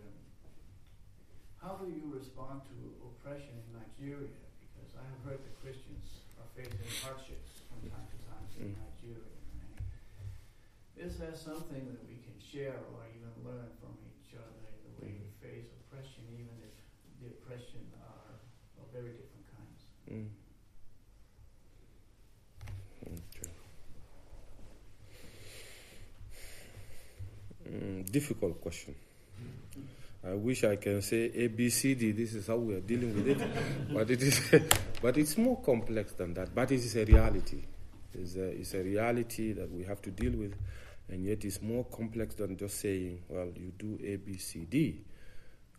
how 1.59 1.75
do 1.81 1.91
you 1.91 2.07
respond 2.15 2.63
to 2.71 2.77
oppression 3.03 3.59
in 3.59 3.67
Nigeria? 3.75 4.31
Because 4.63 4.95
I 4.95 5.03
have 5.03 5.21
heard 5.27 5.41
that 5.43 5.55
Christians 5.59 6.23
are 6.39 6.47
facing 6.55 6.79
hardships 7.03 7.67
from 7.67 7.83
time 7.91 8.07
to 8.15 8.19
time 8.31 8.47
in 8.63 8.75
Mm. 8.75 8.79
Nigeria. 8.79 9.27
Right? 9.59 9.83
Is 11.03 11.19
there 11.19 11.35
something 11.35 11.83
that 11.91 12.03
we 12.07 12.23
can 12.23 12.39
share 12.39 12.79
or 12.95 13.03
even 13.11 13.35
learn 13.43 13.67
from 13.83 13.99
each 14.07 14.39
other 14.39 14.63
in 14.71 14.79
the 14.87 14.93
way 15.03 15.13
we 15.19 15.31
face 15.43 15.67
oppression, 15.83 16.23
even 16.31 16.55
if 16.63 16.75
the 17.19 17.27
oppression 17.35 17.83
are 18.07 18.39
of 18.79 18.87
very 18.95 19.11
different 19.11 19.47
kinds? 19.51 19.81
Mm. 20.07 20.43
Mm, 27.69 28.11
difficult 28.13 28.61
question. 28.61 28.95
I 30.25 30.35
wish 30.35 30.63
I 30.63 30.77
can 30.77 31.03
say 31.03 31.33
A, 31.35 31.49
B, 31.49 31.69
C, 31.71 31.95
D. 31.95 32.13
This 32.13 32.35
is 32.35 32.47
how 32.47 32.57
we 32.57 32.75
are 32.75 32.81
dealing 32.81 33.15
with 33.15 33.27
it, 33.29 33.49
but 33.93 34.09
it 34.09 34.23
is, 34.23 34.41
but 35.03 35.17
it's 35.19 35.37
more 35.37 35.61
complex 35.63 36.13
than 36.13 36.33
that. 36.35 36.55
But 36.55 36.71
it 36.71 36.77
is 36.77 36.95
a 36.97 37.05
reality. 37.05 37.63
It's 38.15 38.37
a, 38.37 38.45
it's 38.51 38.75
a 38.75 38.83
reality 38.83 39.53
that 39.53 39.71
we 39.73 39.85
have 39.85 40.01
to 40.03 40.11
deal 40.11 40.33
with, 40.33 40.55
and 41.13 41.27
yet 41.27 41.45
it's 41.45 41.61
more 41.61 41.85
complex 41.85 42.35
than 42.37 42.57
just 42.57 42.81
saying, 42.81 43.23
"Well, 43.29 43.53
you 43.55 43.73
do 43.79 43.99
A, 44.03 44.17
B, 44.17 44.39
C, 44.39 44.65
D." 44.65 45.05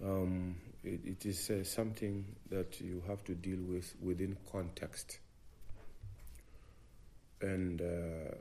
Um, 0.04 0.56
it, 0.84 1.02
it 1.04 1.26
is 1.26 1.50
uh, 1.50 1.64
something 1.64 2.24
that 2.52 2.80
you 2.80 3.02
have 3.08 3.24
to 3.24 3.34
deal 3.34 3.60
with 3.68 3.96
within 4.00 4.38
context. 4.52 5.18
And 7.42 7.82
uh, 7.82 8.36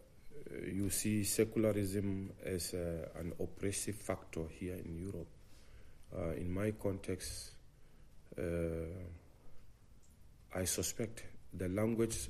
you 0.71 0.91
see 0.91 1.25
secularism 1.25 2.31
as 2.45 2.75
uh, 2.75 3.09
an 3.19 3.33
oppressive 3.41 3.97
factor 3.97 4.43
here 4.51 4.77
in 4.85 4.99
Europe. 4.99 5.29
Uh, 6.15 6.33
in 6.33 6.53
my 6.53 6.73
context, 6.73 7.53
uh, 8.39 8.43
I 10.55 10.65
suspect 10.65 11.25
the 11.55 11.69
language 11.69 12.29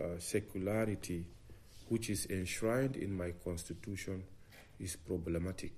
uh, 0.00 0.18
secularity, 0.18 1.26
which 1.94 2.10
is 2.10 2.26
enshrined 2.26 2.96
in 2.96 3.16
my 3.16 3.30
constitution, 3.44 4.24
is 4.80 4.96
problematic. 4.96 5.70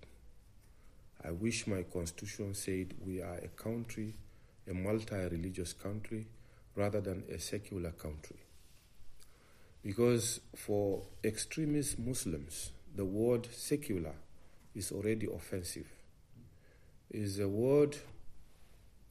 I 1.23 1.31
wish 1.31 1.67
my 1.67 1.83
constitution 1.83 2.55
said 2.55 2.95
we 3.05 3.21
are 3.21 3.37
a 3.37 3.49
country, 3.49 4.15
a 4.67 4.73
multi 4.73 5.15
religious 5.15 5.75
country, 5.75 6.27
rather 6.75 7.03
than 7.03 7.23
a 7.31 7.39
secular 7.39 7.91
country. 7.91 8.39
Because 9.85 10.41
for 10.55 11.03
extremist 11.23 11.99
Muslims, 11.99 12.73
the 12.95 13.05
word 13.05 13.47
secular 13.53 14.15
is 14.75 14.93
already 14.93 15.27
offensive. 15.27 15.87
It 17.11 17.21
is 17.21 17.41
a 17.41 17.49
word 17.49 17.95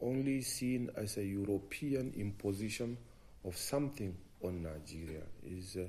only 0.01 0.41
seen 0.41 0.89
as 0.97 1.17
a 1.17 1.23
European 1.23 2.13
imposition 2.17 2.97
of 3.43 3.55
something 3.55 4.17
on 4.41 4.63
Nigeria. 4.63 5.21
Is 5.45 5.77
uh, 5.77 5.85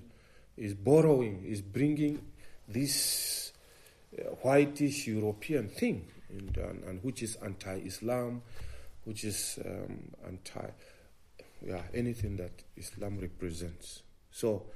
is 0.56 0.74
borrowing, 0.74 1.44
is 1.44 1.62
bringing 1.62 2.20
this 2.68 3.52
uh, 4.18 4.22
whitish 4.42 5.06
European 5.06 5.68
thing, 5.68 6.08
and, 6.30 6.56
and, 6.56 6.84
and 6.84 7.04
which 7.04 7.22
is 7.22 7.36
anti-Islam, 7.36 8.42
which 9.04 9.24
is 9.24 9.58
um, 9.64 10.10
anti, 10.26 10.66
yeah, 11.64 11.82
anything 11.94 12.36
that 12.36 12.62
Islam 12.76 13.18
represents. 13.20 14.02
So, 14.30 14.66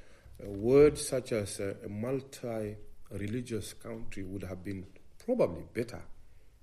a 0.42 0.48
word 0.48 0.96
such 0.98 1.32
as 1.32 1.60
a, 1.60 1.76
a 1.84 1.88
multi-religious 1.88 3.74
country 3.74 4.22
would 4.22 4.44
have 4.44 4.64
been 4.64 4.86
probably 5.24 5.64
better 5.74 6.02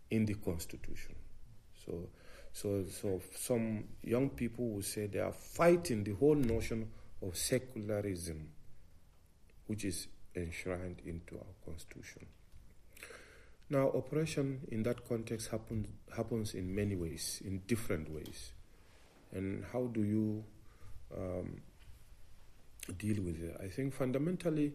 in 0.09 0.25
the 0.25 0.33
constitution. 0.35 1.15
So, 1.85 2.09
so, 2.53 2.83
so 2.89 3.21
some 3.35 3.83
young 4.01 4.29
people 4.29 4.69
will 4.69 4.81
say 4.81 5.07
they 5.07 5.19
are 5.19 5.33
fighting 5.33 6.03
the 6.03 6.13
whole 6.13 6.35
notion 6.35 6.89
of 7.21 7.37
secularism, 7.37 8.49
which 9.67 9.85
is 9.85 10.07
enshrined 10.35 11.01
into 11.05 11.35
our 11.37 11.53
constitution. 11.65 12.25
Now, 13.69 13.89
oppression 13.89 14.61
in 14.71 14.83
that 14.83 15.07
context 15.07 15.49
happen, 15.49 15.87
happens 16.15 16.53
in 16.53 16.73
many 16.73 16.95
ways, 16.95 17.41
in 17.43 17.59
different 17.67 18.09
ways. 18.09 18.53
And 19.33 19.65
how 19.73 19.87
do 19.87 20.03
you 20.03 20.43
um, 21.15 21.61
deal 22.97 23.21
with 23.23 23.43
it? 23.43 23.57
I 23.61 23.67
think 23.67 23.93
fundamentally, 23.93 24.73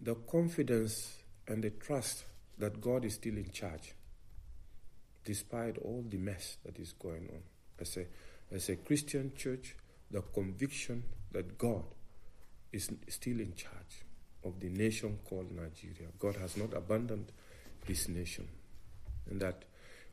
the 0.00 0.14
confidence 0.14 1.18
and 1.48 1.64
the 1.64 1.70
trust 1.70 2.24
that 2.58 2.80
God 2.80 3.04
is 3.04 3.14
still 3.14 3.36
in 3.36 3.50
charge, 3.50 3.94
despite 5.24 5.78
all 5.78 6.04
the 6.08 6.18
mess 6.18 6.58
that 6.64 6.78
is 6.78 6.92
going 6.92 7.28
on. 7.32 7.42
As 7.80 7.96
a, 7.96 8.06
as 8.54 8.68
a 8.68 8.76
Christian 8.76 9.32
church, 9.36 9.74
the 10.12 10.22
conviction 10.22 11.02
that 11.32 11.58
God 11.58 11.84
is 12.72 12.88
still 13.08 13.40
in 13.40 13.54
charge 13.56 14.04
of 14.44 14.60
the 14.60 14.68
nation 14.68 15.18
called 15.28 15.50
Nigeria. 15.50 16.10
God 16.18 16.36
has 16.36 16.56
not 16.56 16.74
abandoned 16.74 17.32
this 17.86 18.08
nation. 18.08 18.48
And 19.30 19.40
that 19.40 19.64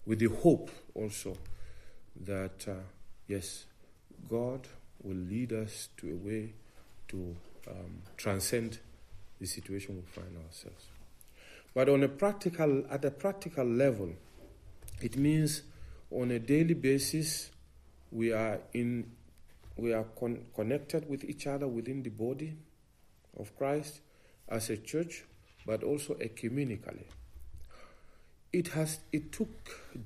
with 0.05 0.19
the 0.19 0.27
hope 0.27 0.69
also 0.93 1.37
that, 2.25 2.65
uh, 2.67 2.73
yes, 3.27 3.65
God 4.29 4.67
will 5.03 5.15
lead 5.15 5.53
us 5.53 5.89
to 5.97 6.11
a 6.11 6.15
way 6.15 6.53
to 7.09 7.35
um, 7.69 8.01
transcend 8.17 8.79
the 9.39 9.45
situation 9.45 9.95
we 9.95 10.01
find 10.01 10.35
ourselves. 10.45 10.85
But 11.73 11.89
on 11.89 12.03
a 12.03 12.07
practical, 12.07 12.85
at 12.89 13.03
a 13.03 13.11
practical 13.11 13.65
level, 13.65 14.13
it 15.01 15.17
means 15.17 15.63
on 16.09 16.31
a 16.31 16.39
daily 16.39 16.73
basis 16.73 17.51
we 18.11 18.31
are 18.31 18.59
in, 18.73 19.11
we 19.75 19.93
are 19.93 20.05
con- 20.17 20.45
connected 20.55 21.09
with 21.09 21.23
each 21.25 21.47
other 21.47 21.67
within 21.67 22.01
the 22.01 22.09
body 22.09 22.55
of 23.37 23.55
Christ 23.57 23.99
as 24.49 24.69
a 24.69 24.77
church, 24.77 25.23
but 25.65 25.83
also 25.83 26.13
ecumenically. 26.15 27.05
It 28.53 28.69
has 28.69 28.99
it 29.11 29.31
took 29.31 29.49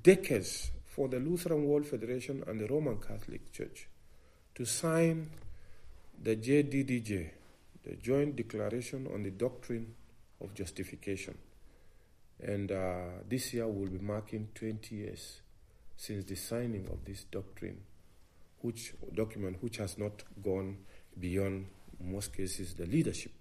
decades 0.04 0.72
for 0.86 1.08
the 1.08 1.20
Lutheran 1.20 1.66
World 1.66 1.86
Federation 1.86 2.44
and 2.48 2.60
the 2.60 2.68
Roman 2.68 2.98
Catholic 2.98 3.52
Church 3.52 3.88
to 4.56 4.66
sign 4.66 5.30
the 6.22 6.36
JDDJ, 6.36 7.30
the 7.86 7.96
Joint 7.96 8.36
Declaration 8.36 9.08
on 9.14 9.24
the 9.24 9.32
Doctrine 9.32 9.94
of 10.42 10.54
Justification. 10.54 11.38
And 12.42 12.72
uh, 12.72 13.22
this 13.28 13.54
year 13.54 13.68
we'll 13.68 13.90
be 13.90 14.00
marking 14.00 14.50
20 14.56 14.96
years 14.96 15.42
since 15.96 16.26
the 16.26 16.36
signing 16.36 16.88
of 16.92 17.04
this 17.06 17.26
doctrine, 17.26 17.82
which 18.62 18.94
document 19.14 19.58
which 19.62 19.78
has 19.78 19.98
not 19.98 20.24
gone 20.42 20.78
beyond, 21.20 21.68
in 22.00 22.12
most 22.12 22.34
cases, 22.34 22.74
the 22.74 22.86
leadership. 22.86 23.32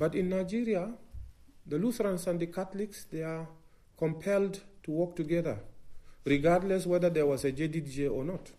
But 0.00 0.14
in 0.14 0.30
Nigeria, 0.30 0.90
the 1.66 1.76
Lutherans 1.76 2.26
and 2.26 2.40
the 2.40 2.46
Catholics, 2.46 3.04
they 3.12 3.22
are 3.22 3.46
compelled 3.98 4.60
to 4.84 4.90
work 4.90 5.14
together, 5.14 5.58
regardless 6.24 6.86
whether 6.86 7.10
there 7.10 7.26
was 7.26 7.44
a 7.44 7.52
JDDJ 7.52 8.10
or 8.10 8.24
not. 8.24 8.50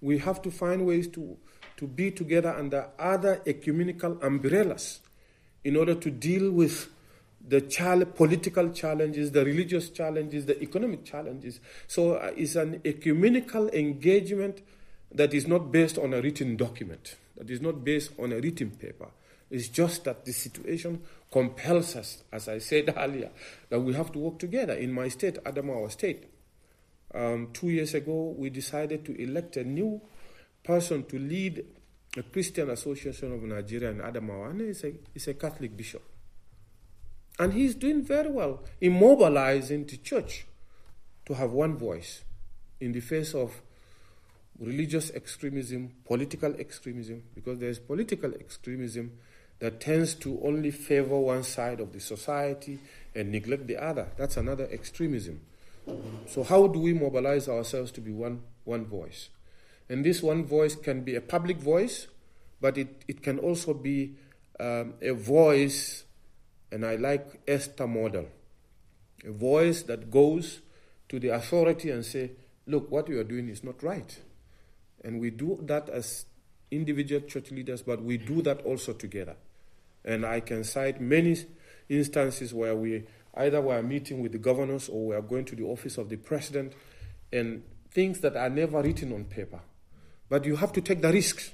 We 0.00 0.16
have 0.20 0.40
to 0.40 0.50
find 0.50 0.86
ways 0.86 1.06
to, 1.08 1.36
to 1.76 1.86
be 1.86 2.10
together 2.10 2.48
under 2.48 2.88
other 2.98 3.42
ecumenical 3.46 4.18
umbrellas 4.22 5.00
in 5.64 5.76
order 5.76 5.94
to 5.96 6.10
deal 6.10 6.50
with 6.50 6.88
the 7.46 7.60
political 8.16 8.70
challenges, 8.70 9.32
the 9.32 9.44
religious 9.44 9.90
challenges, 9.90 10.46
the 10.46 10.58
economic 10.62 11.04
challenges. 11.04 11.60
So 11.86 12.14
uh, 12.14 12.30
it's 12.38 12.56
an 12.56 12.80
ecumenical 12.86 13.68
engagement 13.68 14.62
that 15.12 15.34
is 15.34 15.46
not 15.46 15.70
based 15.70 15.98
on 15.98 16.14
a 16.14 16.22
written 16.22 16.56
document, 16.56 17.16
that 17.36 17.50
is 17.50 17.60
not 17.60 17.84
based 17.84 18.12
on 18.18 18.32
a 18.32 18.36
written 18.36 18.70
paper. 18.70 19.10
It's 19.54 19.68
just 19.68 20.02
that 20.02 20.24
the 20.24 20.32
situation 20.32 21.00
compels 21.30 21.94
us, 21.94 22.24
as 22.32 22.48
I 22.48 22.58
said 22.58 22.92
earlier, 22.96 23.30
that 23.68 23.78
we 23.78 23.94
have 23.94 24.10
to 24.10 24.18
work 24.18 24.40
together. 24.40 24.72
In 24.72 24.90
my 24.92 25.06
state, 25.06 25.36
Adamawa 25.44 25.92
State, 25.92 26.24
um, 27.14 27.50
two 27.52 27.68
years 27.68 27.94
ago, 27.94 28.34
we 28.36 28.50
decided 28.50 29.04
to 29.04 29.14
elect 29.14 29.56
a 29.56 29.62
new 29.62 30.00
person 30.64 31.04
to 31.04 31.20
lead 31.20 31.64
the 32.16 32.24
Christian 32.24 32.68
Association 32.70 33.32
of 33.32 33.44
Nigeria 33.44 33.90
in 33.92 33.98
Adamawa, 33.98 34.50
and 34.50 34.60
he's 34.62 34.82
a, 34.82 34.92
he's 35.12 35.28
a 35.28 35.34
Catholic 35.34 35.76
bishop. 35.76 36.02
And 37.38 37.52
he's 37.52 37.76
doing 37.76 38.02
very 38.02 38.30
well 38.30 38.64
in 38.80 38.98
mobilizing 38.98 39.86
the 39.86 39.98
church 39.98 40.46
to 41.26 41.34
have 41.34 41.52
one 41.52 41.76
voice 41.76 42.24
in 42.80 42.90
the 42.90 43.00
face 43.00 43.34
of 43.34 43.62
religious 44.58 45.12
extremism, 45.12 45.92
political 46.04 46.52
extremism, 46.56 47.22
because 47.36 47.60
there's 47.60 47.78
political 47.78 48.34
extremism 48.34 49.12
that 49.60 49.80
tends 49.80 50.14
to 50.14 50.40
only 50.44 50.70
favor 50.70 51.18
one 51.18 51.42
side 51.42 51.80
of 51.80 51.92
the 51.92 52.00
society 52.00 52.78
and 53.14 53.30
neglect 53.30 53.66
the 53.66 53.76
other. 53.76 54.08
That's 54.16 54.36
another 54.36 54.68
extremism. 54.70 55.40
So, 56.26 56.42
how 56.42 56.66
do 56.66 56.78
we 56.78 56.94
mobilize 56.94 57.48
ourselves 57.48 57.92
to 57.92 58.00
be 58.00 58.10
one, 58.10 58.42
one 58.64 58.86
voice? 58.86 59.28
And 59.88 60.04
this 60.04 60.22
one 60.22 60.44
voice 60.44 60.74
can 60.74 61.02
be 61.02 61.14
a 61.14 61.20
public 61.20 61.58
voice, 61.58 62.06
but 62.60 62.78
it, 62.78 63.04
it 63.06 63.22
can 63.22 63.38
also 63.38 63.74
be 63.74 64.16
um, 64.58 64.94
a 65.02 65.12
voice 65.12 66.04
And 66.74 66.84
I 66.84 66.96
like 66.96 67.40
Esther 67.46 67.86
model, 67.86 68.26
a 69.24 69.30
voice 69.30 69.84
that 69.84 70.10
goes 70.10 70.60
to 71.08 71.20
the 71.20 71.28
authority 71.28 71.90
and 71.90 72.04
say, 72.04 72.32
look, 72.66 72.90
what 72.90 73.08
you 73.08 73.20
are 73.20 73.24
doing 73.24 73.48
is 73.48 73.62
not 73.62 73.80
right. 73.84 74.18
And 75.04 75.20
we 75.20 75.30
do 75.30 75.60
that 75.62 75.88
as 75.88 76.26
individual 76.72 77.20
church 77.20 77.52
leaders, 77.52 77.82
but 77.82 78.02
we 78.02 78.16
do 78.16 78.42
that 78.42 78.62
also 78.62 78.92
together. 78.92 79.36
And 80.04 80.24
I 80.26 80.40
can 80.40 80.64
cite 80.64 81.00
many 81.00 81.36
instances 81.88 82.52
where 82.52 82.76
we 82.76 83.04
either 83.34 83.60
were 83.60 83.82
meeting 83.82 84.22
with 84.22 84.32
the 84.32 84.38
governors 84.38 84.88
or 84.88 85.06
we 85.06 85.14
are 85.14 85.22
going 85.22 85.44
to 85.46 85.56
the 85.56 85.64
office 85.64 85.98
of 85.98 86.08
the 86.08 86.16
president 86.16 86.72
and 87.32 87.62
things 87.90 88.20
that 88.20 88.36
are 88.36 88.50
never 88.50 88.82
written 88.82 89.12
on 89.12 89.24
paper. 89.24 89.60
But 90.28 90.44
you 90.44 90.56
have 90.56 90.72
to 90.74 90.80
take 90.80 91.00
the 91.00 91.12
risks 91.12 91.52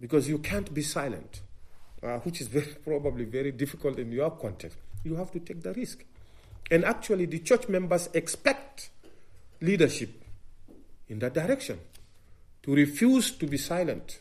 because 0.00 0.28
you 0.28 0.38
can't 0.38 0.72
be 0.72 0.82
silent, 0.82 1.40
uh, 2.02 2.18
which 2.18 2.40
is 2.40 2.48
very, 2.48 2.74
probably 2.84 3.24
very 3.24 3.52
difficult 3.52 3.98
in 3.98 4.12
your 4.12 4.30
context. 4.30 4.78
You 5.04 5.16
have 5.16 5.30
to 5.32 5.40
take 5.40 5.62
the 5.62 5.72
risk. 5.72 6.04
And 6.70 6.84
actually, 6.84 7.26
the 7.26 7.38
church 7.38 7.68
members 7.68 8.08
expect 8.12 8.90
leadership 9.60 10.10
in 11.08 11.18
that 11.20 11.34
direction 11.34 11.78
to 12.62 12.74
refuse 12.74 13.30
to 13.30 13.46
be 13.46 13.56
silent 13.56 14.18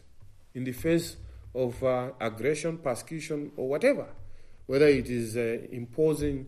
in 0.53 0.63
the 0.63 0.71
face 0.71 1.17
of 1.55 1.81
uh, 1.83 2.11
aggression, 2.19 2.77
persecution, 2.77 3.51
or 3.55 3.69
whatever, 3.69 4.05
whether 4.65 4.87
it 4.87 5.09
is 5.09 5.37
uh, 5.37 5.59
imposing 5.71 6.47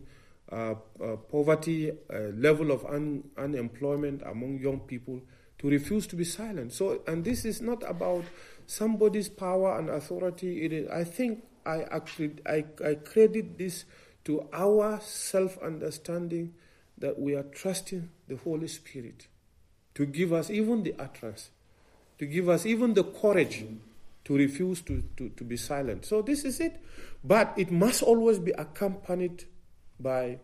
uh, 0.52 0.74
uh 1.02 1.16
poverty, 1.30 1.92
level 2.34 2.70
of 2.70 2.84
un- 2.86 3.24
unemployment 3.36 4.22
among 4.22 4.58
young 4.58 4.80
people, 4.80 5.20
to 5.58 5.68
refuse 5.68 6.06
to 6.06 6.16
be 6.16 6.24
silent. 6.24 6.72
So, 6.72 7.02
and 7.06 7.24
this 7.24 7.44
is 7.44 7.60
not 7.60 7.82
about 7.88 8.24
somebody's 8.66 9.28
power 9.28 9.78
and 9.78 9.90
authority. 9.90 10.64
It 10.64 10.72
is, 10.72 10.88
I 10.88 11.04
think 11.04 11.42
I, 11.66 12.00
I, 12.46 12.64
I 12.84 12.94
credit 12.94 13.58
this 13.58 13.84
to 14.24 14.48
our 14.52 15.00
self 15.00 15.58
understanding 15.58 16.54
that 16.98 17.18
we 17.18 17.34
are 17.34 17.44
trusting 17.44 18.10
the 18.26 18.36
Holy 18.36 18.68
Spirit 18.68 19.26
to 19.94 20.06
give 20.06 20.32
us 20.32 20.50
even 20.50 20.82
the 20.82 20.94
utterance, 20.98 21.50
to 22.18 22.26
give 22.26 22.48
us 22.48 22.66
even 22.66 22.94
the 22.94 23.04
courage 23.04 23.64
to 24.28 24.36
refuse 24.36 24.82
to, 24.82 25.02
to, 25.16 25.30
to 25.30 25.42
be 25.42 25.56
silent. 25.56 26.04
So, 26.04 26.20
this 26.20 26.44
is 26.44 26.60
it. 26.60 26.84
But 27.24 27.54
it 27.56 27.70
must 27.70 28.02
always 28.02 28.38
be 28.38 28.50
accompanied 28.52 29.44
by 29.98 30.38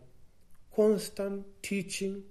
constant 0.75 1.45
teaching, 1.61 2.23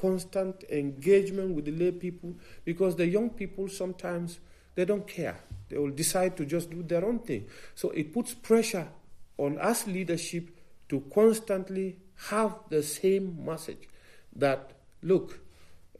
constant 0.00 0.64
engagement 0.70 1.54
with 1.54 1.66
the 1.66 1.72
lay 1.72 1.92
people, 1.92 2.34
because 2.64 2.96
the 2.96 3.06
young 3.06 3.28
people 3.28 3.68
sometimes 3.68 4.40
they 4.74 4.86
don't 4.86 5.06
care. 5.06 5.38
They 5.68 5.76
will 5.76 5.90
decide 5.90 6.38
to 6.38 6.46
just 6.46 6.70
do 6.70 6.82
their 6.82 7.04
own 7.04 7.18
thing. 7.18 7.48
So 7.74 7.90
it 7.90 8.12
puts 8.12 8.32
pressure 8.32 8.88
on 9.36 9.58
us 9.58 9.86
leadership 9.86 10.48
to 10.88 11.04
constantly 11.14 11.98
have 12.28 12.56
the 12.70 12.82
same 12.82 13.44
message 13.44 13.88
that 14.36 14.72
look, 15.02 15.38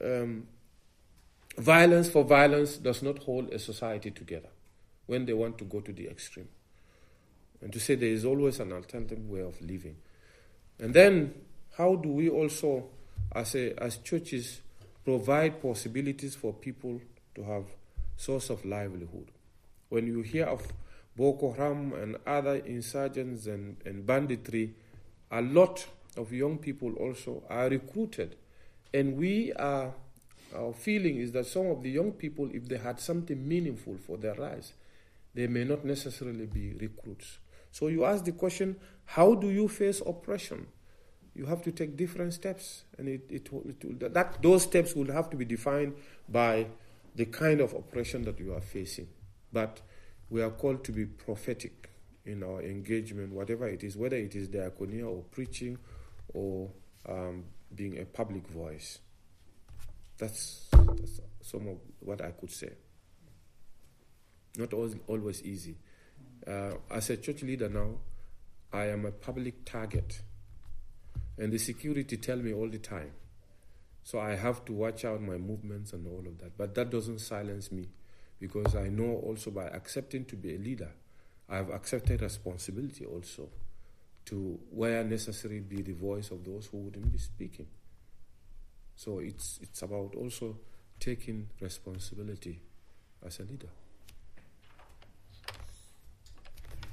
um, 0.02 0.48
violence 1.58 2.08
for 2.08 2.24
violence 2.24 2.78
does 2.78 3.02
not 3.02 3.18
hold 3.18 3.52
a 3.52 3.58
society 3.58 4.10
together 4.10 4.48
when 5.06 5.26
they 5.26 5.32
want 5.32 5.58
to 5.58 5.64
go 5.64 5.80
to 5.80 5.92
the 5.92 6.08
extreme. 6.08 6.48
And 7.60 7.72
to 7.72 7.80
say 7.80 7.94
there 7.94 8.08
is 8.08 8.24
always 8.24 8.60
an 8.60 8.72
alternative 8.72 9.28
way 9.28 9.40
of 9.40 9.60
living. 9.60 9.96
And 10.78 10.92
then, 10.92 11.34
how 11.76 11.96
do 11.96 12.08
we 12.10 12.28
also, 12.28 12.88
as, 13.32 13.54
a, 13.54 13.74
as 13.82 13.98
churches, 13.98 14.60
provide 15.04 15.60
possibilities 15.62 16.34
for 16.34 16.52
people 16.52 17.00
to 17.34 17.42
have 17.44 17.64
source 18.16 18.50
of 18.50 18.64
livelihood? 18.64 19.30
When 19.88 20.06
you 20.06 20.22
hear 20.22 20.46
of 20.46 20.62
Boko 21.16 21.52
Haram 21.52 21.92
and 21.92 22.16
other 22.26 22.56
insurgents 22.56 23.46
and, 23.46 23.76
and 23.84 24.04
banditry, 24.04 24.74
a 25.30 25.40
lot 25.40 25.86
of 26.16 26.32
young 26.32 26.58
people 26.58 26.94
also 26.94 27.42
are 27.48 27.68
recruited. 27.68 28.36
And 28.92 29.16
we 29.16 29.52
are, 29.54 29.92
our 30.54 30.72
feeling 30.72 31.16
is 31.16 31.32
that 31.32 31.46
some 31.46 31.66
of 31.66 31.82
the 31.82 31.90
young 31.90 32.12
people, 32.12 32.48
if 32.52 32.68
they 32.68 32.78
had 32.78 33.00
something 33.00 33.46
meaningful 33.46 33.96
for 33.96 34.16
their 34.16 34.34
lives, 34.34 34.72
they 35.34 35.46
may 35.46 35.64
not 35.64 35.84
necessarily 35.84 36.46
be 36.46 36.74
recruits. 36.74 37.38
So 37.70 37.88
you 37.88 38.04
ask 38.04 38.24
the 38.24 38.32
question, 38.32 38.76
how 39.04 39.34
do 39.34 39.50
you 39.50 39.68
face 39.68 40.00
oppression? 40.04 40.68
You 41.34 41.46
have 41.46 41.62
to 41.62 41.72
take 41.72 41.96
different 41.96 42.32
steps, 42.32 42.84
and 42.96 43.08
it, 43.08 43.22
it, 43.28 43.48
it, 43.52 44.14
that 44.14 44.40
those 44.40 44.62
steps 44.62 44.94
will 44.94 45.12
have 45.12 45.28
to 45.30 45.36
be 45.36 45.44
defined 45.44 45.94
by 46.28 46.68
the 47.16 47.24
kind 47.24 47.60
of 47.60 47.72
oppression 47.72 48.22
that 48.24 48.38
you 48.38 48.54
are 48.54 48.60
facing. 48.60 49.08
But 49.52 49.80
we 50.30 50.42
are 50.42 50.50
called 50.50 50.84
to 50.84 50.92
be 50.92 51.06
prophetic 51.06 51.90
in 52.24 52.42
our 52.42 52.62
engagement, 52.62 53.32
whatever 53.32 53.68
it 53.68 53.82
is, 53.82 53.96
whether 53.96 54.16
it 54.16 54.34
is 54.34 54.48
diaconia 54.48 55.06
or 55.06 55.24
preaching 55.30 55.78
or 56.32 56.70
um, 57.08 57.44
being 57.74 57.98
a 57.98 58.04
public 58.04 58.46
voice. 58.48 59.00
That's, 60.18 60.68
that's 60.70 61.20
some 61.42 61.68
of 61.68 61.78
what 62.00 62.22
I 62.22 62.30
could 62.30 62.50
say. 62.50 62.70
Not 64.56 64.72
always, 64.72 65.42
easy. 65.42 65.76
Uh, 66.46 66.72
as 66.90 67.10
a 67.10 67.16
church 67.16 67.42
leader 67.42 67.68
now, 67.68 67.98
I 68.72 68.86
am 68.86 69.04
a 69.04 69.10
public 69.10 69.64
target. 69.64 70.20
And 71.38 71.52
the 71.52 71.58
security 71.58 72.16
tell 72.16 72.36
me 72.36 72.52
all 72.52 72.68
the 72.68 72.78
time. 72.78 73.12
So 74.04 74.20
I 74.20 74.36
have 74.36 74.64
to 74.66 74.72
watch 74.72 75.04
out 75.04 75.22
my 75.22 75.36
movements 75.36 75.92
and 75.92 76.06
all 76.06 76.26
of 76.26 76.38
that. 76.38 76.56
But 76.56 76.74
that 76.74 76.90
doesn't 76.90 77.20
silence 77.20 77.72
me 77.72 77.88
because 78.38 78.76
I 78.76 78.88
know 78.88 79.20
also 79.24 79.50
by 79.50 79.64
accepting 79.64 80.26
to 80.26 80.36
be 80.36 80.54
a 80.54 80.58
leader, 80.58 80.90
I 81.48 81.56
have 81.56 81.70
accepted 81.70 82.20
responsibility 82.20 83.06
also 83.06 83.48
to, 84.26 84.58
where 84.70 85.02
necessary, 85.04 85.60
be 85.60 85.82
the 85.82 85.92
voice 85.92 86.30
of 86.30 86.44
those 86.44 86.66
who 86.66 86.78
wouldn't 86.78 87.10
be 87.10 87.18
speaking. 87.18 87.66
So 88.96 89.18
it's, 89.18 89.58
it's 89.62 89.82
about 89.82 90.14
also 90.16 90.58
taking 91.00 91.48
responsibility 91.60 92.60
as 93.24 93.40
a 93.40 93.42
leader. 93.42 93.68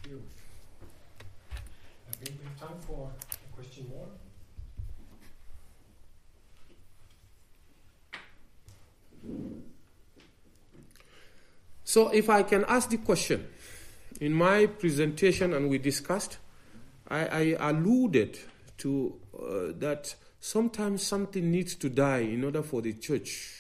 You. 0.09 0.21
I 2.09 2.15
think 2.15 2.39
we 2.39 2.45
have 2.47 2.59
time 2.59 2.79
for 2.87 3.09
a 3.09 3.55
question 3.55 3.87
more. 3.89 4.07
So, 11.83 12.09
if 12.09 12.29
I 12.29 12.43
can 12.43 12.65
ask 12.67 12.89
the 12.89 12.97
question, 12.97 13.47
in 14.19 14.33
my 14.33 14.65
presentation, 14.65 15.53
and 15.53 15.69
we 15.69 15.77
discussed, 15.77 16.37
I, 17.07 17.55
I 17.59 17.69
alluded 17.69 18.39
to 18.77 19.19
uh, 19.37 19.73
that 19.79 20.15
sometimes 20.39 21.03
something 21.03 21.51
needs 21.51 21.75
to 21.75 21.89
die 21.89 22.19
in 22.19 22.43
order 22.43 22.63
for 22.63 22.81
the 22.81 22.93
church 22.93 23.57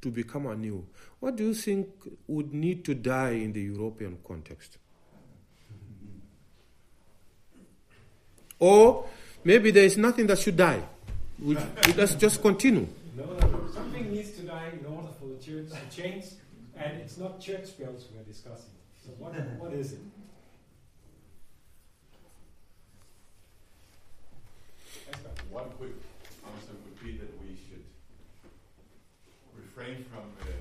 to 0.00 0.10
become 0.10 0.46
anew. 0.46 0.86
What 1.20 1.36
do 1.36 1.48
you 1.48 1.54
think 1.54 1.88
would 2.26 2.54
need 2.54 2.84
to 2.86 2.94
die 2.94 3.30
in 3.30 3.52
the 3.52 3.62
European 3.62 4.18
context? 4.26 4.78
Or 8.58 9.06
maybe 9.44 9.70
there 9.70 9.84
is 9.84 9.96
nothing 9.96 10.26
that 10.28 10.38
should 10.38 10.56
die. 10.56 10.82
We, 11.40 11.56
let's 11.96 12.14
just 12.14 12.42
continue. 12.42 12.88
No, 13.16 13.24
no, 13.24 13.68
something 13.72 14.12
needs 14.12 14.32
to 14.32 14.42
die 14.42 14.72
in 14.78 14.84
order 14.86 15.08
for 15.20 15.26
the 15.26 15.36
church 15.42 15.70
to 15.70 15.96
change 15.96 16.24
and 16.76 17.00
it's 17.00 17.18
not 17.18 17.40
church 17.40 17.78
bells 17.78 18.06
we're 18.14 18.22
discussing. 18.24 18.70
So 19.04 19.10
what, 19.18 19.34
what 19.58 19.72
is 19.72 19.92
it? 19.92 20.00
One 25.50 25.70
quick 25.78 25.96
answer 26.44 26.72
would 26.84 27.02
be 27.02 27.16
that 27.18 27.40
we 27.40 27.56
should 27.56 27.82
refrain 29.56 30.04
from 30.12 30.28
uh, 30.42 30.52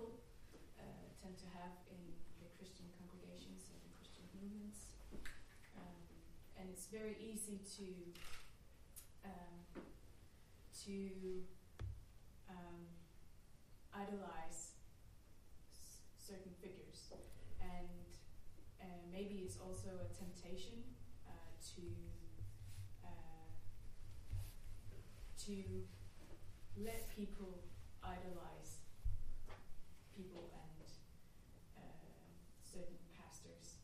people 0.00 0.16
uh, 0.80 1.12
tend 1.20 1.36
to 1.36 1.44
have 1.52 1.76
in 1.92 2.00
the 2.40 2.48
Christian 2.56 2.88
congregations 2.96 3.68
and 3.68 3.80
the 3.84 3.92
Christian 4.00 4.24
movements, 4.32 4.96
um, 5.76 6.00
and 6.56 6.68
it's 6.72 6.86
very 6.88 7.16
easy 7.20 7.60
to 7.76 7.88
um, 9.28 9.84
to 10.84 10.96
um, 12.48 12.80
idolize 13.92 14.80
certain 16.16 16.52
figures. 16.62 17.12
And 17.60 18.08
uh, 18.80 19.04
maybe 19.12 19.44
it's 19.44 19.58
also 19.60 20.00
a 20.00 20.08
temptation 20.16 20.80
uh, 21.28 21.52
to 21.76 21.84
uh, 23.04 23.44
to 25.44 25.84
let 26.80 27.04
people 27.14 27.68
idolize 28.02 28.80
people 30.20 30.52
and 30.52 30.84
uh, 31.80 31.80
certain 32.60 33.00
pastors, 33.16 33.80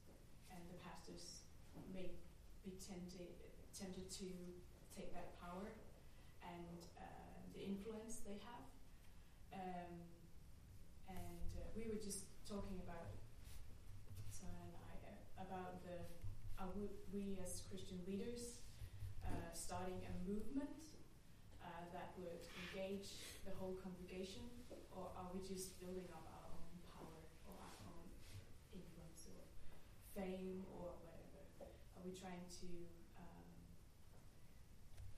and 0.52 0.60
the 0.68 0.76
pastors 0.84 1.48
may 1.88 2.12
be 2.66 2.74
tempted 2.82 3.30
tempted 3.70 4.10
to 4.10 4.26
take 4.90 5.14
that 5.14 5.38
power 5.38 5.70
and 6.42 6.80
uh, 6.98 7.38
the 7.54 7.62
influence 7.62 8.24
they 8.26 8.40
have. 8.42 8.66
Um, 9.54 10.02
and 11.06 11.48
uh, 11.54 11.70
we 11.76 11.86
were 11.86 12.00
just 12.00 12.26
talking 12.48 12.82
about 12.82 13.14
Sarah 14.32 14.66
and 14.66 14.74
I 14.74 14.94
uh, 15.06 15.46
about 15.46 15.84
the 15.86 16.02
are 16.58 16.72
we, 16.74 16.88
we 17.12 17.38
as 17.44 17.62
Christian 17.68 18.00
leaders 18.08 18.64
uh, 19.22 19.52
starting 19.52 20.00
a 20.08 20.14
movement 20.24 20.80
uh, 21.60 21.84
that 21.92 22.16
would 22.16 22.42
engage 22.64 23.20
the 23.44 23.52
whole 23.60 23.76
congregation, 23.84 24.42
or 24.90 25.12
are 25.14 25.28
we 25.36 25.44
just 25.44 25.76
building 25.78 26.08
up 26.10 26.24
our 26.32 26.48
own 26.48 26.72
power 26.88 27.20
or 27.44 27.60
our 27.60 27.76
own 27.92 28.08
influence 28.72 29.28
or 29.28 29.44
fame 30.16 30.64
or 30.72 30.96
whatever? 30.96 31.15
Are 32.06 32.14
we 32.14 32.22
trying 32.22 32.46
to 32.62 32.70
um, 33.18 33.42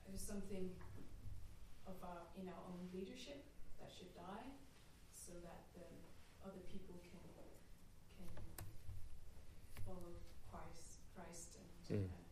there's 0.09 0.25
something 0.25 0.73
of 1.85 2.01
our 2.01 2.25
in 2.33 2.49
our 2.49 2.63
own 2.65 2.89
leadership 2.89 3.45
that 3.77 3.93
should 3.93 4.09
die, 4.17 4.49
so 5.13 5.37
that 5.45 5.69
the 5.77 5.85
other 6.41 6.65
people 6.65 6.97
can 7.05 7.21
can 8.17 8.25
follow 9.85 10.17
Christ, 10.49 11.05
Christ 11.13 11.61
and 11.61 11.69
Mm. 11.93 12.09
um, 12.09 12.25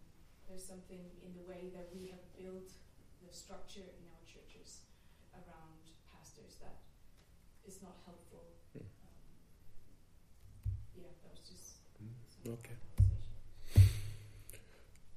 there's 0.49 0.65
something 0.65 1.05
in 1.21 1.37
the 1.37 1.45
way 1.45 1.69
that 1.77 1.93
we 1.93 2.09
have 2.09 2.25
built 2.33 2.73
the 3.21 3.29
structure 3.29 3.85
in 3.85 4.05
our 4.09 4.23
churches 4.25 4.89
around 5.37 5.85
pastors 6.09 6.57
that 6.65 6.81
is 7.61 7.77
not 7.85 7.97
helpful. 8.09 8.41
Mm. 8.73 8.81
Um, 8.81 9.37
yeah, 10.97 11.13
that 11.21 11.29
was 11.29 11.45
just 11.45 11.85
Mm, 12.01 12.13
some 12.25 12.53
okay. 12.57 12.77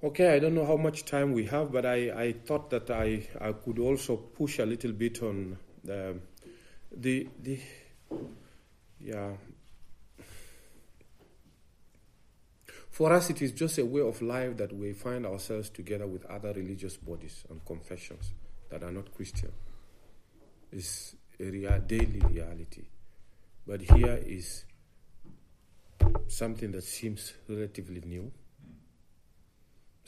Okay, 0.03 0.35
I 0.35 0.39
don't 0.39 0.55
know 0.55 0.65
how 0.65 0.79
much 0.79 1.05
time 1.05 1.35
we 1.35 1.45
have, 1.45 1.71
but 1.71 1.85
I, 1.85 2.11
I 2.11 2.33
thought 2.33 2.71
that 2.71 2.91
I, 2.91 3.29
I 3.39 3.53
could 3.53 3.79
also 3.79 4.17
push 4.17 4.59
a 4.59 4.65
little 4.65 4.93
bit 4.93 5.23
on 5.23 5.59
the 5.85 6.17
the, 6.91 7.29
the 7.43 7.59
yeah. 8.99 9.33
For 12.91 13.13
us, 13.13 13.29
it 13.29 13.43
is 13.43 13.53
just 13.53 13.77
a 13.77 13.85
way 13.85 14.01
of 14.01 14.23
life 14.23 14.57
that 14.57 14.73
we 14.73 14.95
find 14.95 15.27
ourselves 15.27 15.69
together 15.69 16.07
with 16.07 16.25
other 16.25 16.55
religious 16.55 16.97
bodies 16.97 17.45
and 17.51 17.63
confessions 17.67 18.33
that 18.71 18.83
are 18.83 18.93
not 18.93 19.15
Christian. 19.15 19.53
It's 20.73 21.15
a 21.39 21.45
real, 21.45 21.79
daily 21.87 22.21
reality. 22.21 22.85
But 23.67 23.83
here 23.83 24.19
is 24.27 24.65
something 26.27 26.73
that 26.73 26.85
seems 26.85 27.35
relatively 27.49 28.01
new. 28.01 28.33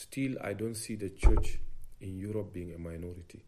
Still, 0.02 0.36
I 0.42 0.54
don't 0.54 0.74
see 0.74 0.96
the 0.96 1.10
church 1.10 1.60
in 2.00 2.18
Europe 2.18 2.52
being 2.52 2.74
a 2.74 2.78
minority. 2.78 3.40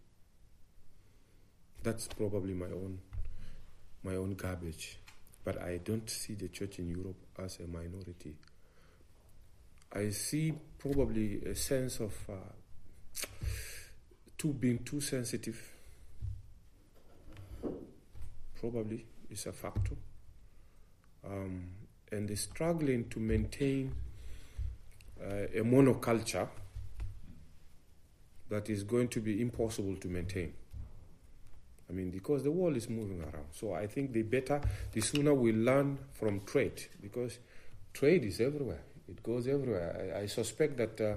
That's 1.83 2.07
probably 2.07 2.55
my 2.55 2.67
own, 2.67 3.01
my 4.05 4.15
own 4.15 4.35
garbage. 4.37 4.99
But 5.43 5.61
I 5.61 5.79
don't 5.79 6.09
see 6.09 6.35
the 6.35 6.47
church 6.49 6.79
in 6.79 6.89
Europe 6.89 7.17
as 7.41 7.59
a 7.59 7.67
minority. 7.67 8.37
I 9.93 10.11
see 10.11 10.55
probably 10.79 11.43
a 11.45 11.57
sense 11.57 11.99
of 11.99 12.15
uh, 12.31 13.27
too 14.39 14.53
being 14.53 14.79
too 14.85 15.01
sensitive. 15.01 15.61
Probably 18.61 19.05
is 19.29 19.47
a 19.47 19.53
factor, 19.53 19.97
um, 21.27 21.67
and 22.13 22.29
the 22.29 22.37
struggling 22.37 23.09
to 23.09 23.19
maintain 23.19 23.93
uh, 25.21 25.59
a 25.59 25.63
monoculture 25.63 26.49
that 28.49 28.69
is 28.71 28.85
going 28.85 29.09
to 29.09 29.21
be 29.21 29.41
impossible 29.41 29.97
to 29.97 30.09
maintain. 30.09 30.53
I 31.89 31.93
mean, 31.93 32.11
because 32.11 32.43
the 32.43 32.51
world 32.51 32.77
is 32.77 32.89
moving 32.89 33.21
around. 33.21 33.47
So 33.53 33.75
I 33.75 33.87
think 33.87 34.13
the 34.13 34.23
better, 34.23 34.61
the 34.93 35.01
sooner 35.01 35.35
we 35.35 35.53
learn 35.53 35.99
from 36.13 36.41
trade, 36.41 36.87
because 37.01 37.39
trade 37.93 38.25
is 38.25 38.41
everywhere. 38.41 38.83
It 39.09 39.23
goes 39.23 39.47
everywhere. 39.47 40.15
I, 40.15 40.21
I 40.21 40.27
suspect 40.27 40.77
that 40.79 41.01
uh, 41.01 41.15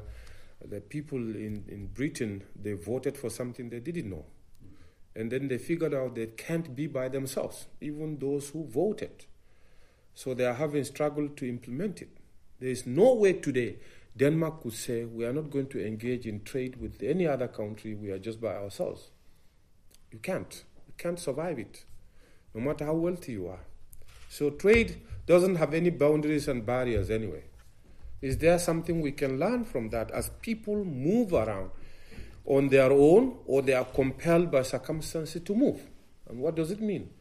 the 0.65 0.81
people 0.81 1.17
in, 1.17 1.63
in 1.67 1.87
Britain, 1.93 2.43
they 2.55 2.73
voted 2.73 3.17
for 3.17 3.29
something 3.29 3.69
they 3.69 3.79
didn't 3.79 4.09
know. 4.09 4.25
And 5.15 5.31
then 5.31 5.47
they 5.47 5.57
figured 5.57 5.93
out 5.93 6.15
they 6.15 6.27
can't 6.27 6.75
be 6.75 6.87
by 6.87 7.09
themselves, 7.09 7.67
even 7.81 8.19
those 8.19 8.49
who 8.49 8.65
voted. 8.65 9.25
So 10.13 10.33
they 10.33 10.45
are 10.45 10.53
having 10.53 10.83
struggled 10.83 11.37
to 11.37 11.49
implement 11.49 12.01
it. 12.01 12.16
There 12.59 12.69
is 12.69 12.85
no 12.85 13.13
way 13.13 13.33
today 13.33 13.77
Denmark 14.17 14.63
could 14.63 14.73
say 14.73 15.05
we 15.05 15.25
are 15.25 15.33
not 15.33 15.51
going 15.51 15.67
to 15.67 15.85
engage 15.85 16.25
in 16.25 16.43
trade 16.43 16.81
with 16.81 17.03
any 17.03 17.27
other 17.27 17.47
country, 17.47 17.93
we 17.93 18.09
are 18.09 18.17
just 18.17 18.41
by 18.41 18.55
ourselves. 18.55 19.11
You 20.11 20.19
can't. 20.19 20.63
You 20.87 20.93
can't 20.97 21.19
survive 21.19 21.59
it, 21.59 21.85
no 22.55 22.61
matter 22.61 22.85
how 22.85 22.93
wealthy 22.93 23.33
you 23.33 23.47
are. 23.47 23.59
So 24.29 24.49
trade 24.49 25.01
doesn't 25.27 25.55
have 25.55 25.73
any 25.73 25.91
boundaries 25.91 26.47
and 26.47 26.65
barriers 26.65 27.11
anyway. 27.11 27.43
Is 28.21 28.39
there 28.39 28.57
something 28.57 29.01
we 29.01 29.11
can 29.11 29.37
learn 29.37 29.65
from 29.65 29.89
that 29.89 30.09
as 30.11 30.31
people 30.41 30.83
move 30.83 31.33
around 31.33 31.69
on 32.45 32.69
their 32.69 32.91
own 32.91 33.37
or 33.45 33.61
they 33.61 33.73
are 33.73 33.85
compelled 33.85 34.49
by 34.49 34.63
circumstances 34.63 35.43
to 35.43 35.53
move? 35.53 35.81
And 36.27 36.39
what 36.39 36.55
does 36.55 36.71
it 36.71 36.81
mean? 36.81 37.11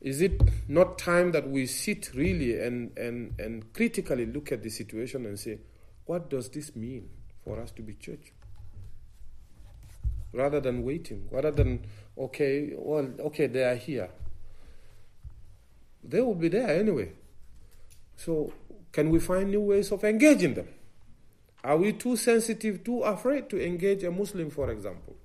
Is 0.00 0.22
it 0.22 0.40
not 0.68 0.98
time 0.98 1.32
that 1.32 1.48
we 1.48 1.66
sit 1.66 2.14
really 2.14 2.60
and, 2.60 2.96
and, 2.96 3.34
and 3.38 3.72
critically 3.72 4.26
look 4.26 4.52
at 4.52 4.62
the 4.62 4.70
situation 4.70 5.26
and 5.26 5.38
say, 5.38 5.58
what 6.06 6.30
does 6.30 6.48
this 6.50 6.76
mean 6.76 7.08
for 7.44 7.60
us 7.60 7.72
to 7.72 7.82
be 7.82 7.94
church? 7.94 8.32
Rather 10.32 10.60
than 10.60 10.84
waiting, 10.84 11.26
rather 11.30 11.50
than, 11.50 11.84
okay, 12.16 12.72
well, 12.76 13.08
okay, 13.20 13.46
they 13.46 13.64
are 13.64 13.74
here. 13.74 14.08
They 16.04 16.20
will 16.20 16.34
be 16.34 16.48
there 16.48 16.68
anyway. 16.68 17.12
So, 18.16 18.52
can 18.92 19.10
we 19.10 19.18
find 19.18 19.50
new 19.50 19.62
ways 19.62 19.90
of 19.90 20.04
engaging 20.04 20.54
them? 20.54 20.68
Are 21.64 21.76
we 21.76 21.92
too 21.92 22.16
sensitive, 22.16 22.84
too 22.84 23.02
afraid 23.02 23.50
to 23.50 23.64
engage 23.64 24.04
a 24.04 24.10
Muslim, 24.10 24.50
for 24.50 24.70
example? 24.70 25.16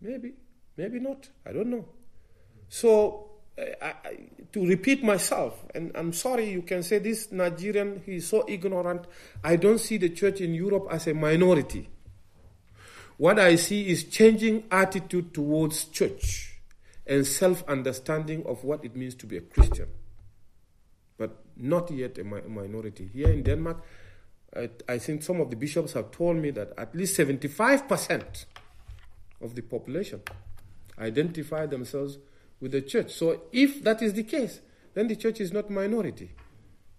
Maybe, 0.00 0.34
maybe 0.76 1.00
not. 1.00 1.28
I 1.44 1.52
don't 1.52 1.68
know. 1.68 1.88
So, 2.74 3.30
I, 3.80 3.94
to 4.50 4.66
repeat 4.66 5.04
myself, 5.04 5.64
and 5.76 5.92
I'm 5.94 6.12
sorry 6.12 6.50
you 6.50 6.62
can 6.62 6.82
say 6.82 6.98
this 6.98 7.30
Nigerian, 7.30 8.02
he 8.04 8.16
is 8.16 8.26
so 8.26 8.44
ignorant. 8.48 9.06
I 9.44 9.54
don't 9.54 9.78
see 9.78 9.96
the 9.96 10.08
church 10.08 10.40
in 10.40 10.54
Europe 10.54 10.88
as 10.90 11.06
a 11.06 11.14
minority. 11.14 11.88
What 13.16 13.38
I 13.38 13.54
see 13.54 13.88
is 13.88 14.02
changing 14.02 14.64
attitude 14.72 15.32
towards 15.32 15.84
church 15.84 16.58
and 17.06 17.24
self 17.24 17.62
understanding 17.68 18.44
of 18.44 18.64
what 18.64 18.84
it 18.84 18.96
means 18.96 19.14
to 19.16 19.26
be 19.26 19.36
a 19.36 19.42
Christian. 19.42 19.86
But 21.16 21.44
not 21.56 21.92
yet 21.92 22.18
a, 22.18 22.24
mi- 22.24 22.42
minority. 22.48 23.08
Here 23.12 23.30
in 23.30 23.44
Denmark, 23.44 23.84
I, 24.56 24.68
I 24.88 24.98
think 24.98 25.22
some 25.22 25.40
of 25.40 25.48
the 25.48 25.56
bishops 25.56 25.92
have 25.92 26.10
told 26.10 26.38
me 26.38 26.50
that 26.50 26.72
at 26.76 26.92
least 26.92 27.16
75% 27.16 28.46
of 29.40 29.54
the 29.54 29.62
population 29.62 30.22
identify 30.98 31.66
themselves 31.66 32.18
with 32.60 32.72
the 32.72 32.82
church. 32.82 33.12
So 33.12 33.42
if 33.52 33.82
that 33.84 34.02
is 34.02 34.14
the 34.14 34.22
case, 34.22 34.60
then 34.94 35.08
the 35.08 35.16
church 35.16 35.40
is 35.40 35.52
not 35.52 35.70
minority. 35.70 36.30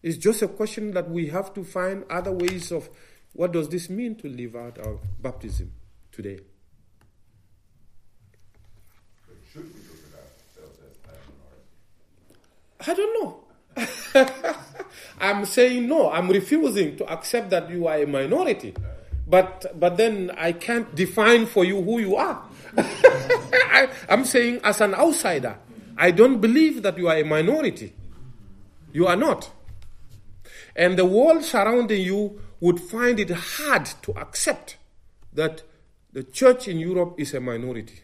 It's 0.04 0.18
just 0.18 0.42
a 0.42 0.48
question 0.48 0.92
that 0.92 1.10
we 1.10 1.28
have 1.28 1.54
to 1.56 1.64
find 1.64 2.04
other 2.10 2.32
ways 2.32 2.72
of 2.72 2.90
what 3.34 3.52
does 3.52 3.70
this 3.70 3.90
mean 3.90 4.16
to 4.18 4.30
live 4.30 4.56
out 4.56 4.78
our 4.80 5.00
baptism 5.22 5.72
today. 6.12 6.40
Should 9.52 9.64
we 9.64 9.70
look 9.70 10.00
at 10.14 10.20
ourselves 10.62 10.80
as? 12.80 12.88
I 12.88 12.94
don't 12.94 13.24
know. 13.24 13.46
I'm 15.20 15.46
saying 15.46 15.88
no. 15.88 16.12
I'm 16.12 16.30
refusing 16.30 16.98
to 16.98 17.12
accept 17.12 17.50
that 17.50 17.70
you 17.70 17.88
are 17.88 17.98
a 17.98 18.06
minority. 18.06 18.74
But 19.28 19.80
but 19.80 19.98
then 19.98 20.32
I 20.38 20.52
can't 20.52 20.94
define 20.94 21.46
for 21.46 21.66
you 21.66 21.82
who 21.82 22.00
you 22.00 22.16
are. 22.16 22.44
I, 22.78 23.90
I'm 24.10 24.26
saying 24.26 24.62
as 24.64 24.82
an 24.82 24.94
outsider, 24.94 25.58
I 25.98 26.12
don't 26.12 26.42
believe 26.42 26.84
that 26.84 26.98
you 26.98 27.08
are 27.08 27.18
a 27.18 27.24
minority. 27.24 27.94
You 28.92 29.08
are 29.08 29.16
not. 29.16 29.52
And 30.76 30.98
the 30.98 31.06
world 31.06 31.44
surrounding 31.44 32.02
you 32.02 32.42
would 32.60 32.80
find 32.80 33.20
it 33.20 33.30
hard 33.30 33.86
to 34.02 34.18
accept 34.18 34.78
that 35.34 35.64
the 36.12 36.24
church 36.24 36.68
in 36.68 36.80
Europe 36.80 37.16
is 37.18 37.34
a 37.34 37.40
minority. 37.40 38.02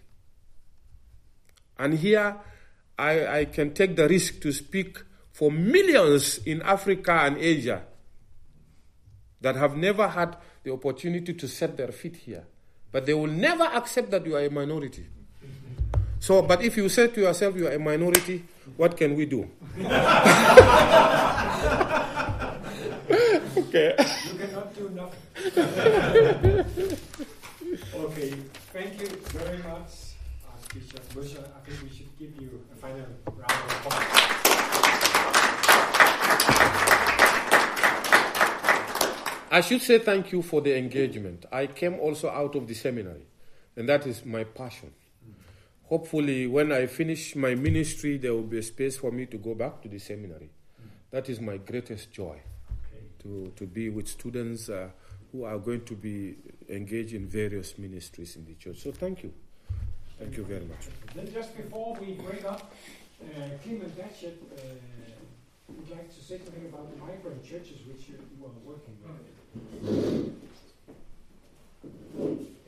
And 1.78 1.96
here 1.96 2.38
I, 2.98 3.40
I 3.40 3.46
can 3.46 3.74
take 3.74 3.96
the 3.96 4.08
risk 4.08 4.42
to 4.42 4.52
speak 4.52 5.00
for 5.32 5.52
millions 5.52 6.38
in 6.40 6.62
Africa 6.62 7.14
and 7.24 7.38
Asia 7.38 7.84
that 9.42 9.56
have 9.56 9.76
never 9.76 10.08
had 10.08 10.38
the 10.64 10.72
opportunity 10.72 11.34
to 11.34 11.48
set 11.48 11.78
their 11.78 11.92
feet 11.92 12.18
here. 12.18 12.46
But 12.92 13.06
they 13.06 13.14
will 13.14 13.28
never 13.32 13.64
accept 13.64 14.12
that 14.12 14.26
you 14.26 14.36
are 14.36 14.44
a 14.44 14.50
minority. 14.50 15.06
So, 16.20 16.42
but 16.42 16.62
if 16.64 16.78
you 16.78 16.88
say 16.90 17.08
to 17.08 17.22
yourself 17.22 17.56
you 17.56 17.68
are 17.68 17.72
a 17.72 17.80
minority, 17.80 18.44
what 18.78 18.96
can 18.96 19.16
we 19.16 19.26
do? 19.26 19.50
okay. 23.58 23.96
You 23.98 24.38
cannot 24.38 24.76
do 24.76 24.90
nothing. 24.94 25.20
okay, 27.96 28.32
thank 28.72 29.00
you 29.02 29.08
very 29.34 29.58
much, 29.64 30.14
uh, 30.46 30.52
Archbishop 30.54 31.16
Musa. 31.16 31.42
I 31.58 31.60
think 31.68 31.82
we 31.82 31.90
should 31.96 32.12
give 32.20 32.36
you 32.40 32.62
a 32.72 32.76
final 32.76 33.06
round 33.26 33.52
of 33.52 33.86
applause. 33.88 34.32
I 39.62 39.64
should 39.64 39.84
say 39.84 40.00
thank 40.00 40.32
you 40.32 40.42
for 40.42 40.60
the 40.60 40.76
engagement. 40.76 41.46
I 41.52 41.68
came 41.68 42.00
also 42.00 42.32
out 42.32 42.56
of 42.56 42.68
the 42.68 42.74
seminary, 42.74 43.28
and 43.76 43.88
that 43.88 44.08
is 44.08 44.26
my 44.26 44.44
passion. 44.44 44.92
Hopefully, 45.84 46.48
when 46.48 46.72
I 46.72 46.88
finish 46.88 47.36
my 47.36 47.54
ministry, 47.54 48.18
there 48.18 48.34
will 48.34 48.42
be 48.42 48.58
a 48.58 48.64
space 48.64 48.98
for 48.98 49.12
me 49.12 49.28
to 49.28 49.38
go 49.38 49.54
back 49.54 49.84
to 49.84 49.88
the 49.88 50.00
seminary. 50.00 50.50
That 51.12 51.30
is 51.30 51.40
my 51.40 51.58
greatest 51.58 52.12
joy 52.12 52.42
to, 53.22 53.54
to 53.56 53.68
be 53.68 53.90
with 53.90 54.08
students 54.08 54.68
uh, 54.68 54.90
who 55.32 55.44
are 55.44 55.60
going 55.60 55.86
to 55.86 55.94
be 55.94 56.38
engaged 56.68 57.14
in 57.14 57.28
various 57.28 57.78
ministries 57.78 58.38
in 58.38 58.46
the 58.46 58.56
church. 58.56 58.80
So, 58.80 58.92
thank 58.92 59.22
you. 59.22 59.32
Thank 60.18 60.38
you 60.38 60.44
very 60.44 60.66
much. 60.66 60.88
Then 61.14 61.32
just 61.32 61.56
before 61.56 61.96
we 62.02 62.14
break 62.14 62.46
up, 62.46 62.74
uh, 63.22 63.26
Clement 63.62 63.96
Datchet 63.96 64.40
uh, 64.58 64.62
would 65.68 65.92
like 65.92 66.10
to 66.10 66.20
say 66.20 66.40
something 66.44 66.66
about 66.66 66.90
the 66.90 66.98
migrant 67.06 67.44
churches 67.44 67.78
which 67.86 68.10
you, 68.10 68.16
you 68.40 68.44
are 68.44 68.50
working 68.66 68.98
with. 69.04 69.41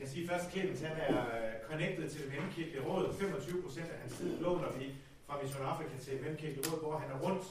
Jeg 0.00 0.08
siger 0.12 0.28
først, 0.28 0.52
Clemens 0.52 0.80
han 0.80 0.96
er 1.08 1.20
øh, 1.20 1.52
connected 1.70 2.10
til 2.10 2.20
det 2.22 2.28
mellemkirkelige 2.32 2.82
råd. 2.88 3.14
25 3.14 3.62
procent 3.62 3.88
af 3.94 3.98
hans 4.02 4.12
tid 4.18 4.30
låner 4.40 4.70
vi 4.78 4.86
fra 5.26 5.38
Mission 5.42 5.66
Afrika 5.72 5.94
til 6.04 6.20
mellemkirkelige 6.20 6.64
råd, 6.70 6.80
hvor 6.82 6.98
han 6.98 7.10
er 7.14 7.18
rundt 7.26 7.44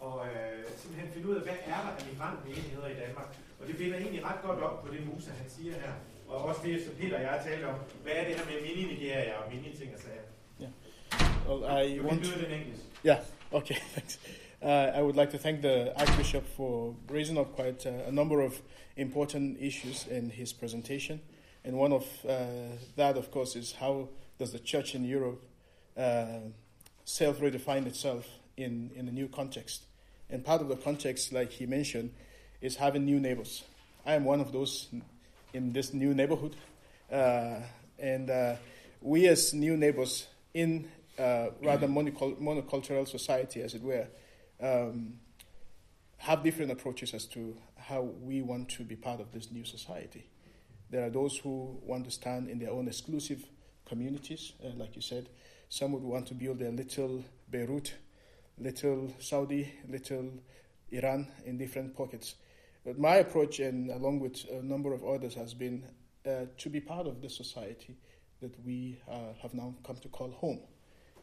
og 0.00 0.26
øh, 0.26 0.64
simpelthen 0.80 1.12
finde 1.12 1.28
ud 1.28 1.34
af, 1.36 1.42
hvad 1.42 1.58
er 1.74 1.80
der 1.84 1.90
af 1.98 2.02
migrantmenigheder 2.12 2.86
i 2.94 2.94
Danmark. 3.04 3.28
Og 3.60 3.66
det 3.68 3.76
binder 3.76 3.98
egentlig 3.98 4.24
ret 4.24 4.42
godt 4.42 4.60
op 4.60 4.76
på 4.84 4.94
det 4.94 5.06
Musa, 5.06 5.30
han 5.30 5.50
siger 5.50 5.74
her. 5.74 5.92
Og 6.28 6.36
også 6.44 6.60
det, 6.64 6.84
som 6.84 6.94
Peter 6.94 7.16
og 7.16 7.22
jeg 7.22 7.30
har 7.30 7.42
talt 7.42 7.64
om. 7.64 7.74
Hvad 8.02 8.12
er 8.12 8.24
det 8.24 8.34
her 8.36 8.44
med 8.50 8.56
mini-Nigeria 8.66 9.32
og 9.40 9.44
mini-ting 9.52 9.90
og 9.94 10.00
sager? 10.00 10.24
Well, 11.48 11.62
I 11.86 11.96
You 11.96 12.02
can 12.02 12.06
want. 12.10 12.24
do 12.24 12.30
it 12.30 12.46
in 12.48 12.52
English. 12.60 12.82
Yeah. 13.06 13.18
Okay. 13.52 13.74
Thanks. 13.94 14.20
Uh, 14.62 14.92
I 14.94 15.00
would 15.00 15.16
like 15.16 15.30
to 15.30 15.38
thank 15.38 15.62
the 15.62 15.98
Archbishop 15.98 16.46
for 16.54 16.94
raising 17.08 17.38
up 17.38 17.54
quite 17.54 17.86
uh, 17.86 17.92
a 18.06 18.12
number 18.12 18.42
of 18.42 18.60
important 18.94 19.56
issues 19.58 20.06
in 20.06 20.28
his 20.28 20.52
presentation, 20.52 21.22
and 21.64 21.78
one 21.78 21.94
of 21.94 22.04
uh, 22.28 22.44
that, 22.96 23.16
of 23.16 23.30
course, 23.30 23.56
is 23.56 23.72
how 23.72 24.10
does 24.38 24.52
the 24.52 24.58
Church 24.58 24.94
in 24.94 25.04
Europe 25.04 25.42
uh, 25.96 26.40
self-redefine 27.06 27.86
itself 27.86 28.28
in 28.58 28.90
in 28.94 29.08
a 29.08 29.10
new 29.10 29.28
context. 29.28 29.84
And 30.28 30.44
part 30.44 30.60
of 30.60 30.68
the 30.68 30.76
context, 30.76 31.32
like 31.32 31.52
he 31.52 31.64
mentioned, 31.64 32.12
is 32.60 32.76
having 32.76 33.06
new 33.06 33.18
neighbors. 33.18 33.64
I 34.04 34.12
am 34.12 34.26
one 34.26 34.40
of 34.42 34.52
those 34.52 34.88
in 35.54 35.72
this 35.72 35.94
new 35.94 36.12
neighborhood, 36.12 36.54
uh, 37.10 37.60
and 37.98 38.28
uh, 38.28 38.56
we 39.00 39.26
as 39.26 39.54
new 39.54 39.78
neighbors 39.78 40.26
in 40.52 40.86
uh, 41.18 41.46
rather 41.62 41.88
monocul- 41.88 42.38
monocultural 42.38 43.08
society, 43.08 43.62
as 43.62 43.74
it 43.74 43.82
were, 43.82 44.06
um, 44.62 45.14
have 46.18 46.42
different 46.42 46.70
approaches 46.70 47.14
as 47.14 47.24
to 47.26 47.56
how 47.76 48.02
we 48.02 48.42
want 48.42 48.68
to 48.68 48.84
be 48.84 48.96
part 48.96 49.20
of 49.20 49.32
this 49.32 49.50
new 49.50 49.64
society. 49.64 50.26
There 50.90 51.06
are 51.06 51.10
those 51.10 51.38
who 51.38 51.78
want 51.82 52.04
to 52.04 52.10
stand 52.10 52.48
in 52.48 52.58
their 52.58 52.70
own 52.70 52.88
exclusive 52.88 53.44
communities, 53.86 54.52
uh, 54.64 54.70
like 54.76 54.96
you 54.96 55.02
said. 55.02 55.28
Some 55.68 55.92
would 55.92 56.02
want 56.02 56.26
to 56.26 56.34
build 56.34 56.58
their 56.58 56.72
little 56.72 57.24
Beirut, 57.50 57.94
little 58.58 59.14
Saudi, 59.18 59.72
little 59.88 60.30
Iran 60.90 61.28
in 61.46 61.58
different 61.58 61.96
pockets. 61.96 62.34
But 62.84 62.98
my 62.98 63.16
approach, 63.16 63.60
and 63.60 63.90
along 63.90 64.20
with 64.20 64.44
a 64.50 64.62
number 64.62 64.92
of 64.92 65.04
others, 65.04 65.34
has 65.34 65.54
been 65.54 65.84
uh, 66.26 66.46
to 66.58 66.68
be 66.68 66.80
part 66.80 67.06
of 67.06 67.22
the 67.22 67.30
society 67.30 67.96
that 68.40 68.54
we 68.64 68.98
uh, 69.10 69.34
have 69.42 69.54
now 69.54 69.74
come 69.86 69.96
to 69.96 70.08
call 70.08 70.30
home 70.30 70.60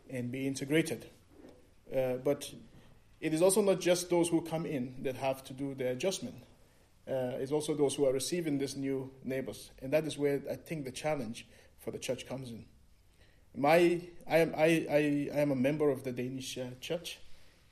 and 0.10 0.32
be 0.32 0.48
integrated. 0.48 1.08
Uh, 1.96 2.14
but 2.24 2.50
it 3.20 3.34
is 3.34 3.42
also 3.42 3.62
not 3.62 3.80
just 3.80 4.10
those 4.10 4.30
who 4.30 4.42
come 4.42 4.66
in 4.66 4.96
that 5.04 5.16
have 5.16 5.44
to 5.46 5.54
do 5.54 5.74
the 5.74 5.90
adjustment. 5.90 6.36
Uh, 7.08 7.40
it's 7.40 7.52
also 7.52 7.74
those 7.74 7.96
who 7.96 8.06
are 8.06 8.14
receiving 8.14 8.58
these 8.58 8.76
new 8.76 9.10
neighbors, 9.24 9.72
and 9.82 9.94
that 9.94 10.06
is 10.06 10.18
where 10.18 10.42
I 10.52 10.56
think 10.56 10.86
the 10.86 10.92
challenge 10.92 11.48
for 11.80 11.92
the 11.92 11.98
church 11.98 12.28
comes 12.28 12.50
in. 12.50 12.66
My, 13.56 14.02
I 14.30 14.38
am, 14.38 14.54
I, 14.56 14.86
I, 14.90 15.30
I 15.34 15.40
am 15.40 15.52
a 15.52 15.56
member 15.56 15.90
of 15.90 16.04
the 16.04 16.12
Danish 16.12 16.58
uh, 16.58 16.66
church, 16.82 17.20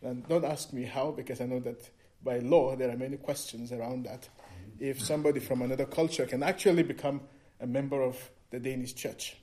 and 0.01 0.27
don't 0.27 0.45
ask 0.45 0.71
me 0.71 0.83
how, 0.83 1.11
because 1.11 1.41
I 1.41 1.45
know 1.45 1.59
that 1.59 1.89
by 2.23 2.39
law 2.39 2.75
there 2.75 2.89
are 2.89 2.97
many 2.97 3.17
questions 3.17 3.71
around 3.71 4.05
that. 4.05 4.29
If 4.79 5.01
somebody 5.01 5.39
from 5.39 5.61
another 5.61 5.85
culture 5.85 6.25
can 6.25 6.41
actually 6.41 6.83
become 6.83 7.21
a 7.59 7.67
member 7.67 8.01
of 8.01 8.17
the 8.51 8.59
Danish 8.59 8.95
church. 8.95 9.37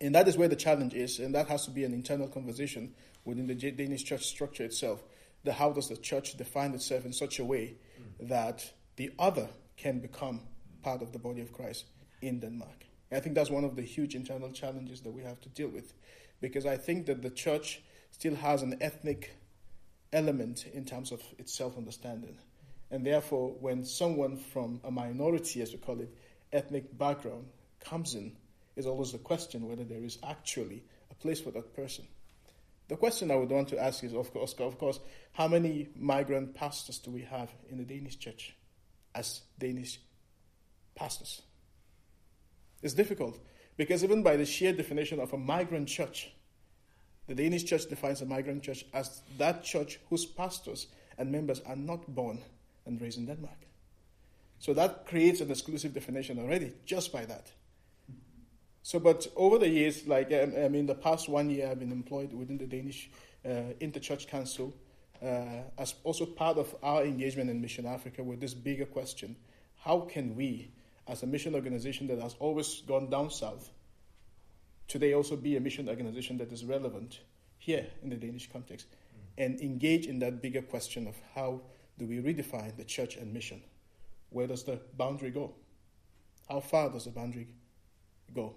And 0.00 0.14
that 0.14 0.28
is 0.28 0.36
where 0.36 0.48
the 0.48 0.56
challenge 0.56 0.94
is, 0.94 1.18
and 1.18 1.34
that 1.34 1.48
has 1.48 1.64
to 1.64 1.70
be 1.70 1.84
an 1.84 1.94
internal 1.94 2.28
conversation 2.28 2.94
within 3.24 3.46
the 3.46 3.54
Danish 3.54 4.04
church 4.04 4.24
structure 4.24 4.64
itself. 4.64 5.02
The 5.44 5.52
how 5.52 5.72
does 5.72 5.88
the 5.88 5.96
church 5.96 6.36
define 6.36 6.72
itself 6.74 7.04
in 7.04 7.12
such 7.12 7.38
a 7.38 7.44
way 7.44 7.76
that 8.20 8.72
the 8.96 9.12
other 9.18 9.48
can 9.76 9.98
become 9.98 10.40
part 10.82 11.02
of 11.02 11.12
the 11.12 11.18
body 11.18 11.40
of 11.40 11.52
Christ 11.52 11.84
in 12.22 12.40
Denmark? 12.40 12.86
And 13.10 13.18
I 13.18 13.20
think 13.20 13.34
that's 13.34 13.50
one 13.50 13.64
of 13.64 13.76
the 13.76 13.82
huge 13.82 14.14
internal 14.14 14.50
challenges 14.52 15.02
that 15.02 15.10
we 15.10 15.22
have 15.22 15.40
to 15.42 15.48
deal 15.50 15.68
with, 15.68 15.92
because 16.40 16.66
I 16.66 16.76
think 16.76 17.06
that 17.06 17.22
the 17.22 17.30
church 17.30 17.82
still 18.10 18.34
has 18.36 18.62
an 18.62 18.76
ethnic 18.80 19.36
element 20.12 20.66
in 20.72 20.84
terms 20.84 21.12
of 21.12 21.22
its 21.38 21.52
self 21.52 21.76
understanding. 21.76 22.38
And 22.90 23.04
therefore, 23.04 23.50
when 23.60 23.84
someone 23.84 24.36
from 24.36 24.80
a 24.84 24.90
minority, 24.90 25.60
as 25.62 25.72
we 25.72 25.78
call 25.78 26.00
it, 26.00 26.14
ethnic 26.52 26.96
background 26.96 27.46
comes 27.80 28.14
in, 28.14 28.36
is 28.76 28.86
always 28.86 29.12
the 29.12 29.18
question 29.18 29.68
whether 29.68 29.84
there 29.84 30.04
is 30.04 30.18
actually 30.22 30.84
a 31.10 31.14
place 31.14 31.40
for 31.40 31.50
that 31.50 31.74
person. 31.74 32.06
The 32.88 32.96
question 32.96 33.30
I 33.30 33.36
would 33.36 33.50
want 33.50 33.68
to 33.68 33.82
ask 33.82 34.04
is, 34.04 34.14
of 34.14 34.32
course, 34.32 34.54
of 34.58 34.78
course, 34.78 35.00
how 35.32 35.48
many 35.48 35.88
migrant 35.96 36.54
pastors 36.54 36.98
do 36.98 37.10
we 37.10 37.22
have 37.22 37.50
in 37.70 37.78
the 37.78 37.84
Danish 37.84 38.18
church 38.18 38.54
as 39.14 39.40
Danish 39.58 40.00
pastors? 40.94 41.42
It's 42.82 42.94
difficult 42.94 43.38
because 43.76 44.04
even 44.04 44.22
by 44.22 44.36
the 44.36 44.44
sheer 44.44 44.72
definition 44.72 45.18
of 45.18 45.32
a 45.32 45.38
migrant 45.38 45.88
church, 45.88 46.30
the 47.26 47.34
Danish 47.34 47.64
church 47.64 47.88
defines 47.88 48.20
a 48.20 48.26
migrant 48.26 48.62
church 48.62 48.84
as 48.92 49.22
that 49.38 49.64
church 49.64 49.98
whose 50.10 50.26
pastors 50.26 50.88
and 51.16 51.32
members 51.32 51.60
are 51.60 51.76
not 51.76 52.14
born 52.14 52.40
and 52.84 53.00
raised 53.00 53.18
in 53.18 53.26
Denmark. 53.26 53.56
So 54.58 54.74
that 54.74 55.06
creates 55.06 55.40
an 55.40 55.50
exclusive 55.50 55.94
definition 55.94 56.38
already, 56.38 56.72
just 56.84 57.12
by 57.12 57.24
that. 57.24 57.50
So, 58.84 59.00
but 59.00 59.26
over 59.34 59.56
the 59.56 59.68
years, 59.68 60.06
like 60.06 60.30
I 60.30 60.68
mean, 60.68 60.84
the 60.84 60.94
past 60.94 61.26
one 61.26 61.48
year, 61.48 61.70
I've 61.70 61.78
been 61.78 61.90
employed 61.90 62.34
within 62.34 62.58
the 62.58 62.66
Danish 62.66 63.10
uh, 63.42 63.72
Interchurch 63.80 64.28
Council 64.28 64.76
uh, 65.22 65.62
as 65.78 65.94
also 66.04 66.26
part 66.26 66.58
of 66.58 66.76
our 66.82 67.02
engagement 67.02 67.48
in 67.48 67.62
Mission 67.62 67.86
Africa 67.86 68.22
with 68.22 68.40
this 68.40 68.52
bigger 68.52 68.84
question: 68.84 69.36
How 69.78 70.00
can 70.00 70.36
we, 70.36 70.70
as 71.08 71.22
a 71.22 71.26
mission 71.26 71.54
organization 71.54 72.08
that 72.08 72.20
has 72.20 72.36
always 72.40 72.82
gone 72.82 73.08
down 73.08 73.30
south, 73.30 73.70
today 74.86 75.14
also 75.14 75.34
be 75.34 75.56
a 75.56 75.60
mission 75.60 75.88
organization 75.88 76.36
that 76.36 76.52
is 76.52 76.62
relevant 76.62 77.20
here 77.56 77.86
in 78.02 78.10
the 78.10 78.16
Danish 78.16 78.52
context, 78.52 78.86
and 79.38 79.58
engage 79.60 80.04
in 80.04 80.18
that 80.18 80.42
bigger 80.42 80.60
question 80.60 81.06
of 81.06 81.16
how 81.34 81.62
do 81.98 82.04
we 82.04 82.18
redefine 82.18 82.76
the 82.76 82.84
church 82.84 83.16
and 83.16 83.32
mission? 83.32 83.62
Where 84.28 84.46
does 84.46 84.62
the 84.62 84.78
boundary 84.98 85.30
go? 85.30 85.54
How 86.50 86.60
far 86.60 86.90
does 86.90 87.06
the 87.06 87.12
boundary 87.12 87.48
go? 88.34 88.56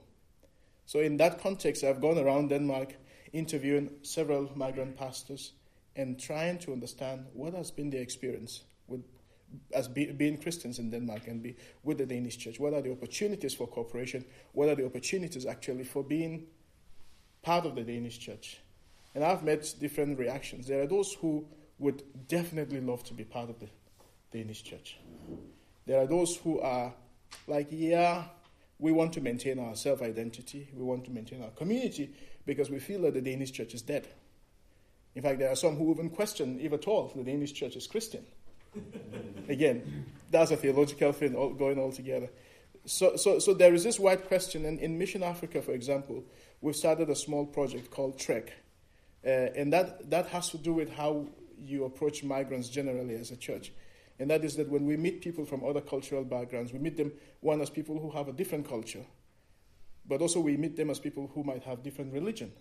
So, 0.88 1.02
in 1.02 1.18
that 1.18 1.42
context, 1.42 1.84
I've 1.84 2.02
gone 2.02 2.18
around 2.18 2.48
Denmark 2.50 2.96
interviewing 3.34 3.92
several 4.04 4.50
migrant 4.56 4.96
pastors 4.96 5.52
and 5.98 6.18
trying 6.18 6.60
to 6.60 6.72
understand 6.72 7.26
what 7.34 7.54
has 7.54 7.72
been 7.72 7.90
their 7.90 8.02
experience 8.02 8.64
with 8.88 9.04
as 9.74 9.88
be, 9.88 10.06
being 10.12 10.38
Christians 10.38 10.80
in 10.80 10.90
Denmark 10.90 11.28
and 11.28 11.44
be 11.44 11.56
with 11.84 11.98
the 11.98 12.06
Danish 12.06 12.38
church. 12.38 12.60
What 12.60 12.74
are 12.74 12.82
the 12.82 12.92
opportunities 12.92 13.54
for 13.54 13.68
cooperation? 13.68 14.24
What 14.54 14.70
are 14.70 14.76
the 14.76 14.86
opportunities 14.86 15.46
actually 15.46 15.84
for 15.84 16.04
being 16.04 16.48
part 17.42 17.66
of 17.66 17.76
the 17.76 17.84
Danish 17.84 18.20
church? 18.20 18.62
And 19.14 19.24
I've 19.24 19.44
met 19.44 19.74
different 19.80 20.18
reactions. 20.18 20.68
There 20.68 20.82
are 20.82 20.88
those 20.88 21.14
who 21.14 21.46
would 21.80 22.04
definitely 22.28 22.80
love 22.82 23.04
to 23.06 23.14
be 23.14 23.24
part 23.26 23.50
of 23.50 23.60
the 23.60 23.68
Danish 24.32 24.64
church. 24.64 24.98
There 25.86 26.00
are 26.00 26.08
those 26.08 26.38
who 26.38 26.60
are 26.60 26.94
like, 27.48 27.68
yeah, 27.72 28.26
we 28.80 28.92
want 28.92 29.14
to 29.14 29.22
maintain 29.22 29.60
our 29.60 29.76
self 29.76 30.02
identity, 30.02 30.70
we 30.74 30.84
want 30.84 31.06
to 31.06 31.12
maintain 31.12 31.42
our 31.44 31.50
community 31.52 32.12
because 32.46 32.70
we 32.70 32.80
feel 32.80 33.02
that 33.02 33.14
the 33.14 33.22
Danish 33.22 33.52
church 33.52 33.74
is 33.74 33.82
dead. 33.82 34.08
In 35.16 35.24
fact, 35.24 35.40
there 35.40 35.52
are 35.52 35.56
some 35.56 35.76
who 35.76 35.92
even 35.92 36.10
question, 36.10 36.60
if 36.62 36.72
at 36.74 36.88
all, 36.88 37.12
the 37.16 37.24
Danish 37.24 37.54
church 37.54 37.76
is 37.76 37.88
Christian. 37.88 38.24
Again, 39.50 40.06
that's 40.30 40.52
a 40.52 40.58
theological 40.58 41.12
thing 41.12 41.36
all, 41.36 41.54
going 41.54 41.80
all 41.80 41.92
together. 41.92 42.30
So, 42.86 43.16
so, 43.16 43.40
so 43.40 43.54
there 43.54 43.74
is 43.74 43.84
this 43.84 44.00
wide 44.00 44.28
question, 44.28 44.66
and 44.66 44.80
in 44.80 44.98
Mission 44.98 45.24
Africa, 45.24 45.62
for 45.62 45.72
example, 45.72 46.24
we've 46.62 46.76
started 46.76 47.10
a 47.10 47.16
small 47.16 47.46
project 47.46 47.90
called 47.90 48.20
Trek, 48.20 48.54
uh, 49.26 49.30
and 49.30 49.74
that, 49.74 50.10
that 50.10 50.28
has 50.28 50.50
to 50.52 50.58
do 50.58 50.74
with 50.74 50.94
how 50.94 51.26
you 51.58 51.86
approach 51.86 52.24
migrants 52.24 52.70
generally 52.70 53.16
as 53.16 53.32
a 53.32 53.36
church. 53.36 53.72
And 54.20 54.30
that 54.32 54.44
is 54.44 54.56
that 54.56 54.70
when 54.70 54.86
we 54.86 54.98
meet 54.98 55.22
people 55.22 55.46
from 55.46 55.64
other 55.64 55.82
cultural 55.82 56.24
backgrounds, 56.24 56.74
we 56.74 56.80
meet 56.80 56.98
them, 56.98 57.12
one, 57.40 57.62
as 57.62 57.70
people 57.70 58.00
who 58.00 58.10
have 58.12 58.28
a 58.28 58.34
different 58.34 58.68
culture, 58.68 59.06
but 60.08 60.22
also 60.22 60.40
we 60.40 60.58
meet 60.58 60.76
them 60.76 60.90
as 60.90 61.00
people 61.00 61.30
who 61.34 61.44
might 61.44 61.64
have 61.64 61.84
different 61.84 62.14
religion. 62.14 62.52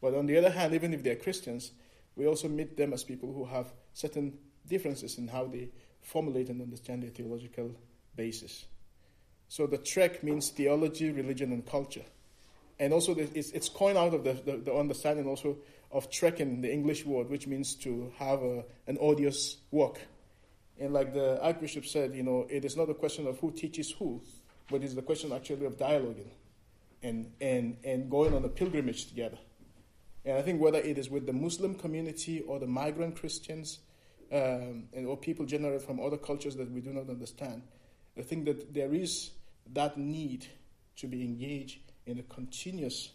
But 0.00 0.14
on 0.14 0.26
the 0.26 0.36
other 0.36 0.50
hand, 0.50 0.74
even 0.74 0.92
if 0.92 1.02
they're 1.02 1.16
Christians, 1.16 1.72
we 2.16 2.26
also 2.26 2.48
meet 2.48 2.76
them 2.76 2.92
as 2.92 3.04
people 3.04 3.32
who 3.32 3.44
have 3.44 3.72
certain 3.92 4.36
differences 4.66 5.18
in 5.18 5.28
how 5.28 5.46
they 5.46 5.70
formulate 6.02 6.48
and 6.48 6.60
understand 6.60 7.02
their 7.02 7.10
theological 7.10 7.74
basis. 8.16 8.64
So 9.48 9.66
the 9.66 9.78
trek 9.78 10.22
means 10.22 10.50
theology, 10.50 11.10
religion, 11.10 11.52
and 11.52 11.64
culture. 11.64 12.04
And 12.78 12.92
also, 12.92 13.14
it's, 13.14 13.50
it's 13.50 13.68
coined 13.68 13.96
out 13.96 14.14
of 14.14 14.24
the, 14.24 14.32
the, 14.32 14.56
the 14.56 14.74
understanding 14.74 15.26
also 15.28 15.58
of 15.92 16.10
trekking, 16.10 16.60
the 16.60 16.72
English 16.72 17.06
word, 17.06 17.30
which 17.30 17.46
means 17.46 17.76
to 17.76 18.12
have 18.16 18.42
a, 18.42 18.64
an 18.88 18.98
odious 19.00 19.58
walk. 19.70 20.00
And 20.78 20.92
like 20.92 21.14
the 21.14 21.40
Archbishop 21.42 21.86
said, 21.86 22.14
you 22.14 22.22
know, 22.22 22.46
it 22.50 22.64
is 22.64 22.76
not 22.76 22.90
a 22.90 22.94
question 22.94 23.26
of 23.26 23.38
who 23.38 23.52
teaches 23.52 23.92
who, 23.92 24.20
but 24.70 24.82
it's 24.82 24.94
the 24.94 25.02
question 25.02 25.32
actually 25.32 25.66
of 25.66 25.76
dialoguing 25.76 26.30
and, 27.02 27.30
and, 27.40 27.76
and 27.84 28.10
going 28.10 28.34
on 28.34 28.44
a 28.44 28.48
pilgrimage 28.48 29.06
together. 29.06 29.38
And 30.24 30.38
I 30.38 30.42
think 30.42 30.60
whether 30.60 30.78
it 30.78 30.98
is 30.98 31.10
with 31.10 31.26
the 31.26 31.32
Muslim 31.32 31.74
community 31.74 32.40
or 32.40 32.58
the 32.58 32.66
migrant 32.66 33.16
Christians, 33.16 33.80
um, 34.32 34.84
and, 34.92 35.06
or 35.06 35.16
people 35.16 35.44
generally 35.44 35.78
from 35.78 36.00
other 36.00 36.16
cultures 36.16 36.56
that 36.56 36.70
we 36.70 36.80
do 36.80 36.92
not 36.92 37.08
understand, 37.08 37.62
I 38.18 38.22
think 38.22 38.46
that 38.46 38.72
there 38.72 38.94
is 38.94 39.30
that 39.72 39.98
need 39.98 40.46
to 40.96 41.06
be 41.06 41.22
engaged 41.22 41.78
in 42.06 42.18
a 42.18 42.22
continuous 42.22 43.10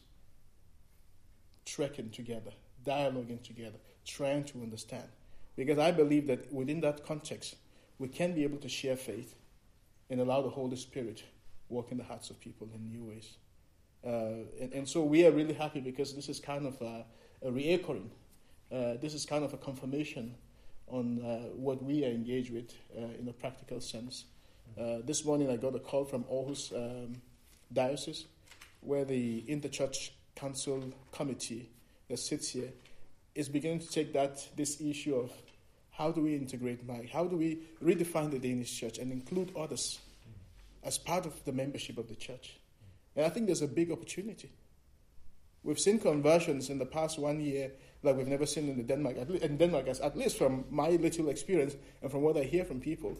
trekking 1.65 2.09
together, 2.09 2.51
dialoguing 2.85 3.41
together, 3.43 3.77
trying 4.05 4.43
to 4.45 4.61
understand. 4.61 5.07
Because 5.59 5.77
I 5.77 5.91
believe 5.91 6.27
that 6.27 6.53
within 6.53 6.79
that 6.79 7.05
context, 7.05 7.57
we 7.97 8.07
can 8.07 8.33
be 8.33 8.43
able 8.45 8.59
to 8.59 8.69
share 8.69 8.95
faith 8.95 9.35
and 10.09 10.21
allow 10.21 10.41
the 10.41 10.49
Holy 10.49 10.77
Spirit 10.77 11.21
work 11.67 11.91
in 11.91 11.97
the 11.97 12.03
hearts 12.05 12.29
of 12.29 12.39
people 12.39 12.69
in 12.73 12.89
new 12.89 13.03
ways. 13.03 13.35
Uh, 14.01 14.45
and, 14.61 14.71
and, 14.71 14.87
so 14.87 15.03
we 15.03 15.25
are 15.25 15.31
really 15.31 15.53
happy 15.53 15.81
because 15.81 16.15
this 16.15 16.29
is 16.29 16.39
kind 16.39 16.65
of 16.65 16.81
a, 16.81 17.03
a 17.45 17.51
reoccurring. 17.51 18.07
Uh, 18.71 18.93
this 19.01 19.13
is 19.13 19.25
kind 19.25 19.43
of 19.43 19.53
a 19.53 19.57
confirmation 19.57 20.33
on 20.87 21.21
uh, 21.21 21.49
what 21.49 21.83
we 21.83 22.05
are 22.05 22.09
engaged 22.09 22.53
with 22.53 22.73
uh, 22.97 23.01
in 23.19 23.27
a 23.27 23.33
practical 23.33 23.81
sense. 23.81 24.23
Uh, 24.79 24.99
this 25.03 25.25
morning 25.25 25.51
I 25.51 25.57
got 25.57 25.75
a 25.75 25.79
call 25.79 26.05
from 26.05 26.23
Aarhus 26.23 26.73
um, 26.73 27.15
Diocese 27.73 28.27
where 28.79 29.03
the 29.03 29.43
Interchurch 29.49 30.11
Council 30.37 30.85
Committee 31.11 31.69
that 32.07 32.17
sits 32.17 32.51
here 32.51 32.69
is 33.35 33.49
beginning 33.49 33.79
to 33.79 33.89
take 33.89 34.13
that 34.13 34.47
this 34.55 34.79
issue 34.79 35.15
of 35.15 35.31
how 35.99 36.11
do 36.11 36.21
we 36.21 36.33
integrate 36.33 36.87
Mike? 36.87 37.09
How 37.11 37.25
do 37.25 37.35
we 37.35 37.59
redefine 37.83 38.31
the 38.31 38.39
Danish 38.39 38.79
church 38.79 38.97
and 38.99 39.11
include 39.11 39.51
others 39.53 39.99
as 40.81 40.97
part 40.97 41.25
of 41.25 41.43
the 41.43 41.51
membership 41.51 41.97
of 41.97 42.07
the 42.07 42.15
church? 42.15 42.57
And 43.17 43.25
I 43.25 43.29
think 43.29 43.47
there's 43.47 43.61
a 43.61 43.67
big 43.67 43.91
opportunity. 43.91 44.49
We've 45.61 45.77
seen 45.77 45.99
conversions 45.99 46.69
in 46.69 46.79
the 46.79 46.85
past 46.85 47.19
one 47.19 47.41
year 47.41 47.73
like 48.01 48.15
we've 48.15 48.29
never 48.29 48.45
seen 48.45 48.69
in 48.69 48.85
Denmark. 48.85 49.17
In 49.41 49.57
Denmark, 49.57 49.89
at 49.89 50.15
least 50.15 50.37
from 50.37 50.63
my 50.69 50.87
little 50.91 51.27
experience 51.27 51.75
and 52.01 52.09
from 52.09 52.21
what 52.21 52.37
I 52.37 52.43
hear 52.43 52.63
from 52.63 52.79
people, 52.79 53.17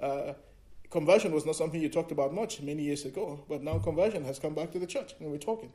uh, 0.00 0.32
conversion 0.88 1.32
was 1.32 1.44
not 1.44 1.56
something 1.56 1.82
you 1.82 1.90
talked 1.90 2.12
about 2.12 2.32
much 2.32 2.62
many 2.62 2.82
years 2.82 3.04
ago, 3.04 3.44
but 3.46 3.62
now 3.62 3.78
conversion 3.78 4.24
has 4.24 4.38
come 4.38 4.54
back 4.54 4.72
to 4.72 4.78
the 4.78 4.86
church, 4.86 5.14
and 5.20 5.30
we're 5.30 5.36
talking 5.36 5.70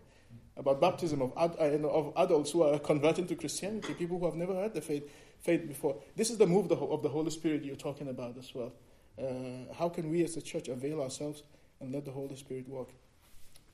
about 0.57 0.81
baptism 0.81 1.21
of, 1.21 1.31
ad, 1.37 1.55
uh, 1.59 1.87
of 1.87 2.13
adults 2.17 2.49
who 2.49 2.63
are 2.63 2.79
converting 2.79 3.27
to 3.27 3.35
Christianity, 3.35 3.93
people 3.93 4.17
who 4.17 4.25
have 4.25 4.35
never 4.35 4.55
heard 4.55 4.73
the 4.73 4.81
faith, 4.81 5.07
faith 5.41 5.67
before. 5.67 5.95
This 6.15 6.29
is 6.29 6.37
the 6.37 6.47
move 6.47 6.71
of 6.71 7.01
the 7.01 7.09
Holy 7.09 7.31
Spirit 7.31 7.63
you're 7.63 7.75
talking 7.75 8.09
about 8.09 8.37
as 8.37 8.53
well. 8.53 8.73
Uh, 9.17 9.73
how 9.73 9.89
can 9.89 10.09
we 10.09 10.23
as 10.23 10.37
a 10.37 10.41
church 10.41 10.67
avail 10.67 11.01
ourselves 11.01 11.43
and 11.79 11.91
let 11.91 12.05
the 12.05 12.11
Holy 12.11 12.35
Spirit 12.35 12.67
work? 12.67 12.89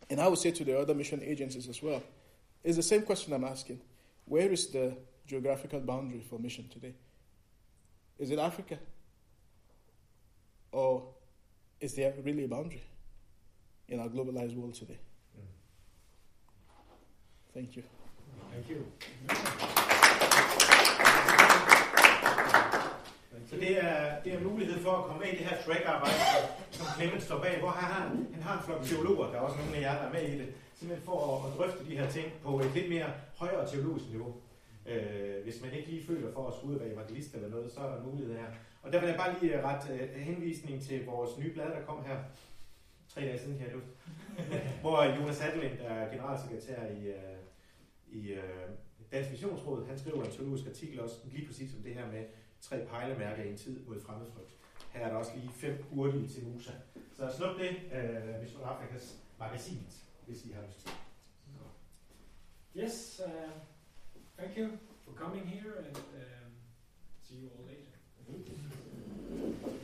And 0.10 0.22
I 0.22 0.28
would 0.28 0.40
say 0.40 0.52
to 0.52 0.64
the 0.64 0.80
other 0.80 0.94
mission 0.94 1.22
agencies 1.24 1.68
as 1.68 1.82
well, 1.82 2.02
it's 2.64 2.78
the 2.78 2.84
same 2.84 3.02
question 3.02 3.34
I'm 3.34 3.44
asking. 3.44 3.82
Where 4.26 4.52
is 4.52 4.68
the 4.68 4.96
geographical 5.28 5.80
boundary 5.80 6.22
for 6.22 6.40
mission 6.40 6.70
today? 6.70 6.94
Is 8.20 8.30
it 8.32 8.40
Africa? 8.40 8.78
Or 10.72 11.04
is 11.80 11.94
there 11.96 12.14
really 12.24 12.46
a 12.46 12.48
boundary 12.48 12.84
in 13.88 14.00
our 14.00 14.08
globalized 14.08 14.56
world 14.56 14.74
today? 14.74 14.98
Mm. 15.38 15.46
Thank 17.54 17.76
you. 17.76 17.84
Thank 18.52 18.70
you. 18.70 19.83
Så 23.54 23.60
det 23.60 23.84
er, 23.84 24.22
det 24.24 24.34
er 24.34 24.40
mulighed 24.40 24.80
for 24.80 24.92
at 24.92 25.04
komme 25.06 25.20
med 25.20 25.34
i 25.34 25.36
det 25.38 25.46
her 25.46 25.58
track-arbejde, 25.66 26.20
som 26.72 26.86
Clement 26.98 27.24
står 27.24 27.40
bag, 27.42 27.60
hvor 27.60 27.70
han 27.70 27.90
har, 27.94 28.04
han 28.34 28.44
har 28.44 28.58
en 28.58 28.64
flok 28.66 28.84
teologer, 28.84 29.28
der 29.32 29.38
er 29.38 29.40
også 29.48 29.58
nogle 29.58 29.76
af 29.78 29.82
jer, 29.82 29.96
der 30.02 30.08
er 30.08 30.14
med 30.14 30.22
i 30.22 30.38
det, 30.38 30.48
simpelthen 30.76 31.06
for 31.06 31.18
at, 31.30 31.52
at 31.52 31.58
drøfte 31.58 31.86
de 31.90 31.98
her 31.98 32.10
ting 32.10 32.28
på 32.44 32.60
et 32.60 32.72
lidt 32.76 32.90
mere 32.90 33.10
højere 33.36 33.70
teologisk 33.72 34.06
niveau. 34.10 34.36
Øh, 34.86 35.44
hvis 35.44 35.62
man 35.62 35.74
ikke 35.74 35.90
lige 35.90 36.08
føler 36.08 36.34
for 36.34 36.48
at 36.48 36.54
skulle 36.54 36.70
ud 36.72 36.80
og 36.80 36.86
være 36.86 36.94
evangelist 36.94 37.36
eller 37.36 37.50
noget, 37.50 37.72
så 37.72 37.80
er 37.80 37.96
der 37.96 38.04
mulighed 38.04 38.36
her. 38.38 38.50
Og 38.84 38.94
der 38.94 39.00
vil 39.00 39.10
jeg 39.10 39.18
bare 39.18 39.36
lige 39.42 39.62
rette 39.68 39.94
uh, 39.94 40.22
henvisning 40.22 40.84
til 40.84 41.06
vores 41.06 41.38
nye 41.38 41.54
blad, 41.54 41.66
der 41.66 41.82
kom 41.88 42.06
her 42.06 42.18
tre 43.14 43.22
dage 43.22 43.40
siden, 43.40 43.58
her 43.58 43.70
hvor 44.82 45.04
Jonas 45.04 45.42
Adelind, 45.42 45.78
der 45.78 45.90
er 45.90 46.12
generalsekretær 46.12 46.80
i, 46.86 47.02
uh, 47.10 47.40
i 48.20 48.34
uh, 48.34 48.70
Dansk 49.12 49.32
Missionsråd, 49.32 49.88
han 49.88 50.00
skriver 50.00 50.24
en 50.24 50.32
teologisk 50.32 50.68
artikel 50.68 51.00
også 51.00 51.16
lige 51.32 51.48
præcis 51.48 51.76
om 51.78 51.84
det 51.84 51.96
her 51.96 52.08
med 52.12 52.24
tre 52.64 52.86
pejlemærker 52.86 53.44
i 53.44 53.50
en 53.50 53.58
tid 53.58 53.86
mod 53.86 54.02
fremmedfrygt. 54.02 54.56
Her 54.92 55.02
er 55.02 55.10
der 55.10 55.16
også 55.16 55.32
lige 55.36 55.50
fem 55.50 55.84
hurtige 55.90 56.28
til 56.28 56.48
Musa. 56.48 56.72
Så 57.14 57.34
snup 57.38 57.58
det, 57.58 57.70
uh, 57.70 58.42
Mission 58.42 58.64
Afrikas 58.64 59.18
magasinet, 59.40 60.04
hvis 60.26 60.46
I 60.46 60.52
har 60.52 60.62
lyst 60.68 60.80
til. 60.80 60.92
Yes, 62.76 63.22
uh, 63.26 63.52
thank 64.38 64.58
you 64.58 64.70
for 65.06 65.12
coming 65.12 65.48
here 65.50 65.78
and 65.78 65.98
um, 65.98 66.52
see 67.22 67.42
you 67.44 67.50
all 67.58 67.68
later. 67.68 67.98
Mm 68.28 68.36
-hmm. 68.36 69.83